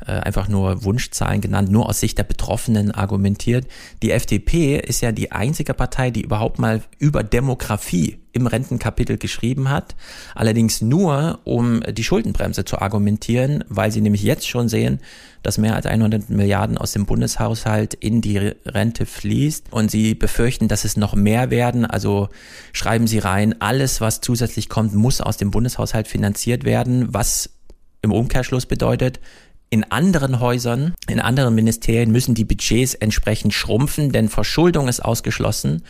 äh, 0.05 0.13
einfach 0.13 0.49
nur 0.49 0.85
Wunschzahlen 0.85 1.41
genannt, 1.41 1.71
nur 1.71 1.89
aus 1.89 2.01
Sicht 2.01 2.19
der 2.19 2.25
Betroffenen 2.25 2.91
argumentiert. 2.91 3.67
Die 4.03 4.11
FDP 4.11 4.79
ist 4.79 5.01
ja 5.01 5.13
die 5.13 5.33
einzige 5.33 5.75
Partei, 5.75 6.11
die 6.11 6.23
überhaupt 6.23 6.59
mal 6.59 6.83
über 6.99 7.23
Demografie 7.23 8.19
im 8.37 8.47
Rentenkapitel 8.47 9.19
geschrieben 9.19 9.69
hat, 9.69 9.97
allerdings 10.35 10.81
nur, 10.81 11.41
um 11.45 11.81
die 11.81 12.05
Schuldenbremse 12.05 12.65
zu 12.65 12.79
argumentieren, 12.79 13.65
weil 13.69 13.91
sie 13.91 14.01
nämlich 14.01 14.23
jetzt 14.23 14.49
schon 14.49 14.69
sehen, 14.69 15.01
dass 15.43 15.59
mehr 15.59 15.77
als 15.77 15.87
100 15.87 16.29
Milliarden 16.31 16.77
aus 16.77 16.93
dem 16.93 17.07
Bundeshaushalt 17.07 17.95
in 17.95 18.21
die 18.21 18.39
Rente 18.39 19.07
fließt 19.07 19.73
und 19.73 19.91
sie 19.91 20.15
befürchten, 20.15 20.69
dass 20.69 20.85
es 20.85 20.97
noch 20.97 21.15
mehr 21.15 21.51
werden. 21.51 21.87
Also 21.87 22.29
schreiben 22.73 23.07
sie 23.07 23.19
rein, 23.19 23.55
alles, 23.61 24.01
was 24.01 24.21
zusätzlich 24.21 24.69
kommt, 24.69 24.95
muss 24.95 25.21
aus 25.21 25.37
dem 25.37 25.51
Bundeshaushalt 25.51 26.09
finanziert 26.09 26.65
werden, 26.65 27.15
was 27.15 27.51
im 28.03 28.13
Umkehrschluss 28.13 28.67
bedeutet, 28.67 29.21
in 29.69 29.85
anderen 29.91 30.39
Häusern, 30.39 30.95
in 31.09 31.19
anderen 31.21 31.55
Ministerien 31.55 32.13
müssen 32.13 32.35
die 32.35 32.45
Budgets 32.45 32.95
entsprechend 32.95 33.53
schrumpfen, 33.53 34.13
denn 34.13 34.29
Verschuldung 34.29 34.87
ist 34.87 35.05
ausgeschlossen. 35.05 35.83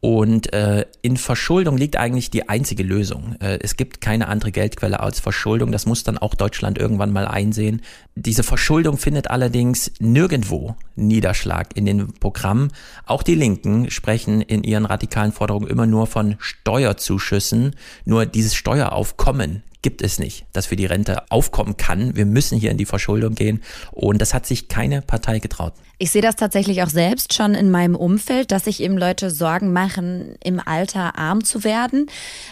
Und 0.00 0.54
äh, 0.54 0.86
in 1.02 1.18
Verschuldung 1.18 1.76
liegt 1.76 1.96
eigentlich 1.96 2.30
die 2.30 2.48
einzige 2.48 2.82
Lösung. 2.82 3.36
Äh, 3.40 3.58
es 3.60 3.76
gibt 3.76 4.00
keine 4.00 4.28
andere 4.28 4.50
Geldquelle 4.50 5.00
als 5.00 5.20
Verschuldung. 5.20 5.72
Das 5.72 5.84
muss 5.84 6.04
dann 6.04 6.16
auch 6.16 6.34
Deutschland 6.34 6.78
irgendwann 6.78 7.12
mal 7.12 7.28
einsehen. 7.28 7.82
Diese 8.14 8.42
Verschuldung 8.42 8.96
findet 8.96 9.30
allerdings 9.30 9.92
nirgendwo 9.98 10.74
Niederschlag 10.96 11.76
in 11.76 11.84
den 11.84 12.14
Programmen. 12.14 12.72
Auch 13.04 13.22
die 13.22 13.34
Linken 13.34 13.90
sprechen 13.90 14.40
in 14.40 14.64
ihren 14.64 14.86
radikalen 14.86 15.32
Forderungen 15.32 15.68
immer 15.68 15.86
nur 15.86 16.06
von 16.06 16.36
Steuerzuschüssen. 16.38 17.76
Nur 18.06 18.24
dieses 18.24 18.54
Steueraufkommen 18.54 19.62
gibt 19.82 20.02
es 20.02 20.18
nicht, 20.18 20.44
das 20.52 20.66
für 20.66 20.76
die 20.76 20.86
Rente 20.86 21.30
aufkommen 21.30 21.76
kann. 21.76 22.16
Wir 22.16 22.26
müssen 22.26 22.58
hier 22.58 22.70
in 22.70 22.76
die 22.76 22.86
Verschuldung 22.86 23.34
gehen 23.34 23.62
und 23.92 24.20
das 24.20 24.34
hat 24.34 24.46
sich 24.46 24.68
keine 24.68 25.02
Partei 25.02 25.38
getraut. 25.38 25.72
Ich 26.02 26.12
sehe 26.12 26.22
das 26.22 26.36
tatsächlich 26.36 26.82
auch 26.82 26.88
selbst 26.88 27.34
schon 27.34 27.54
in 27.54 27.70
meinem 27.70 27.94
Umfeld, 27.94 28.52
dass 28.52 28.64
sich 28.64 28.82
eben 28.82 28.96
Leute 28.96 29.30
Sorgen 29.30 29.72
machen, 29.74 30.34
im 30.42 30.58
Alter 30.58 31.18
arm 31.18 31.44
zu 31.44 31.62
werden. 31.62 32.06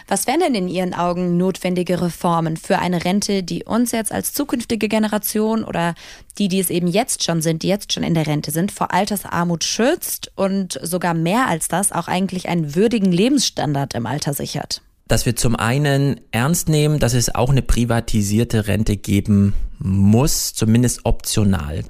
Was 0.07 0.27
wären 0.27 0.39
denn 0.39 0.53
in 0.53 0.67
Ihren 0.67 0.93
Augen 0.93 1.37
notwendige 1.37 1.99
Reformen 1.99 2.57
für 2.57 2.77
eine 2.77 3.03
Rente, 3.05 3.41
die 3.41 3.63
uns 3.63 3.91
jetzt 3.91 4.11
als 4.11 4.33
zukünftige 4.33 4.87
Generation 4.87 5.63
oder 5.63 5.95
die, 6.37 6.47
die 6.47 6.59
es 6.59 6.69
eben 6.69 6.87
jetzt 6.87 7.23
schon 7.23 7.41
sind, 7.41 7.63
die 7.63 7.69
jetzt 7.69 7.91
schon 7.91 8.03
in 8.03 8.13
der 8.13 8.27
Rente 8.27 8.51
sind, 8.51 8.71
vor 8.71 8.93
Altersarmut 8.93 9.63
schützt 9.63 10.31
und 10.35 10.79
sogar 10.83 11.15
mehr 11.15 11.47
als 11.47 11.67
das 11.67 11.91
auch 11.91 12.07
eigentlich 12.07 12.49
einen 12.49 12.75
würdigen 12.75 13.11
Lebensstandard 13.11 13.95
im 13.95 14.05
Alter 14.05 14.35
sichert? 14.35 14.83
Dass 15.09 15.25
wir 15.25 15.35
zum 15.35 15.55
einen 15.57 16.21
ernst 16.31 16.69
nehmen, 16.69 16.99
dass 16.99 17.13
es 17.13 17.33
auch 17.33 17.49
eine 17.49 17.63
privatisierte 17.63 18.67
Rente 18.67 18.95
geben 18.95 19.53
muss, 19.79 20.53
zumindest 20.53 21.01
optional. 21.03 21.83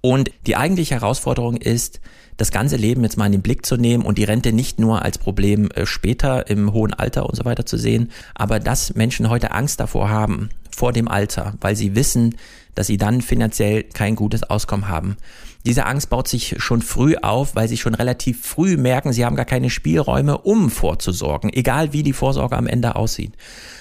Und 0.00 0.32
die 0.46 0.56
eigentliche 0.56 0.94
Herausforderung 0.94 1.58
ist, 1.58 2.00
das 2.38 2.50
ganze 2.50 2.76
Leben 2.76 3.04
jetzt 3.04 3.18
mal 3.18 3.26
in 3.26 3.32
den 3.32 3.42
Blick 3.42 3.66
zu 3.66 3.76
nehmen 3.76 4.04
und 4.04 4.16
die 4.16 4.24
Rente 4.24 4.52
nicht 4.52 4.80
nur 4.80 5.02
als 5.02 5.18
Problem 5.18 5.70
äh, 5.72 5.84
später 5.84 6.48
im 6.48 6.72
hohen 6.72 6.94
Alter 6.94 7.26
und 7.26 7.36
so 7.36 7.44
weiter 7.44 7.66
zu 7.66 7.76
sehen, 7.76 8.10
aber 8.34 8.58
dass 8.58 8.94
Menschen 8.94 9.28
heute 9.28 9.52
Angst 9.52 9.78
davor 9.78 10.08
haben, 10.08 10.48
vor 10.74 10.92
dem 10.92 11.08
Alter, 11.08 11.54
weil 11.60 11.76
sie 11.76 11.94
wissen, 11.94 12.36
dass 12.74 12.86
sie 12.86 12.96
dann 12.96 13.20
finanziell 13.20 13.82
kein 13.82 14.16
gutes 14.16 14.42
Auskommen 14.42 14.88
haben. 14.88 15.16
Diese 15.64 15.86
Angst 15.86 16.10
baut 16.10 16.26
sich 16.26 16.56
schon 16.58 16.82
früh 16.82 17.16
auf, 17.16 17.54
weil 17.54 17.68
sie 17.68 17.76
schon 17.76 17.94
relativ 17.94 18.44
früh 18.44 18.76
merken, 18.76 19.12
sie 19.12 19.24
haben 19.24 19.36
gar 19.36 19.44
keine 19.44 19.70
Spielräume, 19.70 20.38
um 20.38 20.70
vorzusorgen, 20.70 21.52
egal 21.52 21.92
wie 21.92 22.02
die 22.02 22.12
Vorsorge 22.12 22.56
am 22.56 22.66
Ende 22.66 22.96
aussieht. 22.96 23.32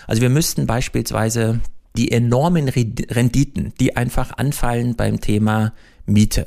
Also 0.07 0.21
wir 0.21 0.29
müssten 0.29 0.67
beispielsweise 0.67 1.61
die 1.97 2.11
enormen 2.11 2.69
Renditen, 2.69 3.73
die 3.79 3.97
einfach 3.97 4.37
anfallen 4.37 4.95
beim 4.95 5.19
Thema 5.19 5.73
Miete. 6.05 6.45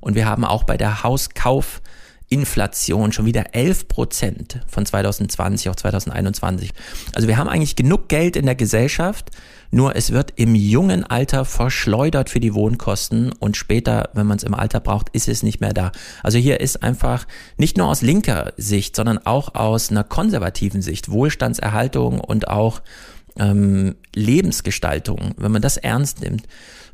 Und 0.00 0.14
wir 0.14 0.26
haben 0.26 0.44
auch 0.44 0.64
bei 0.64 0.76
der 0.76 1.02
Hauskauf 1.02 1.82
Inflation 2.28 3.12
schon 3.12 3.26
wieder 3.26 3.54
11 3.54 3.88
Prozent 3.88 4.60
von 4.66 4.84
2020 4.84 5.68
auf 5.68 5.76
2021. 5.76 6.72
Also 7.14 7.28
wir 7.28 7.36
haben 7.36 7.48
eigentlich 7.48 7.76
genug 7.76 8.08
Geld 8.08 8.36
in 8.36 8.46
der 8.46 8.56
Gesellschaft, 8.56 9.30
nur 9.70 9.96
es 9.96 10.12
wird 10.12 10.32
im 10.36 10.54
jungen 10.54 11.04
Alter 11.04 11.44
verschleudert 11.44 12.30
für 12.30 12.40
die 12.40 12.54
Wohnkosten 12.54 13.32
und 13.32 13.56
später, 13.56 14.10
wenn 14.14 14.26
man 14.26 14.38
es 14.38 14.44
im 14.44 14.54
Alter 14.54 14.80
braucht, 14.80 15.08
ist 15.10 15.28
es 15.28 15.42
nicht 15.42 15.60
mehr 15.60 15.72
da. 15.72 15.92
Also 16.22 16.38
hier 16.38 16.60
ist 16.60 16.82
einfach 16.82 17.26
nicht 17.56 17.76
nur 17.76 17.88
aus 17.88 18.02
linker 18.02 18.52
Sicht, 18.56 18.96
sondern 18.96 19.18
auch 19.18 19.54
aus 19.54 19.90
einer 19.90 20.04
konservativen 20.04 20.82
Sicht 20.82 21.10
Wohlstandserhaltung 21.10 22.20
und 22.20 22.48
auch 22.48 22.82
ähm, 23.38 23.96
Lebensgestaltung, 24.14 25.34
wenn 25.36 25.52
man 25.52 25.62
das 25.62 25.76
ernst 25.76 26.20
nimmt, 26.20 26.44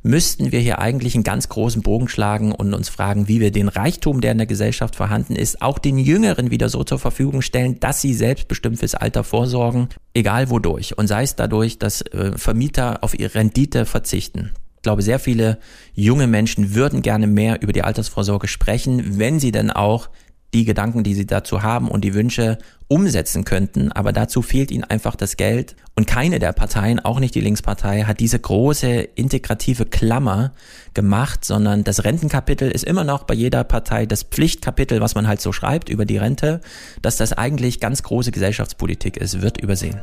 müssten 0.03 0.53
wir 0.53 0.61
hier 0.61 0.79
eigentlich 0.79 1.15
einen 1.15 1.25
ganz 1.25 1.49
großen 1.49 1.83
Bogen 1.83 2.09
schlagen 2.09 2.53
und 2.53 2.75
uns 2.75 2.89
fragen, 2.89 3.29
wie 3.29 3.41
wir 3.41 3.51
den 3.51 3.69
Reichtum, 3.69 4.21
der 4.21 4.33
in 4.33 4.39
der 4.39 4.47
Gesellschaft 4.47 4.97
vorhanden 4.97 5.37
ist, 5.37 5.63
auch 5.63 5.79
den 5.79 5.99
Jüngeren 5.99 6.51
wieder 6.51 6.69
so 6.69 6.85
zur 6.85 6.99
Verfügung 6.99 7.43
stellen, 7.43 7.79
dass 7.81 8.01
sie 8.01 8.15
selbstbestimmt 8.15 8.79
fürs 8.79 8.95
Alter 8.95 9.25
vorsorgen, 9.25 9.89
egal 10.15 10.51
wodurch. 10.51 10.99
Und 10.99 11.07
sei 11.07 11.23
es 11.23 11.37
dadurch, 11.37 11.79
dass 11.79 12.03
äh, 12.03 12.37
Vermieter 12.37 13.03
auf 13.03 13.19
ihre 13.19 13.35
Rendite 13.35 13.87
verzichten. 13.87 14.51
Ich 14.77 14.83
glaube, 14.83 15.03
sehr 15.03 15.21
viele 15.21 15.59
junge 15.95 16.27
Menschen 16.27 16.75
würden 16.75 17.03
gerne 17.03 17.29
mehr 17.29 17.63
über 17.63 17.73
die 17.73 17.83
Altersvorsorge 17.83 18.49
sprechen, 18.49 19.19
wenn 19.19 19.39
sie 19.39 19.53
denn 19.53 19.71
auch 19.71 20.09
die 20.55 20.65
Gedanken, 20.65 21.03
die 21.03 21.15
sie 21.15 21.27
dazu 21.27 21.63
haben 21.63 21.89
und 21.89 22.03
die 22.03 22.15
Wünsche 22.15 22.59
umsetzen 22.89 23.45
könnten, 23.45 23.91
aber 23.91 24.13
dazu 24.13 24.43
fehlt 24.43 24.71
ihnen 24.71 24.85
einfach 24.85 25.17
das 25.17 25.39
Geld. 25.39 25.77
Und 25.95 26.07
keine 26.07 26.39
der 26.39 26.53
Parteien, 26.53 27.01
auch 27.01 27.21
nicht 27.21 27.35
die 27.35 27.41
Linkspartei, 27.41 28.03
hat 28.03 28.21
diese 28.21 28.39
große 28.39 29.01
integrative 29.15 29.87
Klammer 29.87 30.53
gemacht, 30.93 31.45
sondern 31.45 31.85
das 31.85 32.05
Rentenkapitel 32.05 32.71
ist 32.71 32.85
immer 32.85 33.05
noch 33.05 33.25
bei 33.25 33.35
jeder 33.35 33.65
Partei 33.65 34.05
das 34.05 34.25
Pflichtkapitel, 34.25 35.01
was 35.01 35.15
man 35.15 35.27
halt 35.27 35.41
so 35.41 35.53
schreibt 35.53 35.89
über 35.89 36.05
die 36.05 36.19
Rente, 36.19 36.61
dass 37.01 37.17
das 37.17 37.33
eigentlich 37.33 37.81
ganz 37.81 38.03
große 38.03 38.31
Gesellschaftspolitik 38.31 39.17
ist, 39.17 39.41
wird 39.41 39.59
übersehen. 39.59 40.01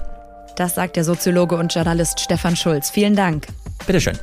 Das 0.56 0.76
sagt 0.76 0.96
der 0.96 1.04
Soziologe 1.04 1.56
und 1.58 1.74
Journalist 1.74 2.20
Stefan 2.20 2.56
Schulz. 2.56 2.90
Vielen 2.90 3.16
Dank. 3.16 3.48
Bitteschön. 3.86 4.18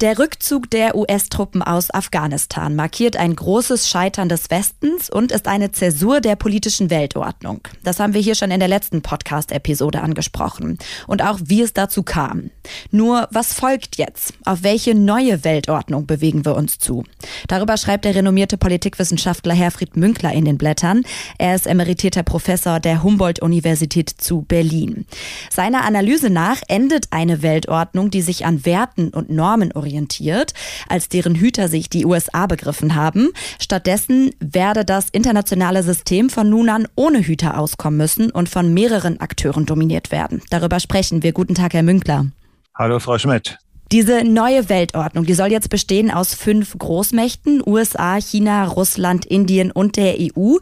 Der 0.00 0.16
Rückzug 0.16 0.70
der 0.70 0.94
US-Truppen 0.94 1.60
aus 1.60 1.92
Afghanistan 1.92 2.76
markiert 2.76 3.16
ein 3.16 3.34
großes 3.34 3.88
Scheitern 3.88 4.28
des 4.28 4.48
Westens 4.48 5.10
und 5.10 5.32
ist 5.32 5.48
eine 5.48 5.72
Zäsur 5.72 6.20
der 6.20 6.36
politischen 6.36 6.88
Weltordnung. 6.88 7.62
Das 7.82 7.98
haben 7.98 8.14
wir 8.14 8.20
hier 8.20 8.36
schon 8.36 8.52
in 8.52 8.60
der 8.60 8.68
letzten 8.68 9.02
Podcast-Episode 9.02 10.00
angesprochen. 10.00 10.78
Und 11.08 11.24
auch 11.24 11.40
wie 11.42 11.62
es 11.62 11.72
dazu 11.72 12.04
kam. 12.04 12.50
Nur, 12.92 13.26
was 13.32 13.54
folgt 13.54 13.96
jetzt? 13.96 14.34
Auf 14.44 14.62
welche 14.62 14.94
neue 14.94 15.42
Weltordnung 15.42 16.06
bewegen 16.06 16.44
wir 16.44 16.54
uns 16.54 16.78
zu? 16.78 17.02
Darüber 17.48 17.76
schreibt 17.76 18.04
der 18.04 18.14
renommierte 18.14 18.56
Politikwissenschaftler 18.56 19.54
Herfried 19.54 19.96
Münkler 19.96 20.32
in 20.32 20.44
den 20.44 20.58
Blättern. 20.58 21.02
Er 21.38 21.56
ist 21.56 21.66
emeritierter 21.66 22.22
Professor 22.22 22.78
der 22.78 23.02
Humboldt-Universität 23.02 24.10
zu 24.10 24.42
Berlin. 24.42 25.06
Seiner 25.50 25.84
Analyse 25.84 26.30
nach 26.30 26.62
endet 26.68 27.08
eine 27.10 27.42
Weltordnung, 27.42 28.12
die 28.12 28.22
sich 28.22 28.46
an 28.46 28.64
Werten 28.64 29.08
und 29.08 29.28
Normen 29.28 29.72
orientiert 29.72 29.87
orientiert, 29.88 30.52
als 30.88 31.08
deren 31.08 31.34
Hüter 31.34 31.68
sich 31.68 31.88
die 31.88 32.04
USA 32.04 32.46
begriffen 32.46 32.94
haben. 32.94 33.30
Stattdessen 33.58 34.30
werde 34.40 34.84
das 34.84 35.08
internationale 35.10 35.82
System 35.82 36.30
von 36.30 36.50
nun 36.50 36.68
an 36.68 36.86
ohne 36.94 37.20
Hüter 37.20 37.58
auskommen 37.58 37.96
müssen 37.96 38.30
und 38.30 38.48
von 38.48 38.72
mehreren 38.74 39.20
Akteuren 39.20 39.66
dominiert 39.66 40.12
werden. 40.12 40.42
Darüber 40.50 40.78
sprechen 40.80 41.22
wir. 41.22 41.32
Guten 41.32 41.54
Tag, 41.54 41.72
Herr 41.72 41.82
Münkler. 41.82 42.26
Hallo, 42.74 43.00
Frau 43.00 43.18
Schmidt. 43.18 43.58
Diese 43.90 44.22
neue 44.22 44.68
Weltordnung, 44.68 45.24
die 45.24 45.32
soll 45.32 45.50
jetzt 45.50 45.70
bestehen 45.70 46.10
aus 46.10 46.34
fünf 46.34 46.76
Großmächten, 46.78 47.62
USA, 47.66 48.20
China, 48.20 48.66
Russland, 48.66 49.24
Indien 49.24 49.70
und 49.70 49.96
der 49.96 50.16
EU. 50.18 50.56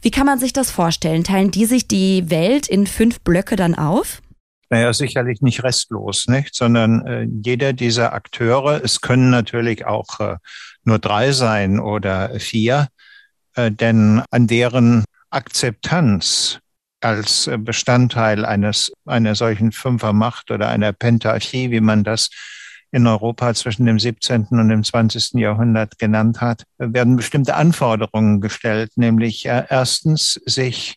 Wie 0.00 0.10
kann 0.12 0.26
man 0.26 0.38
sich 0.38 0.52
das 0.52 0.70
vorstellen? 0.70 1.24
Teilen 1.24 1.50
die 1.50 1.64
sich 1.64 1.88
die 1.88 2.30
Welt 2.30 2.68
in 2.68 2.86
fünf 2.86 3.18
Blöcke 3.20 3.56
dann 3.56 3.74
auf? 3.74 4.22
Naja, 4.70 4.92
sicherlich 4.92 5.40
nicht 5.40 5.64
restlos, 5.64 6.26
nicht? 6.28 6.54
sondern 6.54 7.06
äh, 7.06 7.26
jeder 7.44 7.72
dieser 7.72 8.12
Akteure, 8.12 8.82
es 8.84 9.00
können 9.00 9.30
natürlich 9.30 9.86
auch 9.86 10.20
äh, 10.20 10.36
nur 10.84 10.98
drei 10.98 11.32
sein 11.32 11.80
oder 11.80 12.38
vier, 12.38 12.88
äh, 13.54 13.70
denn 13.70 14.22
an 14.30 14.46
deren 14.46 15.04
Akzeptanz 15.30 16.60
als 17.00 17.46
äh, 17.46 17.56
Bestandteil 17.56 18.44
eines 18.44 18.92
einer 19.06 19.34
solchen 19.34 19.72
Fünfermacht 19.72 20.50
oder 20.50 20.68
einer 20.68 20.92
Pentarchie, 20.92 21.70
wie 21.70 21.80
man 21.80 22.04
das 22.04 22.30
in 22.90 23.06
Europa 23.06 23.54
zwischen 23.54 23.86
dem 23.86 23.98
17. 23.98 24.46
und 24.50 24.68
dem 24.68 24.82
20. 24.82 25.34
Jahrhundert 25.34 25.98
genannt 25.98 26.40
hat, 26.40 26.64
werden 26.78 27.16
bestimmte 27.16 27.54
Anforderungen 27.54 28.40
gestellt, 28.40 28.92
nämlich 28.96 29.46
äh, 29.46 29.64
erstens 29.68 30.40
sich 30.46 30.96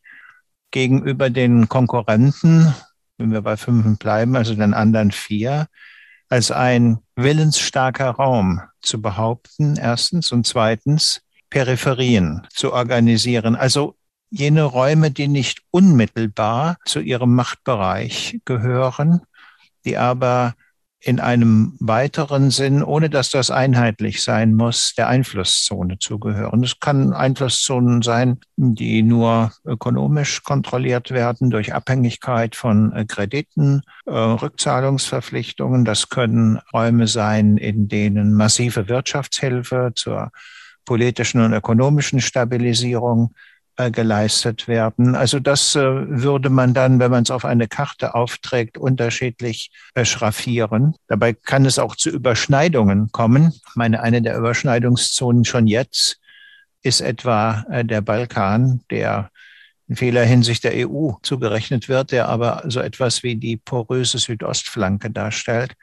gegenüber 0.72 1.30
den 1.30 1.68
Konkurrenten 1.68 2.74
wenn 3.22 3.32
wir 3.32 3.42
bei 3.42 3.58
fünf 3.58 4.00
bleiben, 4.00 4.36
also 4.36 4.56
den 4.56 4.74
anderen 4.74 5.12
vier, 5.12 5.68
als 6.30 6.50
ein 6.52 7.00
willensstarker 7.16 8.10
Raum 8.10 8.62
zu 8.82 9.02
behaupten, 9.02 9.78
erstens, 9.78 10.32
und 10.32 10.48
zweitens 10.48 11.22
Peripherien 11.50 12.48
zu 12.50 12.74
organisieren, 12.74 13.56
also 13.56 13.96
jene 14.30 14.64
Räume, 14.64 15.12
die 15.12 15.28
nicht 15.28 15.62
unmittelbar 15.72 16.78
zu 16.86 17.00
ihrem 17.02 17.36
Machtbereich 17.36 18.40
gehören, 18.46 19.22
die 19.86 19.98
aber 19.98 20.56
in 21.04 21.20
einem 21.20 21.74
weiteren 21.80 22.52
Sinn, 22.52 22.84
ohne 22.84 23.10
dass 23.10 23.32
das 23.32 23.50
einheitlich 23.50 24.22
sein 24.22 24.54
muss, 24.54 24.94
der 24.96 25.08
Einflusszone 25.08 25.98
zugehören. 25.98 26.64
Es 26.64 26.80
kann 26.80 27.12
Einflusszonen 27.14 28.04
sein, 28.04 28.40
die 28.56 29.02
nur 29.02 29.52
ökonomisch 29.66 30.44
kontrolliert 30.44 31.10
werden 31.10 31.50
durch 31.50 31.74
Abhängigkeit 31.74 32.56
von 32.56 32.94
äh, 32.94 33.06
Krediten, 33.06 33.82
äh, 34.06 34.12
Rückzahlungsverpflichtungen. 34.12 35.86
Das 35.86 36.10
können 36.10 36.60
Räume 36.72 37.08
sein, 37.08 37.58
in 37.58 37.88
denen 37.88 38.34
massive 38.34 38.88
Wirtschaftshilfe 38.88 39.94
zur 39.96 40.32
politischen 40.86 41.42
und 41.42 41.54
ökonomischen 41.54 42.22
Stabilisierung 42.22 43.34
geleistet 43.78 44.68
werden. 44.68 45.16
Also 45.16 45.40
das 45.40 45.76
äh, 45.76 45.82
würde 45.82 46.50
man 46.50 46.74
dann, 46.74 47.00
wenn 47.00 47.12
man 47.12 47.24
es 47.24 47.32
auf 47.32 47.46
eine 47.46 47.68
Karte 47.68 48.14
aufträgt, 48.14 48.78
unterschiedlich 48.78 49.72
äh, 49.96 50.06
schraffieren. 50.06 50.96
Dabei 51.08 51.34
kann 51.34 51.66
es 51.66 51.80
auch 51.80 51.96
zu 51.96 52.10
Überschneidungen 52.10 53.12
kommen. 53.12 53.54
Ich 53.54 53.76
meine, 53.76 54.02
eine 54.02 54.22
der 54.22 54.38
Überschneidungszonen 54.38 55.46
schon 55.46 55.68
jetzt 55.68 56.20
ist 56.84 57.02
etwa 57.02 57.64
der 57.84 58.02
Balkan, 58.02 58.82
der 58.90 59.30
in 59.88 59.96
vieler 59.96 60.24
Hinsicht 60.24 60.64
der 60.64 60.90
EU 60.90 61.12
zugerechnet 61.22 61.90
wird, 61.90 62.12
der 62.12 62.28
aber 62.28 62.64
so 62.68 62.80
etwas 62.80 63.22
wie 63.22 63.36
die 63.36 63.58
poröse 63.58 64.18
Südostflanke 64.18 65.12
darstellt. 65.12 65.74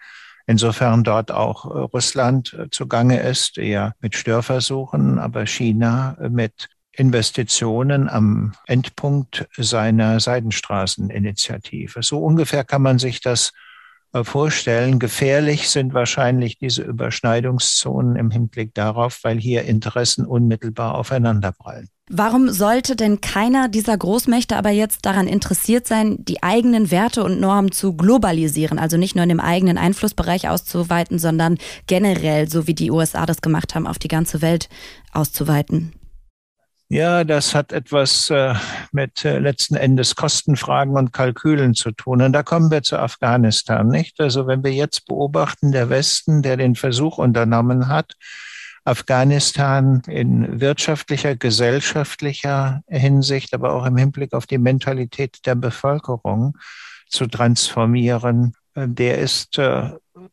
Insofern 0.49 1.05
dort 1.05 1.30
auch 1.30 1.66
Russland 1.66 2.57
zugange 2.72 3.20
ist, 3.20 3.59
eher 3.59 3.95
mit 4.01 4.16
Störversuchen, 4.16 5.20
aber 5.20 5.47
China 5.47 6.16
mit 6.30 6.68
Investitionen 6.99 8.09
am 8.09 8.53
Endpunkt 8.66 9.49
seiner 9.57 10.18
Seidenstraßeninitiative. 10.18 12.03
So 12.03 12.18
ungefähr 12.18 12.64
kann 12.64 12.82
man 12.82 12.99
sich 12.99 13.20
das 13.20 13.53
äh, 14.12 14.24
vorstellen. 14.24 14.99
Gefährlich 14.99 15.68
sind 15.68 15.94
wahrscheinlich 15.94 16.59
diese 16.59 16.82
Überschneidungszonen 16.82 18.16
im 18.16 18.30
Hinblick 18.30 18.74
darauf, 18.74 19.20
weil 19.22 19.38
hier 19.38 19.62
Interessen 19.62 20.26
unmittelbar 20.26 20.96
aufeinanderprallen. 20.96 21.88
Warum 22.11 22.49
sollte 22.49 22.96
denn 22.96 23.20
keiner 23.20 23.68
dieser 23.68 23.96
Großmächte 23.96 24.57
aber 24.57 24.70
jetzt 24.70 25.05
daran 25.05 25.28
interessiert 25.28 25.86
sein, 25.86 26.16
die 26.24 26.42
eigenen 26.42 26.90
Werte 26.90 27.22
und 27.22 27.38
Normen 27.38 27.70
zu 27.70 27.94
globalisieren, 27.94 28.78
also 28.78 28.96
nicht 28.96 29.14
nur 29.14 29.24
in 29.24 29.28
dem 29.28 29.40
eigenen 29.40 29.76
Einflussbereich 29.76 30.49
auszuweiten, 30.49 31.18
sondern 31.18 31.59
generell, 31.86 32.49
so 32.49 32.66
wie 32.66 32.74
die 32.74 32.90
USA 32.90 33.26
das 33.26 33.42
gemacht 33.42 33.74
haben, 33.74 33.86
auf 33.86 33.99
die 33.99 34.09
ganze 34.09 34.40
Welt 34.40 34.70
auszuweiten? 35.12 35.92
Ja, 36.91 37.22
das 37.22 37.55
hat 37.55 37.72
etwas 37.72 38.30
äh, 38.30 38.55
mit 38.93 39.22
äh, 39.22 39.39
letzten 39.39 39.76
Endes 39.76 40.16
Kostenfragen 40.16 40.97
und 40.97 41.12
Kalkülen 41.12 41.74
zu 41.74 41.93
tun. 41.93 42.22
Und 42.22 42.32
da 42.32 42.43
kommen 42.43 42.70
wir 42.70 42.82
zu 42.82 42.99
Afghanistan, 42.99 43.89
nicht? 43.89 44.18
Also 44.20 44.47
wenn 44.47 44.64
wir 44.64 44.72
jetzt 44.72 45.05
beobachten, 45.07 45.70
der 45.70 45.91
Westen, 45.91 46.41
der 46.41 46.57
den 46.57 46.76
Versuch 46.76 47.18
unternommen 47.18 47.89
hat, 47.89 48.14
Afghanistan 48.86 50.01
in 50.07 50.62
wirtschaftlicher, 50.62 51.36
gesellschaftlicher 51.36 52.80
Hinsicht, 52.89 53.53
aber 53.53 53.74
auch 53.74 53.84
im 53.84 53.99
Hinblick 53.99 54.32
auf 54.32 54.47
die 54.47 54.57
Mentalität 54.57 55.45
der 55.45 55.57
Bevölkerung 55.57 56.57
zu 57.11 57.26
transformieren, 57.26 58.55
äh, 58.74 58.89
der 58.89 59.18
ist 59.18 59.59
äh, 59.59 59.91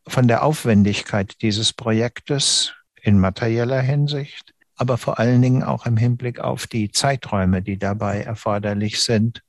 von 0.08 0.30
der 0.30 0.42
Aufwendigkeit 0.42 1.36
dieses 1.42 1.74
Projektes 1.74 2.72
in 3.02 3.20
materieller 3.20 3.82
Hinsicht 3.82 4.55
aber 4.76 4.98
vor 4.98 5.20
allen 5.20 5.42
Dingen 5.42 5.64
auch 5.64 5.86
im 5.86 5.98
Hinblick 5.98 6.40
auf 6.40 6.68
die 6.68 6.92
Zeiträume, 6.92 7.62
die 7.62 7.78
dabei 7.78 8.22
erforderlich 8.22 9.02
sind, 9.02 9.44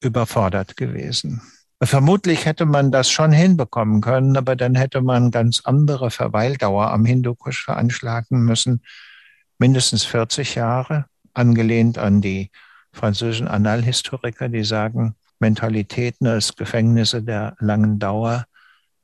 überfordert 0.00 0.76
gewesen. 0.76 1.42
Vermutlich 1.80 2.44
hätte 2.44 2.66
man 2.66 2.90
das 2.90 3.08
schon 3.08 3.30
hinbekommen 3.30 4.00
können, 4.00 4.36
aber 4.36 4.56
dann 4.56 4.74
hätte 4.74 5.00
man 5.00 5.30
ganz 5.30 5.60
andere 5.64 6.10
Verweildauer 6.10 6.90
am 6.90 7.04
Hindukusch 7.04 7.64
veranschlagen 7.64 8.42
müssen. 8.42 8.82
Mindestens 9.58 10.04
40 10.04 10.56
Jahre, 10.56 11.06
angelehnt 11.34 11.96
an 11.98 12.20
die 12.20 12.50
französischen 12.92 13.46
Annalhistoriker, 13.46 14.48
die 14.48 14.64
sagen, 14.64 15.14
Mentalitäten 15.38 16.26
als 16.26 16.56
Gefängnisse 16.56 17.22
der 17.22 17.54
langen 17.60 18.00
Dauer 18.00 18.46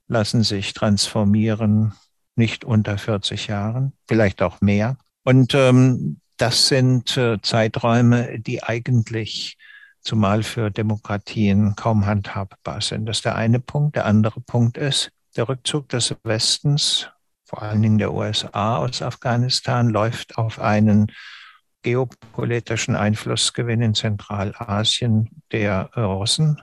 lassen 0.09 0.43
sich 0.43 0.75
transformieren, 0.75 1.93
nicht 2.35 2.65
unter 2.65 2.99
40 2.99 3.47
Jahren, 3.47 3.93
vielleicht 4.09 4.43
auch 4.43 4.61
mehr. 4.61 4.97
Und 5.25 5.55
ähm, 5.55 6.21
das 6.37 6.69
sind 6.69 7.17
äh, 7.17 7.41
Zeiträume, 7.41 8.39
die 8.39 8.63
eigentlich 8.63 9.57
zumal 10.03 10.43
für 10.43 10.71
Demokratien 10.71 11.75
kaum 11.77 12.07
handhabbar 12.07 12.81
sind. 12.81 13.07
Das 13.07 13.19
ist 13.19 13.25
der 13.25 13.37
eine 13.37 13.59
Punkt. 13.59 13.97
Der 13.97 14.05
andere 14.05 14.41
Punkt 14.41 14.77
ist, 14.77 15.11
der 15.37 15.49
Rückzug 15.49 15.89
des 15.89 16.15
Westens, 16.23 17.09
vor 17.45 17.63
allen 17.63 17.83
Dingen 17.83 17.99
der 17.99 18.13
USA 18.13 18.77
aus 18.77 19.03
Afghanistan, 19.03 19.89
läuft 19.89 20.37
auf 20.37 20.61
einen 20.61 21.11
geopolitischen 21.83 22.97
Einflussgewinn 22.97 23.83
in 23.83 23.95
Zentralasien 23.95 25.31
der 25.53 25.91
Russen, 25.97 26.61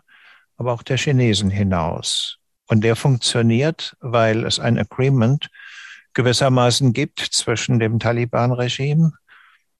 aber 0.57 0.74
auch 0.74 0.84
der 0.84 0.97
Chinesen 0.97 1.49
hinaus. 1.49 2.38
Und 2.68 2.84
der 2.84 2.95
funktioniert, 2.95 3.95
weil 3.99 4.45
es 4.45 4.59
ein 4.59 4.80
Agreement 4.80 5.49
gewissermaßen 6.14 6.93
gibt 6.93 7.20
zwischen 7.20 7.80
dem 7.80 7.99
Taliban-Regime, 7.99 9.14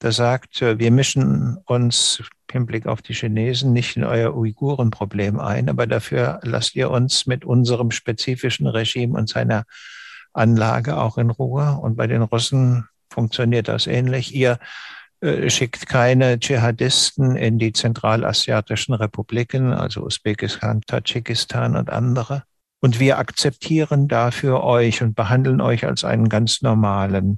der 0.02 0.12
sagt, 0.12 0.62
wir 0.62 0.92
mischen 0.92 1.58
uns 1.66 2.24
Hinblick 2.52 2.86
auf 2.86 3.02
die 3.02 3.14
Chinesen 3.14 3.72
nicht 3.72 3.96
in 3.96 4.04
euer 4.04 4.36
Uigurenproblem 4.36 5.40
ein, 5.40 5.70
aber 5.70 5.88
dafür 5.88 6.40
lasst 6.44 6.76
ihr 6.76 6.92
uns 6.92 7.26
mit 7.26 7.46
unserem 7.46 7.92
spezifischen 7.92 8.68
Regime 8.68 9.18
und 9.18 9.30
seiner 9.30 9.64
Anlage 10.34 10.98
auch 10.98 11.18
in 11.18 11.30
Ruhe. 11.30 11.78
Und 11.82 11.96
bei 11.96 12.08
den 12.08 12.22
Russen 12.22 12.88
funktioniert 13.10 13.68
das 13.68 13.88
ähnlich. 13.88 14.34
Ihr 14.36 14.60
äh, 15.22 15.50
schickt 15.50 15.88
keine 15.88 16.40
Dschihadisten 16.40 17.36
in 17.36 17.58
die 17.58 17.74
zentralasiatischen 17.74 18.94
Republiken, 18.94 19.74
also 19.74 20.04
Usbekistan, 20.04 20.82
Tadschikistan 20.82 21.76
und 21.76 21.90
andere. 21.90 22.44
Und 22.82 23.00
wir 23.00 23.20
akzeptieren 23.20 24.08
dafür 24.08 24.64
euch 24.64 25.02
und 25.02 25.16
behandeln 25.16 25.62
euch 25.62 25.86
als 25.86 26.04
einen 26.04 26.30
ganz 26.30 26.62
normalen 26.62 27.38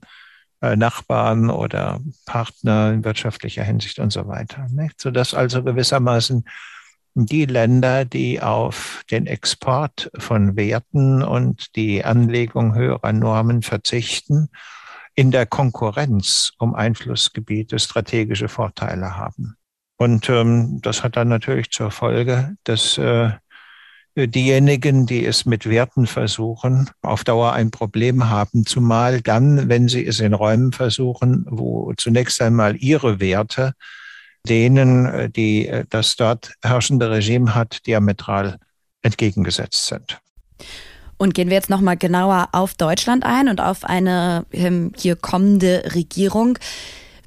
äh, 0.61 0.77
Nachbarn 0.77 1.49
oder 1.49 1.99
Partner 2.25 2.93
in 2.93 3.03
wirtschaftlicher 3.03 3.63
Hinsicht 3.63 3.99
und 3.99 4.11
so 4.11 4.27
weiter. 4.27 4.67
Nicht? 4.69 5.01
Sodass 5.01 5.33
also 5.33 5.61
gewissermaßen 5.61 6.45
die 7.15 7.45
Länder, 7.45 8.05
die 8.05 8.41
auf 8.41 9.03
den 9.11 9.27
Export 9.27 10.09
von 10.17 10.55
Werten 10.55 11.21
und 11.21 11.75
die 11.75 12.03
Anlegung 12.03 12.73
höherer 12.73 13.13
Normen 13.13 13.61
verzichten, 13.61 14.49
in 15.15 15.29
der 15.29 15.45
Konkurrenz 15.45 16.53
um 16.57 16.73
Einflussgebiete 16.73 17.77
strategische 17.77 18.47
Vorteile 18.47 19.15
haben. 19.15 19.57
Und 19.97 20.27
ähm, 20.29 20.79
das 20.81 21.03
hat 21.03 21.17
dann 21.17 21.27
natürlich 21.27 21.69
zur 21.69 21.91
Folge, 21.91 22.55
dass 22.63 22.97
äh, 22.97 23.31
diejenigen, 24.15 25.05
die 25.05 25.25
es 25.25 25.45
mit 25.45 25.67
Werten 25.67 26.07
versuchen, 26.07 26.89
auf 27.01 27.23
Dauer 27.23 27.53
ein 27.53 27.71
Problem 27.71 28.29
haben, 28.29 28.65
zumal 28.65 29.21
dann, 29.21 29.69
wenn 29.69 29.87
sie 29.87 30.05
es 30.05 30.19
in 30.19 30.33
Räumen 30.33 30.71
versuchen, 30.71 31.45
wo 31.49 31.93
zunächst 31.97 32.41
einmal 32.41 32.75
ihre 32.75 33.19
Werte 33.19 33.73
denen, 34.47 35.05
äh, 35.05 35.29
die 35.29 35.67
äh, 35.67 35.85
das 35.89 36.15
dort 36.15 36.53
herrschende 36.61 37.09
Regime 37.09 37.55
hat, 37.55 37.85
diametral 37.87 38.59
entgegengesetzt 39.01 39.87
sind. 39.87 40.19
Und 41.17 41.33
gehen 41.33 41.49
wir 41.49 41.55
jetzt 41.55 41.69
nochmal 41.69 41.97
genauer 41.97 42.49
auf 42.51 42.73
Deutschland 42.73 43.25
ein 43.25 43.47
und 43.47 43.61
auf 43.61 43.85
eine 43.85 44.45
ähm, 44.51 44.91
hier 44.97 45.15
kommende 45.15 45.91
Regierung. 45.93 46.57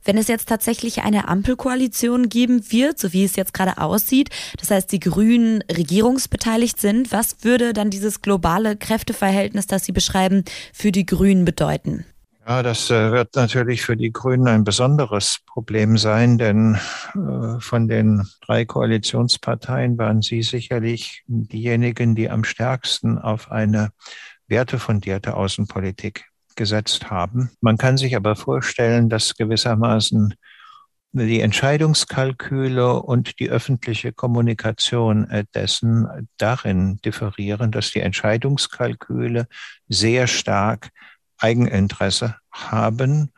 Wenn 0.07 0.18
es 0.18 0.28
jetzt 0.28 0.48
tatsächlich 0.48 1.02
eine 1.02 1.26
Ampelkoalition 1.26 2.28
geben 2.28 2.70
wird, 2.70 2.98
so 2.98 3.12
wie 3.12 3.24
es 3.24 3.34
jetzt 3.34 3.52
gerade 3.52 3.78
aussieht, 3.78 4.30
das 4.59 4.70
heißt, 4.70 4.92
die 4.92 5.00
Grünen 5.00 5.62
regierungsbeteiligt 5.62 6.80
sind, 6.80 7.11
was 7.11 7.42
würde 7.42 7.72
dann 7.72 7.90
dieses 7.90 8.22
globale 8.22 8.76
Kräfteverhältnis, 8.76 9.66
das 9.66 9.84
Sie 9.84 9.90
beschreiben, 9.90 10.44
für 10.72 10.92
die 10.92 11.07
Grünen 11.07 11.44
bedeuten? 11.44 12.04
Ja, 12.46 12.62
das 12.62 12.88
äh, 12.90 13.11
wird 13.11 13.34
natürlich 13.34 13.82
für 13.82 13.96
die 13.96 14.12
Grünen 14.12 14.46
ein 14.46 14.62
besonderes 14.62 15.40
Problem 15.44 15.98
sein, 15.98 16.38
denn 16.38 16.78
äh, 17.14 17.59
von 17.59 17.88
den 17.88 18.22
drei 18.46 18.64
Koalitionsparteien 18.64 19.98
waren 19.98 20.22
sie 20.22 20.42
sicherlich 20.42 21.24
diejenigen, 21.26 22.14
die 22.14 22.30
am 22.30 22.44
stärksten 22.44 23.18
auf 23.18 23.50
eine 23.50 23.90
wertefundierte 24.46 25.34
Außenpolitik 25.34 26.26
gesetzt 26.57 27.11
haben. 27.11 27.50
Man 27.61 27.76
kann 27.76 27.96
sich 27.96 28.16
aber 28.16 28.36
vorstellen, 28.36 29.09
dass 29.09 29.36
gewissermaßen 29.36 30.34
die 31.12 31.40
Entscheidungskalküle 31.40 33.02
und 33.02 33.38
die 33.38 33.48
öffentliche 33.48 34.12
Kommunikation 34.12 35.30
äh, 35.30 35.44
dessen 35.54 36.28
darin 36.36 36.98
differieren, 37.04 37.70
dass 37.70 37.90
die 37.90 38.00
Entscheidungskalküle 38.00 39.46
sehr 39.88 40.26
stark 40.26 40.90
Eigeninteresse 41.38 42.36
haben 42.50 43.32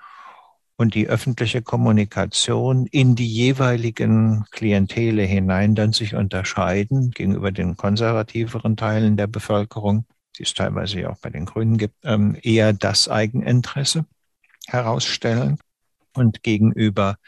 und 0.76 0.94
die 0.94 1.08
öffentliche 1.08 1.62
Kommunikation 1.62 2.86
in 2.86 3.16
die 3.16 3.26
jeweiligen 3.26 4.44
Klientele 4.52 5.22
hinein 5.22 5.74
dann 5.74 5.92
sich 5.92 6.14
unterscheiden 6.14 7.10
gegenüber 7.10 7.50
den 7.50 7.76
konservativeren 7.76 8.76
Teilen 8.76 9.16
der 9.16 9.26
Bevölkerung 9.26 10.06
die 10.38 10.44
es 10.44 10.54
teilweise 10.54 11.00
ja 11.00 11.10
auch 11.10 11.18
bei 11.18 11.28
den 11.30 11.44
Grünen 11.44 11.76
gibt, 11.78 11.96
ähm, 12.04 12.36
eher 12.42 12.72
das 12.72 13.08
Eigeninteresse 13.08 14.06
herausstellen 14.66 15.58
und 16.14 16.42
gegenüber 16.42 17.18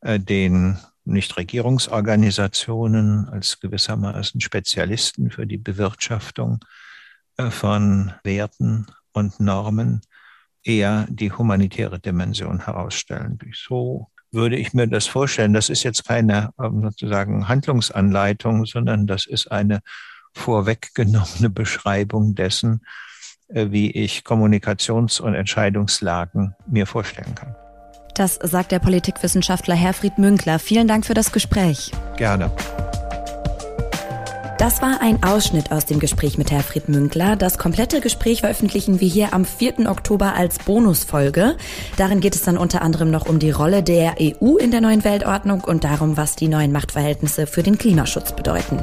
äh, 0.00 0.18
den 0.18 0.78
Nichtregierungsorganisationen 1.04 3.28
als 3.28 3.60
gewissermaßen 3.60 4.40
Spezialisten 4.40 5.30
für 5.30 5.46
die 5.46 5.58
Bewirtschaftung 5.58 6.64
äh, 7.36 7.50
von 7.50 8.12
Werten 8.24 8.86
und 9.12 9.38
Normen 9.40 10.00
eher 10.62 11.06
die 11.08 11.30
humanitäre 11.30 12.00
Dimension 12.00 12.64
herausstellen. 12.64 13.38
So 13.54 14.08
würde 14.32 14.56
ich 14.56 14.72
mir 14.74 14.88
das 14.88 15.06
vorstellen. 15.06 15.52
Das 15.52 15.70
ist 15.70 15.84
jetzt 15.84 16.04
keine 16.04 16.50
ähm, 16.60 16.82
sozusagen 16.82 17.46
Handlungsanleitung, 17.48 18.66
sondern 18.66 19.06
das 19.06 19.26
ist 19.26 19.48
eine 19.50 19.80
vorweggenommene 20.36 21.50
Beschreibung 21.50 22.34
dessen, 22.34 22.82
äh, 23.48 23.70
wie 23.70 23.90
ich 23.90 24.22
Kommunikations- 24.24 25.20
und 25.20 25.34
Entscheidungslagen 25.34 26.54
mir 26.66 26.86
vorstellen 26.86 27.34
kann. 27.34 27.56
Das 28.14 28.38
sagt 28.42 28.72
der 28.72 28.78
Politikwissenschaftler 28.78 29.74
Herfried 29.74 30.18
Münkler. 30.18 30.58
Vielen 30.58 30.88
Dank 30.88 31.04
für 31.04 31.14
das 31.14 31.32
Gespräch. 31.32 31.90
Gerne. 32.16 32.50
Das 34.58 34.80
war 34.80 35.02
ein 35.02 35.22
Ausschnitt 35.22 35.70
aus 35.70 35.84
dem 35.84 36.00
Gespräch 36.00 36.38
mit 36.38 36.50
Herfried 36.50 36.88
Münkler. 36.88 37.36
Das 37.36 37.58
komplette 37.58 38.00
Gespräch 38.00 38.40
veröffentlichen 38.40 39.00
wir 39.00 39.08
hier 39.08 39.34
am 39.34 39.44
4. 39.44 39.90
Oktober 39.90 40.34
als 40.34 40.58
Bonusfolge. 40.58 41.56
Darin 41.98 42.20
geht 42.20 42.34
es 42.34 42.42
dann 42.42 42.56
unter 42.56 42.80
anderem 42.80 43.10
noch 43.10 43.26
um 43.26 43.38
die 43.38 43.50
Rolle 43.50 43.82
der 43.82 44.16
EU 44.18 44.56
in 44.56 44.70
der 44.70 44.80
neuen 44.80 45.04
Weltordnung 45.04 45.62
und 45.62 45.84
darum, 45.84 46.16
was 46.16 46.36
die 46.36 46.48
neuen 46.48 46.72
Machtverhältnisse 46.72 47.46
für 47.46 47.62
den 47.62 47.76
Klimaschutz 47.76 48.34
bedeuten. 48.34 48.82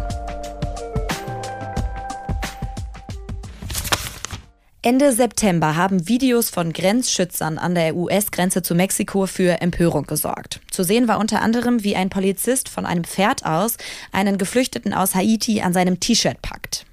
Ende 4.86 5.14
September 5.14 5.78
haben 5.78 6.10
Videos 6.10 6.50
von 6.50 6.74
Grenzschützern 6.74 7.58
an 7.58 7.74
der 7.74 7.96
US-Grenze 7.96 8.64
zu 8.64 8.76
Mexiko 8.76 9.28
für 9.28 9.62
Empörung 9.62 10.04
gesorgt. 10.04 10.60
Zu 10.70 10.84
sehen 10.84 11.08
war 11.08 11.20
unter 11.20 11.42
anderem, 11.42 11.86
wie 11.86 11.96
ein 11.96 12.10
Polizist 12.10 12.68
von 12.68 12.86
einem 12.86 13.06
Pferd 13.06 13.46
aus 13.46 13.78
einen 14.12 14.38
Geflüchteten 14.38 14.94
aus 14.94 15.16
Haiti 15.16 15.62
an 15.62 15.72
seinem 15.72 16.02
T-Shirt 16.02 16.42
packt. 16.42 16.86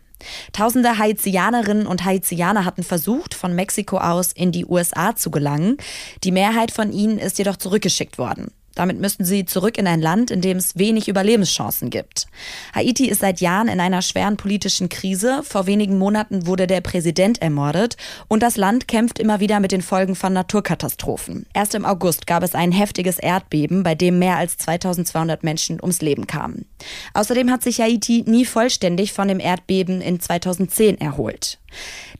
Tausende 0.52 0.98
Haitianerinnen 0.98 1.88
und 1.88 2.04
Haitianer 2.04 2.64
hatten 2.64 2.84
versucht, 2.84 3.34
von 3.34 3.56
Mexiko 3.56 3.98
aus 3.98 4.30
in 4.30 4.52
die 4.52 4.66
USA 4.66 5.16
zu 5.16 5.32
gelangen. 5.32 5.76
Die 6.22 6.30
Mehrheit 6.30 6.70
von 6.70 6.92
ihnen 6.92 7.18
ist 7.18 7.38
jedoch 7.38 7.56
zurückgeschickt 7.56 8.18
worden. 8.18 8.52
Damit 8.74 9.00
müssten 9.00 9.24
sie 9.24 9.44
zurück 9.44 9.78
in 9.78 9.86
ein 9.86 10.00
Land, 10.00 10.30
in 10.30 10.40
dem 10.40 10.56
es 10.56 10.78
wenig 10.78 11.08
Überlebenschancen 11.08 11.90
gibt. 11.90 12.26
Haiti 12.74 13.06
ist 13.06 13.20
seit 13.20 13.40
Jahren 13.40 13.68
in 13.68 13.80
einer 13.80 14.02
schweren 14.02 14.36
politischen 14.36 14.88
Krise. 14.88 15.42
Vor 15.44 15.66
wenigen 15.66 15.98
Monaten 15.98 16.46
wurde 16.46 16.66
der 16.66 16.80
Präsident 16.80 17.42
ermordet 17.42 17.96
und 18.28 18.42
das 18.42 18.56
Land 18.56 18.88
kämpft 18.88 19.18
immer 19.18 19.40
wieder 19.40 19.60
mit 19.60 19.72
den 19.72 19.82
Folgen 19.82 20.14
von 20.14 20.32
Naturkatastrophen. 20.32 21.46
Erst 21.54 21.74
im 21.74 21.84
August 21.84 22.26
gab 22.26 22.42
es 22.42 22.54
ein 22.54 22.72
heftiges 22.72 23.18
Erdbeben, 23.18 23.82
bei 23.82 23.94
dem 23.94 24.18
mehr 24.18 24.36
als 24.36 24.56
2200 24.58 25.44
Menschen 25.44 25.80
ums 25.80 26.00
Leben 26.00 26.26
kamen. 26.26 26.66
Außerdem 27.14 27.50
hat 27.50 27.62
sich 27.62 27.80
Haiti 27.80 28.24
nie 28.26 28.44
vollständig 28.44 29.12
von 29.12 29.28
dem 29.28 29.40
Erdbeben 29.40 30.00
in 30.00 30.20
2010 30.20 31.00
erholt. 31.00 31.59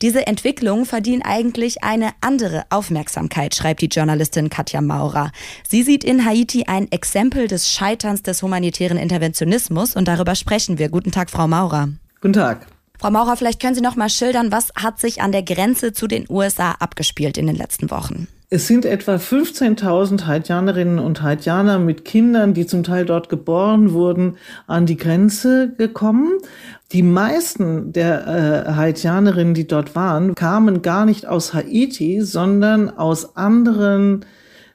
Diese 0.01 0.27
Entwicklung 0.27 0.85
verdient 0.85 1.23
eigentlich 1.25 1.83
eine 1.83 2.11
andere 2.21 2.63
Aufmerksamkeit, 2.69 3.55
schreibt 3.55 3.81
die 3.81 3.87
Journalistin 3.87 4.49
Katja 4.49 4.81
Maurer. 4.81 5.31
Sie 5.67 5.83
sieht 5.83 6.03
in 6.03 6.25
Haiti 6.25 6.65
ein 6.67 6.91
Exempel 6.91 7.47
des 7.47 7.69
Scheiterns 7.69 8.23
des 8.23 8.41
humanitären 8.41 8.97
Interventionismus 8.97 9.95
und 9.95 10.07
darüber 10.07 10.35
sprechen 10.35 10.79
wir. 10.79 10.89
Guten 10.89 11.11
Tag, 11.11 11.29
Frau 11.29 11.47
Maurer. 11.47 11.89
Guten 12.21 12.33
Tag. 12.33 12.67
Frau 12.99 13.09
Maurer, 13.09 13.35
vielleicht 13.35 13.59
können 13.59 13.73
Sie 13.73 13.81
noch 13.81 13.95
mal 13.95 14.09
schildern, 14.09 14.51
was 14.51 14.69
hat 14.75 14.99
sich 14.99 15.21
an 15.21 15.31
der 15.31 15.41
Grenze 15.41 15.91
zu 15.91 16.07
den 16.07 16.25
USA 16.29 16.73
abgespielt 16.73 17.37
in 17.37 17.47
den 17.47 17.55
letzten 17.55 17.89
Wochen? 17.89 18.27
Es 18.53 18.67
sind 18.67 18.83
etwa 18.83 19.15
15.000 19.15 20.25
Haitianerinnen 20.25 20.99
und 20.99 21.21
Haitianer 21.21 21.79
mit 21.79 22.03
Kindern, 22.03 22.53
die 22.53 22.65
zum 22.65 22.83
Teil 22.83 23.05
dort 23.05 23.29
geboren 23.29 23.93
wurden, 23.93 24.35
an 24.67 24.85
die 24.85 24.97
Grenze 24.97 25.73
gekommen. 25.77 26.33
Die 26.91 27.01
meisten 27.01 27.93
der 27.93 28.27
äh, 28.27 28.71
Haitianerinnen, 28.73 29.53
die 29.53 29.67
dort 29.67 29.95
waren, 29.95 30.35
kamen 30.35 30.81
gar 30.81 31.05
nicht 31.05 31.27
aus 31.27 31.53
Haiti, 31.53 32.19
sondern 32.23 32.89
aus 32.89 33.37
anderen 33.37 34.25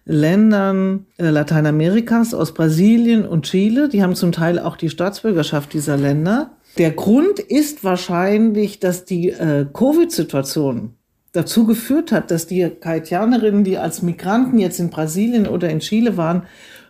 Ländern 0.07 1.05
äh, 1.19 1.29
Lateinamerikas, 1.29 2.33
aus 2.33 2.55
Brasilien 2.55 3.27
und 3.27 3.45
Chile. 3.45 3.91
Die 3.91 4.03
haben 4.03 4.15
zum 4.15 4.33
Teil 4.33 4.59
auch 4.59 4.79
die 4.79 4.89
Staatsbürgerschaft 4.89 5.75
dieser 5.75 5.99
Länder. 5.99 6.53
Der 6.79 6.93
Grund 6.93 7.41
ist 7.41 7.85
wahrscheinlich, 7.85 8.81
dass 8.81 9.05
die 9.05 9.29
äh, 9.29 9.67
Covid-Situation 9.71 10.96
dazu 11.37 11.67
geführt 11.67 12.13
hat, 12.13 12.31
dass 12.31 12.47
die 12.47 12.65
Haitianerinnen, 12.85 13.65
die 13.65 13.79
als 13.79 14.03
Migranten 14.03 14.59
jetzt 14.59 14.81
in 14.81 14.91
Brasilien 14.91 15.47
oder 15.47 15.69
in 15.69 15.81
Chile 15.81 16.17
waren, 16.17 16.43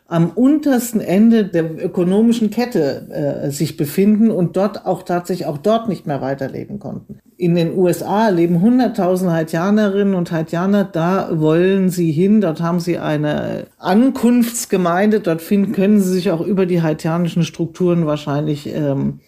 am 0.08 0.30
untersten 0.30 1.00
Ende 1.00 1.44
der 1.44 1.84
ökonomischen 1.84 2.50
Kette 2.50 3.44
äh, 3.46 3.50
sich 3.50 3.76
befinden 3.76 4.30
und 4.30 4.56
dort 4.56 4.86
auch 4.86 5.02
tatsächlich 5.02 5.48
auch 5.48 5.58
dort 5.58 5.88
nicht 5.88 6.06
mehr 6.06 6.20
weiterleben 6.20 6.78
konnten. 6.78 7.18
In 7.36 7.54
den 7.54 7.76
USA 7.76 8.28
leben 8.28 8.58
100.000 8.58 9.30
Haitianerinnen 9.32 10.14
und 10.14 10.30
Haitianer, 10.30 10.84
da 10.84 11.28
wollen 11.32 11.90
sie 11.90 12.12
hin, 12.12 12.40
dort 12.40 12.62
haben 12.62 12.78
sie 12.78 12.98
eine 12.98 13.66
Ankunftsgemeinde, 13.78 15.20
dort 15.20 15.42
finden, 15.42 15.72
können 15.72 16.00
sie 16.00 16.12
sich 16.12 16.30
auch 16.30 16.40
über 16.40 16.66
die 16.66 16.82
haitianischen 16.82 17.42
Strukturen 17.42 18.06
wahrscheinlich 18.06 18.72
ähm, 18.72 19.20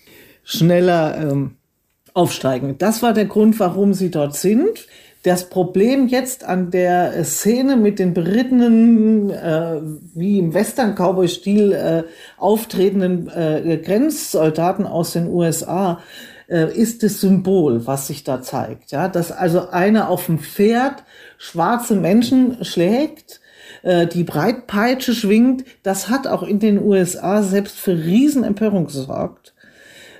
schneller 0.45 1.19
ähm, 1.21 1.57
aufsteigen. 2.15 2.77
Das 2.79 3.03
war 3.03 3.13
der 3.13 3.27
Grund, 3.27 3.59
warum 3.61 3.95
sie 3.95 4.11
dort 4.11 4.35
sind. 4.37 4.87
Das 5.25 5.49
Problem 5.49 6.07
jetzt 6.07 6.45
an 6.45 6.71
der 6.71 7.25
Szene 7.25 7.77
mit 7.77 7.99
den 7.99 8.15
berittenen, 8.15 9.31
äh, 9.31 9.81
wie 10.15 10.39
im 10.39 10.55
Western-Cowboy-Stil 10.55 11.73
äh, 11.73 12.03
auftretenden 12.37 13.29
äh, 13.29 13.79
Grenzsoldaten 13.85 14.87
aus 14.87 15.15
den 15.15 15.29
USA 15.29 16.01
äh, 16.49 16.73
ist 16.73 17.03
das 17.03 17.21
Symbol, 17.21 17.87
was 17.87 18.07
sich 18.07 18.23
da 18.23 18.43
zeigt. 18.43 18.93
Ja, 18.93 19.09
dass 19.09 19.33
also 19.33 19.71
einer 19.71 20.09
auf 20.09 20.27
dem 20.27 20.39
Pferd 20.39 21.03
schwarze 21.37 21.97
Menschen 21.97 22.65
schlägt, 22.65 23.41
äh, 23.83 24.07
die 24.07 24.25
Breitpeitsche 24.25 25.15
schwingt. 25.15 25.65
Das 25.83 26.09
hat 26.09 26.29
auch 26.29 26.45
in 26.45 26.61
den 26.61 26.81
USA 26.81 27.43
selbst 27.43 27.77
für 27.77 27.97
Riesenempörung 27.97 28.87
gesorgt 28.87 29.53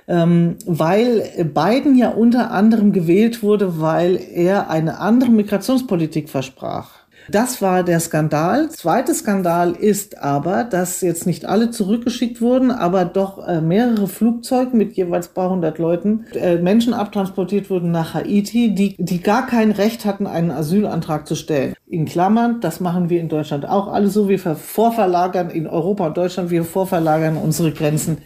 ähm, 0.09 0.57
weil 0.65 1.23
Biden 1.53 1.95
ja 1.95 2.09
unter 2.09 2.51
anderem 2.51 2.91
gewählt 2.91 3.43
wurde, 3.43 3.79
weil 3.79 4.19
er 4.33 4.69
eine 4.69 4.99
andere 4.99 5.29
Migrationspolitik 5.29 6.29
versprach. 6.29 6.89
Das 7.31 7.61
war 7.61 7.83
der 7.83 7.99
Skandal. 7.99 8.69
Zweiter 8.69 9.13
Skandal 9.13 9.73
ist 9.73 10.17
aber, 10.17 10.63
dass 10.63 11.01
jetzt 11.01 11.27
nicht 11.27 11.45
alle 11.45 11.69
zurückgeschickt 11.69 12.41
wurden, 12.41 12.71
aber 12.71 13.05
doch 13.05 13.47
äh, 13.47 13.61
mehrere 13.61 14.07
Flugzeuge 14.07 14.75
mit 14.75 14.93
jeweils 14.93 15.27
paar 15.27 15.51
hundert 15.51 15.77
Leuten, 15.77 16.25
äh, 16.33 16.55
Menschen 16.55 16.95
abtransportiert 16.95 17.69
wurden 17.69 17.91
nach 17.91 18.15
Haiti, 18.15 18.73
die, 18.73 18.95
die 18.97 19.21
gar 19.21 19.45
kein 19.45 19.69
Recht 19.69 20.05
hatten, 20.05 20.25
einen 20.25 20.49
Asylantrag 20.49 21.27
zu 21.27 21.35
stellen. 21.35 21.75
In 21.85 22.05
Klammern, 22.05 22.61
das 22.61 22.79
machen 22.79 23.11
wir 23.11 23.19
in 23.19 23.29
Deutschland 23.29 23.67
auch 23.67 23.87
alle 23.89 24.07
so. 24.07 24.27
Wir 24.27 24.39
vorverlagern 24.39 25.51
in 25.51 25.67
Europa 25.67 26.07
und 26.07 26.17
Deutschland, 26.17 26.49
wir 26.49 26.63
vorverlagern 26.63 27.37
unsere 27.37 27.71
Grenzen 27.71 28.17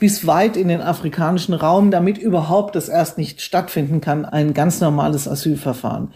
bis 0.00 0.26
weit 0.26 0.56
in 0.56 0.66
den 0.66 0.80
afrikanischen 0.80 1.54
Raum, 1.54 1.92
damit 1.92 2.18
überhaupt 2.18 2.74
das 2.74 2.88
erst 2.88 3.18
nicht 3.18 3.40
stattfinden 3.40 4.00
kann, 4.00 4.24
ein 4.24 4.54
ganz 4.54 4.80
normales 4.80 5.28
Asylverfahren. 5.28 6.12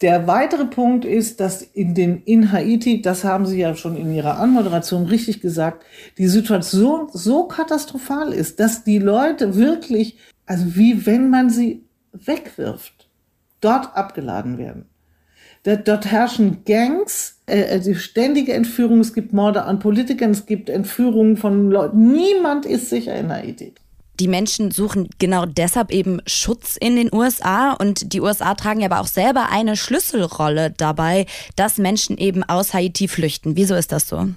Der 0.00 0.26
weitere 0.26 0.66
Punkt 0.66 1.04
ist, 1.04 1.40
dass 1.40 1.62
in 1.62 1.94
den, 1.94 2.22
in 2.22 2.52
Haiti, 2.52 3.02
das 3.02 3.24
haben 3.24 3.46
Sie 3.46 3.58
ja 3.58 3.74
schon 3.74 3.96
in 3.96 4.14
Ihrer 4.14 4.38
Anmoderation 4.38 5.06
richtig 5.06 5.40
gesagt, 5.40 5.84
die 6.18 6.28
Situation 6.28 7.08
so 7.12 7.44
katastrophal 7.44 8.32
ist, 8.32 8.60
dass 8.60 8.84
die 8.84 8.98
Leute 8.98 9.56
wirklich, 9.56 10.18
also 10.44 10.76
wie 10.76 11.06
wenn 11.06 11.30
man 11.30 11.50
sie 11.50 11.84
wegwirft, 12.12 13.08
dort 13.60 13.96
abgeladen 13.96 14.58
werden. 14.58 14.86
Dort 15.66 16.06
herrschen 16.06 16.58
Gangs, 16.64 17.40
äh, 17.46 17.80
die 17.80 17.96
ständige 17.96 18.52
Entführung, 18.52 19.00
es 19.00 19.12
gibt 19.12 19.32
Morde 19.32 19.64
an 19.64 19.80
Politikern, 19.80 20.30
es 20.30 20.46
gibt 20.46 20.70
Entführungen 20.70 21.36
von 21.36 21.70
Leuten. 21.70 22.12
Niemand 22.12 22.66
ist 22.66 22.88
sicher 22.88 23.16
in 23.16 23.32
Haiti. 23.32 23.74
Die 24.20 24.28
Menschen 24.28 24.70
suchen 24.70 25.10
genau 25.18 25.44
deshalb 25.44 25.90
eben 25.90 26.20
Schutz 26.26 26.76
in 26.80 26.96
den 26.96 27.12
USA 27.12 27.72
und 27.72 28.14
die 28.14 28.20
USA 28.20 28.54
tragen 28.54 28.84
aber 28.84 29.00
auch 29.00 29.08
selber 29.08 29.50
eine 29.50 29.76
Schlüsselrolle 29.76 30.70
dabei, 30.70 31.26
dass 31.56 31.78
Menschen 31.78 32.16
eben 32.16 32.42
aus 32.42 32.72
Haiti 32.72 33.08
flüchten. 33.08 33.56
Wieso 33.56 33.74
ist 33.74 33.92
das 33.92 34.08
so? 34.08 34.28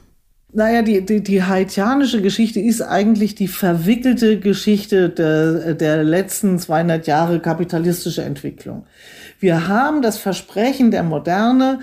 Naja, 0.51 0.81
die, 0.81 1.05
die, 1.05 1.21
die 1.21 1.43
haitianische 1.43 2.23
Geschichte 2.23 2.59
ist 2.59 2.81
eigentlich 2.81 3.35
die 3.35 3.47
verwickelte 3.47 4.39
Geschichte 4.39 5.09
der, 5.09 5.75
der 5.75 6.03
letzten 6.03 6.57
200 6.57 7.05
Jahre 7.05 7.39
kapitalistische 7.39 8.23
Entwicklung. 8.23 8.87
Wir 9.39 9.67
haben 9.67 10.01
das 10.01 10.17
Versprechen 10.17 10.89
der 10.89 11.03
Moderne, 11.03 11.79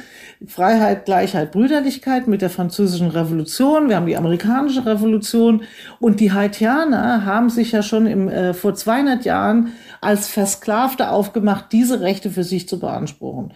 Freiheit, 0.47 1.05
Gleichheit, 1.05 1.53
Brüderlichkeit 1.53 2.27
mit 2.27 2.43
der 2.43 2.51
französischen 2.51 3.09
Revolution. 3.09 3.89
Wir 3.89 3.97
haben 3.97 4.07
die 4.07 4.17
amerikanische 4.17 4.85
Revolution. 4.85 5.63
Und 6.01 6.19
die 6.19 6.33
Haitianer 6.33 7.25
haben 7.25 7.51
sich 7.51 7.71
ja 7.71 7.83
schon 7.83 8.07
im, 8.07 8.29
äh, 8.29 8.53
vor 8.53 8.75
200 8.75 9.25
Jahren 9.25 9.73
als 10.01 10.29
Versklavte 10.29 11.11
aufgemacht, 11.11 11.67
diese 11.71 12.01
Rechte 12.01 12.31
für 12.31 12.45
sich 12.45 12.69
zu 12.69 12.81
beanspruchen. 12.81 13.53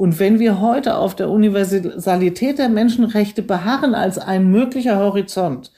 Und 0.00 0.18
wenn 0.18 0.38
wir 0.38 0.62
heute 0.62 0.96
auf 0.96 1.14
der 1.14 1.28
Universalität 1.28 2.58
der 2.58 2.70
Menschenrechte 2.70 3.42
beharren 3.42 3.94
als 3.94 4.16
ein 4.16 4.50
möglicher 4.50 4.96
Horizont, 4.96 5.72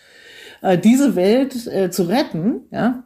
äh, 0.61 0.79
diese 0.79 1.17
Welt 1.17 1.67
äh, 1.67 1.91
zu 1.91 2.05
retten, 2.05 2.61
ja, 2.71 3.03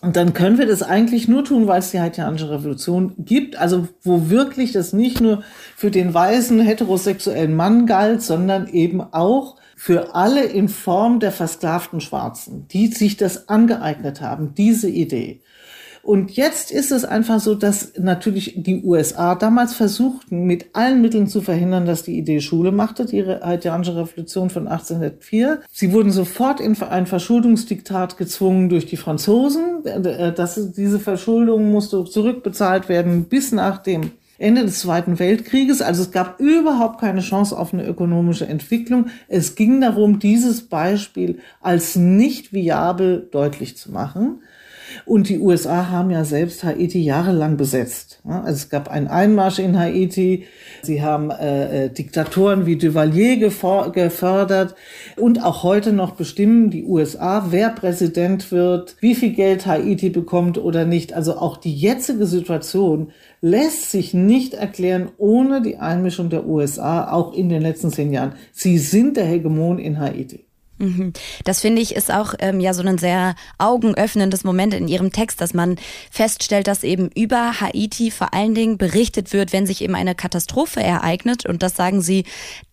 und 0.00 0.16
dann 0.16 0.32
können 0.32 0.58
wir 0.58 0.66
das 0.66 0.82
eigentlich 0.82 1.28
nur 1.28 1.44
tun, 1.44 1.68
weil 1.68 1.78
es 1.78 1.92
die 1.92 2.00
haitianische 2.00 2.50
Revolution 2.50 3.14
gibt, 3.18 3.54
also 3.54 3.86
wo 4.02 4.28
wirklich 4.28 4.72
das 4.72 4.92
nicht 4.92 5.20
nur 5.20 5.44
für 5.76 5.92
den 5.92 6.12
weißen 6.12 6.58
heterosexuellen 6.58 7.54
Mann 7.54 7.86
galt, 7.86 8.20
sondern 8.20 8.66
eben 8.66 9.00
auch 9.00 9.54
für 9.76 10.16
alle 10.16 10.42
in 10.42 10.68
Form 10.68 11.20
der 11.20 11.30
versklavten 11.30 12.00
Schwarzen, 12.00 12.66
die 12.66 12.88
sich 12.88 13.16
das 13.16 13.48
angeeignet 13.48 14.20
haben, 14.20 14.52
diese 14.56 14.90
Idee. 14.90 15.42
Und 16.02 16.32
jetzt 16.32 16.70
ist 16.70 16.92
es 16.92 17.04
einfach 17.04 17.40
so, 17.40 17.54
dass 17.54 17.92
natürlich 17.98 18.54
die 18.56 18.82
USA 18.82 19.34
damals 19.34 19.74
versuchten, 19.74 20.44
mit 20.44 20.66
allen 20.72 21.02
Mitteln 21.02 21.26
zu 21.26 21.40
verhindern, 21.40 21.86
dass 21.86 22.02
die 22.02 22.16
Idee 22.16 22.40
Schule 22.40 22.72
machte, 22.72 23.04
die 23.04 23.24
haitianische 23.24 23.96
Revolution 23.96 24.50
von 24.50 24.66
1804. 24.66 25.60
Sie 25.70 25.92
wurden 25.92 26.10
sofort 26.10 26.60
in 26.60 26.80
ein 26.82 27.06
Verschuldungsdiktat 27.06 28.16
gezwungen 28.16 28.68
durch 28.68 28.86
die 28.86 28.96
Franzosen. 28.96 29.82
Das, 30.36 30.72
diese 30.72 30.98
Verschuldung 30.98 31.70
musste 31.70 32.04
zurückbezahlt 32.04 32.88
werden 32.88 33.24
bis 33.24 33.52
nach 33.52 33.78
dem 33.78 34.12
Ende 34.40 34.62
des 34.62 34.80
Zweiten 34.80 35.18
Weltkrieges. 35.18 35.82
Also 35.82 36.02
es 36.02 36.12
gab 36.12 36.40
überhaupt 36.40 36.98
keine 36.98 37.20
Chance 37.20 37.56
auf 37.56 37.74
eine 37.74 37.86
ökonomische 37.86 38.48
Entwicklung. 38.48 39.08
Es 39.28 39.54
ging 39.54 39.82
darum, 39.82 40.18
dieses 40.18 40.62
Beispiel 40.62 41.40
als 41.60 41.94
nicht 41.94 42.54
viabel 42.54 43.28
deutlich 43.30 43.76
zu 43.76 43.92
machen. 43.92 44.40
Und 45.06 45.28
die 45.28 45.38
USA 45.38 45.88
haben 45.90 46.10
ja 46.10 46.24
selbst 46.24 46.64
Haiti 46.64 47.02
jahrelang 47.02 47.56
besetzt. 47.56 48.20
Also 48.24 48.50
es 48.50 48.68
gab 48.68 48.88
einen 48.88 49.08
Einmarsch 49.08 49.58
in 49.58 49.78
Haiti. 49.78 50.44
Sie 50.82 51.02
haben 51.02 51.30
äh, 51.30 51.86
äh, 51.86 51.88
Diktatoren 51.90 52.66
wie 52.66 52.76
Duvalier 52.76 53.38
gefördert. 53.38 54.74
Und 55.16 55.42
auch 55.42 55.62
heute 55.62 55.92
noch 55.92 56.12
bestimmen 56.12 56.70
die 56.70 56.84
USA, 56.84 57.46
wer 57.50 57.70
Präsident 57.70 58.52
wird, 58.52 58.96
wie 59.00 59.14
viel 59.14 59.32
Geld 59.32 59.66
Haiti 59.66 60.10
bekommt 60.10 60.58
oder 60.58 60.84
nicht. 60.84 61.12
Also 61.12 61.36
auch 61.36 61.56
die 61.56 61.74
jetzige 61.74 62.26
Situation 62.26 63.12
lässt 63.40 63.90
sich 63.90 64.14
nicht 64.14 64.54
erklären 64.54 65.10
ohne 65.18 65.62
die 65.62 65.78
Einmischung 65.78 66.30
der 66.30 66.46
USA, 66.46 67.10
auch 67.10 67.32
in 67.32 67.48
den 67.48 67.62
letzten 67.62 67.90
zehn 67.90 68.12
Jahren. 68.12 68.34
Sie 68.52 68.78
sind 68.78 69.16
der 69.16 69.24
Hegemon 69.24 69.78
in 69.78 69.98
Haiti. 69.98 70.49
Mhm. 70.80 71.12
Das 71.44 71.60
finde 71.60 71.82
ich 71.82 71.94
ist 71.94 72.10
auch 72.10 72.34
ähm, 72.38 72.58
ja 72.58 72.72
so 72.72 72.82
ein 72.82 72.96
sehr 72.96 73.34
augenöffnendes 73.58 74.44
Moment 74.44 74.72
in 74.72 74.88
Ihrem 74.88 75.12
Text, 75.12 75.40
dass 75.40 75.52
man 75.52 75.76
feststellt, 76.10 76.66
dass 76.66 76.82
eben 76.82 77.10
über 77.14 77.60
Haiti 77.60 78.10
vor 78.10 78.32
allen 78.32 78.54
Dingen 78.54 78.78
berichtet 78.78 79.34
wird, 79.34 79.52
wenn 79.52 79.66
sich 79.66 79.82
eben 79.82 79.94
eine 79.94 80.14
Katastrophe 80.14 80.82
ereignet. 80.82 81.44
Und 81.44 81.62
das 81.62 81.76
sagen 81.76 82.00
Sie, 82.00 82.24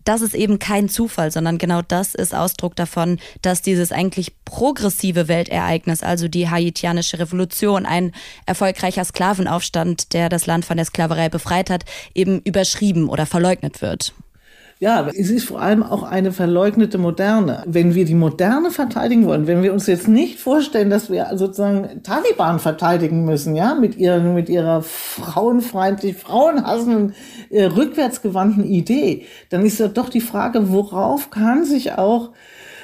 das 0.04 0.22
ist 0.22 0.34
eben 0.34 0.58
kein 0.58 0.88
Zufall, 0.88 1.30
sondern 1.30 1.58
genau 1.58 1.82
das 1.82 2.14
ist 2.14 2.34
Ausdruck 2.34 2.74
davon, 2.76 3.18
dass 3.42 3.60
dieses 3.60 3.92
eigentlich 3.92 4.32
progressive 4.46 5.28
Weltereignis, 5.28 6.02
also 6.02 6.28
die 6.28 6.48
haitianische 6.48 7.18
Revolution, 7.18 7.84
ein 7.84 8.12
erfolgreicher 8.46 9.04
Sklavenaufstand, 9.04 10.14
der 10.14 10.30
das 10.30 10.46
Land 10.46 10.64
von 10.64 10.78
der 10.78 10.86
Sklaverei 10.86 11.28
befreit 11.28 11.68
hat, 11.68 11.84
eben 12.14 12.40
überschrieben 12.40 13.10
oder 13.10 13.26
verleugnet 13.26 13.82
wird. 13.82 14.14
Ja, 14.80 15.08
es 15.08 15.30
ist 15.30 15.46
vor 15.46 15.60
allem 15.60 15.82
auch 15.82 16.04
eine 16.04 16.30
verleugnete 16.30 16.98
Moderne. 16.98 17.64
Wenn 17.66 17.96
wir 17.96 18.04
die 18.04 18.14
Moderne 18.14 18.70
verteidigen 18.70 19.26
wollen, 19.26 19.48
wenn 19.48 19.64
wir 19.64 19.72
uns 19.72 19.88
jetzt 19.88 20.06
nicht 20.06 20.38
vorstellen, 20.38 20.88
dass 20.88 21.10
wir 21.10 21.26
sozusagen 21.34 22.04
Taliban 22.04 22.60
verteidigen 22.60 23.24
müssen, 23.24 23.56
ja, 23.56 23.74
mit 23.74 23.96
ihrer, 23.96 24.20
mit 24.20 24.48
ihrer 24.48 24.82
frauenfeindlich, 24.82 26.16
frauenhassenden, 26.16 27.14
äh, 27.50 27.64
rückwärtsgewandten 27.64 28.64
Idee, 28.64 29.26
dann 29.50 29.66
ist 29.66 29.82
doch 29.94 30.08
die 30.08 30.20
Frage, 30.20 30.70
worauf 30.70 31.30
kann 31.30 31.64
sich 31.64 31.94
auch 31.94 32.30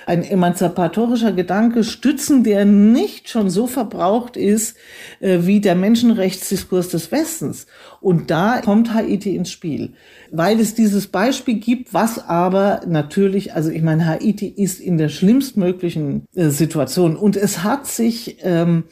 ein 0.06 0.22
emanzipatorischer 0.22 1.32
Gedanke 1.32 1.84
stützen, 1.84 2.44
der 2.44 2.64
nicht 2.64 3.28
schon 3.28 3.50
so 3.50 3.66
verbraucht 3.66 4.36
ist 4.36 4.76
äh, 5.20 5.40
wie 5.42 5.60
der 5.60 5.74
Menschenrechtsdiskurs 5.74 6.88
des 6.88 7.12
Westens. 7.12 7.66
Und 8.00 8.30
da 8.30 8.60
kommt 8.62 8.92
Haiti 8.92 9.34
ins 9.34 9.50
Spiel, 9.50 9.94
weil 10.30 10.60
es 10.60 10.74
dieses 10.74 11.06
Beispiel 11.06 11.54
gibt, 11.54 11.94
was 11.94 12.28
aber 12.28 12.82
natürlich, 12.86 13.54
also 13.54 13.70
ich 13.70 13.82
meine, 13.82 14.06
Haiti 14.06 14.48
ist 14.48 14.80
in 14.80 14.98
der 14.98 15.08
schlimmstmöglichen 15.08 16.26
äh, 16.34 16.48
Situation 16.48 17.16
und 17.16 17.36
es 17.36 17.62
hat 17.62 17.86
sich 17.86 18.38
ähm, 18.42 18.84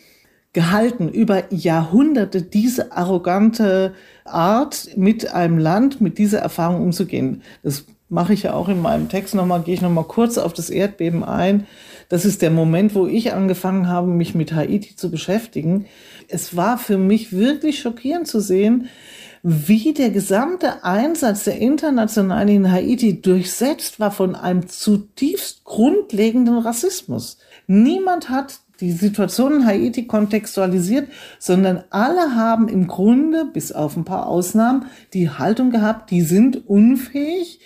gehalten 0.53 1.09
über 1.09 1.45
Jahrhunderte 1.51 2.43
diese 2.43 2.93
arrogante 2.93 3.95
Art 4.25 4.91
mit 4.97 5.33
einem 5.33 5.59
Land, 5.59 6.01
mit 6.01 6.19
dieser 6.19 6.41
Erfahrung 6.41 6.83
umzugehen. 6.83 7.43
Das 7.63 7.87
mache 8.13 8.35
ich 8.35 8.43
ja 8.43 8.53
auch 8.53 8.69
in 8.69 8.83
meinem 8.83 9.09
Text 9.09 9.35
nochmal, 9.35 9.63
gehe 9.63 9.75
ich 9.75 9.81
nochmal 9.81 10.05
kurz 10.05 10.37
auf 10.37 10.53
das 10.53 10.69
Erdbeben 10.69 11.25
ein. 11.25 11.67
Das 12.11 12.27
ist 12.27 12.43
der 12.43 12.51
Moment, 12.51 12.95
wo 12.95 13.07
ich 13.07 13.33
angefangen 13.33 13.89
habe, 13.89 14.07
mich 14.07 14.35
mit 14.35 14.53
Haiti 14.53 14.95
zu 14.95 15.11
beschäftigen. 15.11 15.87
Es 16.29 16.55
war 16.55 16.77
für 16.77 16.99
mich 16.99 17.33
wirklich 17.33 17.81
schockierend 17.81 18.29
zu 18.29 18.41
sehen, 18.41 18.89
wie 19.43 19.95
der 19.95 20.11
gesamte 20.11 20.85
Einsatz 20.85 21.45
der 21.45 21.59
Internationalen 21.59 22.49
in 22.49 22.71
Haiti 22.71 23.23
durchsetzt 23.23 23.99
war 23.99 24.11
von 24.11 24.35
einem 24.35 24.69
zutiefst 24.69 25.65
grundlegenden 25.65 26.59
Rassismus. 26.59 27.39
Niemand 27.67 28.29
hat 28.29 28.61
die 28.81 28.93
Situation 28.93 29.55
in 29.55 29.67
Haiti 29.67 30.07
kontextualisiert, 30.07 31.09
sondern 31.39 31.85
alle 31.89 32.37
haben 32.37 32.69
im 32.69 32.89
Grunde, 32.89 33.47
bis 33.47 33.73
auf 33.73 33.97
ein 33.97 34.05
paar 34.05 34.27
Ausnahmen, 34.27 34.85
die 35.15 35.31
Haltung 35.31 35.71
gehabt, 35.71 36.11
die 36.11 36.21
sind 36.21 36.69
unfähig 36.69 37.61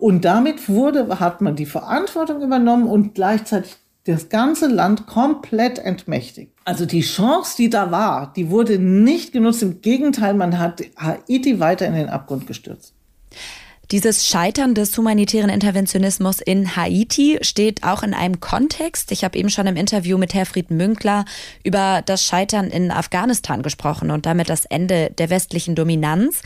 und 0.00 0.24
damit 0.24 0.68
wurde, 0.68 1.20
hat 1.20 1.42
man 1.42 1.56
die 1.56 1.66
Verantwortung 1.66 2.42
übernommen 2.42 2.88
und 2.88 3.14
gleichzeitig 3.14 3.76
das 4.04 4.30
ganze 4.30 4.66
Land 4.66 5.06
komplett 5.06 5.78
entmächtigt. 5.78 6.52
Also 6.64 6.86
die 6.86 7.02
Chance, 7.02 7.54
die 7.58 7.68
da 7.68 7.90
war, 7.90 8.32
die 8.34 8.48
wurde 8.48 8.78
nicht 8.78 9.32
genutzt. 9.32 9.62
Im 9.62 9.82
Gegenteil, 9.82 10.34
man 10.34 10.58
hat 10.58 10.82
Haiti 10.96 11.60
weiter 11.60 11.86
in 11.86 11.94
den 11.94 12.08
Abgrund 12.08 12.46
gestürzt. 12.46 12.94
Dieses 13.90 14.28
Scheitern 14.28 14.76
des 14.76 14.96
humanitären 14.96 15.50
Interventionismus 15.50 16.40
in 16.40 16.76
Haiti 16.76 17.38
steht 17.42 17.82
auch 17.82 18.04
in 18.04 18.14
einem 18.14 18.38
Kontext. 18.38 19.10
Ich 19.10 19.24
habe 19.24 19.36
eben 19.36 19.50
schon 19.50 19.66
im 19.66 19.74
Interview 19.74 20.16
mit 20.16 20.32
Herfried 20.32 20.70
Münkler 20.70 21.24
über 21.64 22.00
das 22.06 22.24
Scheitern 22.24 22.70
in 22.70 22.92
Afghanistan 22.92 23.62
gesprochen 23.62 24.12
und 24.12 24.26
damit 24.26 24.48
das 24.48 24.64
Ende 24.64 25.10
der 25.18 25.28
westlichen 25.28 25.74
Dominanz. 25.74 26.42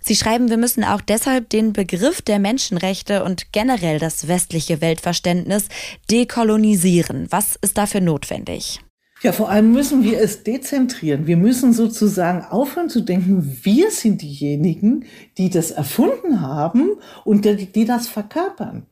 Sie 0.00 0.16
schreiben, 0.16 0.48
wir 0.48 0.56
müssen 0.56 0.84
auch 0.84 1.02
deshalb 1.02 1.50
den 1.50 1.74
Begriff 1.74 2.22
der 2.22 2.38
Menschenrechte 2.38 3.24
und 3.24 3.52
generell 3.52 3.98
das 3.98 4.26
westliche 4.26 4.80
Weltverständnis 4.80 5.68
dekolonisieren. 6.10 7.26
Was 7.28 7.56
ist 7.60 7.76
dafür 7.76 8.00
notwendig? 8.00 8.80
Ja, 9.26 9.32
vor 9.32 9.50
allem 9.50 9.72
müssen 9.72 10.04
wir 10.04 10.20
es 10.20 10.44
dezentrieren. 10.44 11.26
Wir 11.26 11.36
müssen 11.36 11.72
sozusagen 11.72 12.44
aufhören 12.48 12.88
zu 12.88 13.00
denken, 13.00 13.58
wir 13.64 13.90
sind 13.90 14.22
diejenigen, 14.22 15.04
die 15.36 15.50
das 15.50 15.72
erfunden 15.72 16.42
haben 16.42 16.92
und 17.24 17.44
die, 17.44 17.66
die 17.66 17.86
das 17.86 18.06
verkörpern. 18.06 18.86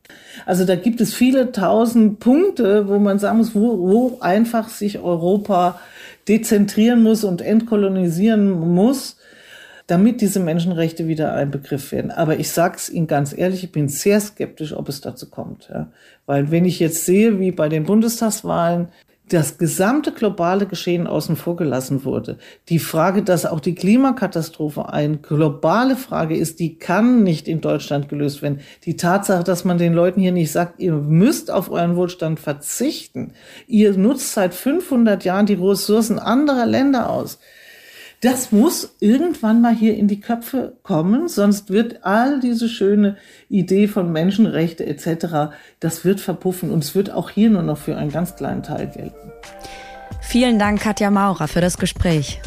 Also 0.45 0.65
da 0.65 0.75
gibt 0.75 0.99
es 0.99 1.13
viele 1.13 1.53
tausend 1.53 2.19
Punkte, 2.19 2.89
wo 2.89 2.99
man 2.99 3.17
sagen 3.17 3.37
muss, 3.37 3.55
wo, 3.55 3.79
wo 3.79 4.17
einfach 4.19 4.67
sich 4.67 4.99
Europa 4.99 5.79
dezentrieren 6.27 7.01
muss 7.01 7.23
und 7.23 7.41
entkolonisieren 7.41 8.51
muss, 8.51 9.15
damit 9.87 10.19
diese 10.19 10.41
Menschenrechte 10.41 11.07
wieder 11.07 11.33
ein 11.33 11.49
Begriff 11.49 11.93
werden. 11.93 12.11
Aber 12.11 12.39
ich 12.39 12.49
sage 12.49 12.75
es 12.75 12.89
Ihnen 12.89 13.07
ganz 13.07 13.33
ehrlich, 13.33 13.63
ich 13.63 13.71
bin 13.71 13.87
sehr 13.87 14.19
skeptisch, 14.19 14.73
ob 14.73 14.89
es 14.89 14.99
dazu 14.99 15.29
kommt. 15.29 15.69
Ja. 15.73 15.93
Weil 16.25 16.51
wenn 16.51 16.65
ich 16.65 16.81
jetzt 16.81 17.05
sehe, 17.05 17.39
wie 17.39 17.51
bei 17.51 17.69
den 17.69 17.85
Bundestagswahlen 17.85 18.89
das 19.29 19.57
gesamte 19.57 20.11
globale 20.11 20.67
Geschehen 20.67 21.07
außen 21.07 21.35
vor 21.35 21.55
gelassen 21.55 22.05
wurde. 22.05 22.37
Die 22.69 22.79
Frage, 22.79 23.23
dass 23.23 23.45
auch 23.45 23.59
die 23.59 23.73
Klimakatastrophe 23.73 24.89
eine 24.89 25.17
globale 25.17 25.95
Frage 25.95 26.37
ist, 26.37 26.59
die 26.59 26.77
kann 26.77 27.23
nicht 27.23 27.47
in 27.47 27.61
Deutschland 27.61 28.07
gelöst 28.07 28.41
werden. 28.41 28.59
Die 28.83 28.95
Tatsache, 28.95 29.43
dass 29.43 29.65
man 29.65 29.77
den 29.79 29.93
Leuten 29.93 30.21
hier 30.21 30.31
nicht 30.31 30.51
sagt, 30.51 30.79
ihr 30.79 30.93
müsst 30.93 31.49
auf 31.49 31.71
euren 31.71 31.95
Wohlstand 31.95 32.39
verzichten. 32.39 33.33
Ihr 33.67 33.97
nutzt 33.97 34.33
seit 34.33 34.53
500 34.53 35.23
Jahren 35.23 35.47
die 35.47 35.55
Ressourcen 35.55 36.19
anderer 36.19 36.67
Länder 36.67 37.09
aus. 37.09 37.39
Das 38.25 38.51
muss 38.51 38.95
irgendwann 39.01 39.61
mal 39.61 39.75
hier 39.75 39.95
in 39.95 40.07
die 40.07 40.19
Köpfe 40.19 40.77
kommen, 40.81 41.27
sonst 41.27 41.69
wird 41.69 42.03
all 42.03 42.39
diese 42.39 42.67
schöne 42.69 43.17
Idee 43.49 43.87
von 43.87 44.11
Menschenrechte 44.11 44.83
etc., 44.83 45.53
das 45.79 46.05
wird 46.05 46.19
verpuffen 46.19 46.71
und 46.71 46.83
es 46.83 46.95
wird 46.95 47.11
auch 47.11 47.29
hier 47.29 47.51
nur 47.51 47.61
noch 47.61 47.77
für 47.77 47.95
einen 47.95 48.11
ganz 48.11 48.35
kleinen 48.35 48.63
Teil 48.63 48.87
gelten. 48.87 49.31
Vielen 50.21 50.57
Dank, 50.57 50.81
Katja 50.81 51.11
Maurer, 51.11 51.47
für 51.47 51.61
das 51.61 51.77
Gespräch. 51.77 52.41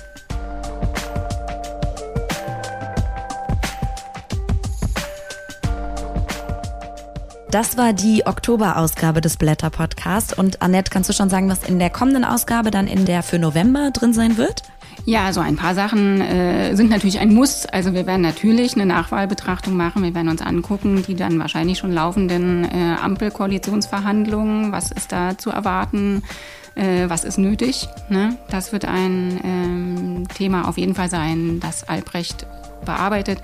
Das 7.52 7.78
war 7.78 7.92
die 7.92 8.26
Oktoberausgabe 8.26 9.20
des 9.20 9.36
Blätter 9.36 9.70
Podcasts. 9.70 10.36
Und 10.36 10.60
Annette, 10.60 10.90
kannst 10.90 11.08
du 11.08 11.14
schon 11.14 11.30
sagen, 11.30 11.48
was 11.48 11.62
in 11.62 11.78
der 11.78 11.90
kommenden 11.90 12.24
Ausgabe 12.24 12.72
dann 12.72 12.88
in 12.88 13.04
der 13.04 13.22
für 13.22 13.38
November 13.38 13.92
drin 13.92 14.12
sein 14.12 14.36
wird? 14.36 14.64
Ja, 15.08 15.24
also 15.24 15.40
ein 15.40 15.56
paar 15.56 15.74
Sachen 15.74 16.20
äh, 16.20 16.76
sind 16.76 16.90
natürlich 16.90 17.18
ein 17.18 17.32
Muss. 17.32 17.64
Also 17.64 17.94
wir 17.94 18.06
werden 18.06 18.20
natürlich 18.20 18.74
eine 18.74 18.84
Nachwahlbetrachtung 18.84 19.74
machen. 19.74 20.02
Wir 20.02 20.14
werden 20.14 20.28
uns 20.28 20.42
angucken, 20.42 21.02
die 21.02 21.14
dann 21.14 21.38
wahrscheinlich 21.38 21.78
schon 21.78 21.92
laufenden 21.92 22.64
äh, 22.64 22.94
Ampelkoalitionsverhandlungen. 23.02 24.70
Was 24.70 24.92
ist 24.92 25.10
da 25.10 25.38
zu 25.38 25.48
erwarten? 25.48 26.24
Äh, 26.78 27.10
was 27.10 27.24
ist 27.24 27.38
nötig? 27.38 27.88
Ne? 28.08 28.36
Das 28.50 28.72
wird 28.72 28.84
ein 28.84 29.40
ähm, 29.42 30.28
Thema 30.28 30.68
auf 30.68 30.78
jeden 30.78 30.94
Fall 30.94 31.10
sein, 31.10 31.58
das 31.60 31.88
Albrecht 31.88 32.46
bearbeitet. 32.84 33.40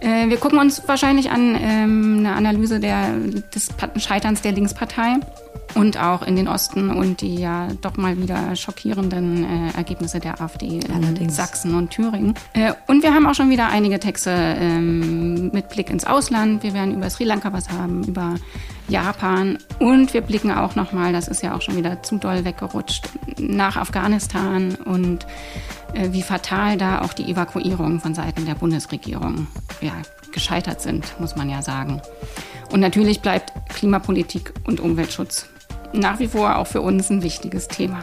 Äh, 0.00 0.28
wir 0.28 0.36
gucken 0.36 0.58
uns 0.58 0.86
wahrscheinlich 0.86 1.30
an 1.30 1.56
ähm, 1.58 2.16
eine 2.18 2.34
Analyse 2.34 2.80
der, 2.80 3.14
des 3.54 3.70
Scheiterns 3.96 4.42
der 4.42 4.52
Linkspartei 4.52 5.16
und 5.74 5.98
auch 5.98 6.22
in 6.22 6.36
den 6.36 6.46
Osten 6.46 6.90
und 6.90 7.20
die 7.20 7.36
ja 7.36 7.68
doch 7.80 7.96
mal 7.96 8.16
wieder 8.18 8.54
schockierenden 8.54 9.44
äh, 9.44 9.76
Ergebnisse 9.76 10.20
der 10.20 10.40
AfD 10.40 10.80
Allerdings. 10.92 11.20
in 11.20 11.30
Sachsen 11.30 11.74
und 11.74 11.90
Thüringen. 11.90 12.34
Äh, 12.52 12.74
und 12.86 13.02
wir 13.02 13.14
haben 13.14 13.26
auch 13.26 13.34
schon 13.34 13.50
wieder 13.50 13.68
einige 13.68 13.98
Texte 13.98 14.30
ähm, 14.30 15.50
mit 15.52 15.70
Blick 15.70 15.90
ins 15.90 16.04
Ausland. 16.04 16.62
Wir 16.62 16.74
werden 16.74 16.94
über 16.94 17.08
Sri 17.10 17.24
Lanka 17.24 17.52
was 17.52 17.70
haben, 17.70 18.04
über 18.04 18.34
Japan 18.88 19.58
und 19.78 20.12
wir 20.12 20.20
blicken 20.20 20.50
auch 20.50 20.74
noch 20.74 20.92
mal, 20.92 21.12
das 21.12 21.28
ist 21.28 21.42
ja 21.42 21.54
auch 21.54 21.62
schon 21.62 21.76
wieder 21.76 22.02
zu 22.02 22.18
doll 22.18 22.44
weggerutscht, 22.44 23.08
nach 23.38 23.76
Afghanistan 23.76 24.74
und 24.84 25.26
äh, 25.94 26.12
wie 26.12 26.22
fatal 26.22 26.76
da 26.76 27.02
auch 27.02 27.12
die 27.12 27.30
Evakuierungen 27.30 28.00
von 28.00 28.14
Seiten 28.14 28.46
der 28.46 28.54
Bundesregierung 28.54 29.46
ja, 29.80 29.92
gescheitert 30.32 30.80
sind, 30.80 31.18
muss 31.18 31.36
man 31.36 31.48
ja 31.48 31.62
sagen. 31.62 32.02
Und 32.72 32.80
natürlich 32.80 33.20
bleibt 33.20 33.52
Klimapolitik 33.70 34.52
und 34.66 34.80
Umweltschutz 34.80 35.48
nach 35.94 36.18
wie 36.18 36.28
vor 36.28 36.56
auch 36.56 36.66
für 36.66 36.80
uns 36.80 37.10
ein 37.10 37.22
wichtiges 37.22 37.68
Thema. 37.68 38.02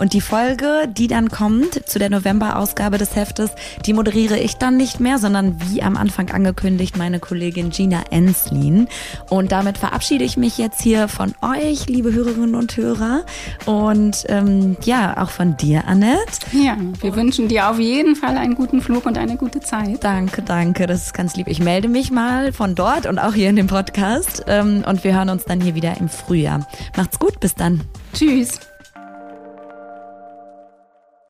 Und 0.00 0.14
die 0.14 0.22
Folge, 0.22 0.88
die 0.88 1.08
dann 1.08 1.28
kommt 1.28 1.86
zu 1.86 1.98
der 1.98 2.08
November-Ausgabe 2.08 2.96
des 2.96 3.16
Heftes, 3.16 3.50
die 3.84 3.92
moderiere 3.92 4.38
ich 4.38 4.56
dann 4.56 4.78
nicht 4.78 4.98
mehr, 4.98 5.18
sondern 5.18 5.60
wie 5.60 5.82
am 5.82 5.98
Anfang 5.98 6.30
angekündigt, 6.30 6.96
meine 6.96 7.20
Kollegin 7.20 7.68
Gina 7.68 8.04
Enslin. 8.10 8.88
Und 9.28 9.52
damit 9.52 9.76
verabschiede 9.76 10.24
ich 10.24 10.38
mich 10.38 10.56
jetzt 10.56 10.80
hier 10.80 11.06
von 11.06 11.34
euch, 11.42 11.86
liebe 11.86 12.14
Hörerinnen 12.14 12.54
und 12.54 12.78
Hörer. 12.78 13.26
Und 13.66 14.24
ähm, 14.30 14.78
ja, 14.84 15.22
auch 15.22 15.28
von 15.28 15.58
dir, 15.58 15.86
Annette. 15.86 16.46
Ja, 16.52 16.78
wir 17.02 17.14
wünschen 17.14 17.48
dir 17.48 17.68
auf 17.68 17.78
jeden 17.78 18.16
Fall 18.16 18.38
einen 18.38 18.54
guten 18.54 18.80
Flug 18.80 19.04
und 19.04 19.18
eine 19.18 19.36
gute 19.36 19.60
Zeit. 19.60 20.02
Danke, 20.02 20.40
danke. 20.40 20.86
Das 20.86 21.04
ist 21.04 21.12
ganz 21.12 21.36
lieb. 21.36 21.46
Ich 21.46 21.60
melde 21.60 21.88
mich 21.88 22.10
mal 22.10 22.54
von 22.54 22.74
dort 22.74 23.04
und 23.04 23.18
auch 23.18 23.34
hier 23.34 23.50
in 23.50 23.56
dem 23.56 23.66
Podcast. 23.66 24.44
Ähm, 24.46 24.82
und 24.88 25.04
wir 25.04 25.14
hören 25.14 25.28
uns 25.28 25.44
dann 25.44 25.60
hier 25.60 25.74
wieder 25.74 25.98
im 25.98 26.08
Frühjahr. 26.08 26.66
Macht's 26.96 27.18
gut, 27.18 27.38
bis 27.38 27.54
dann. 27.54 27.82
Tschüss. 28.14 28.69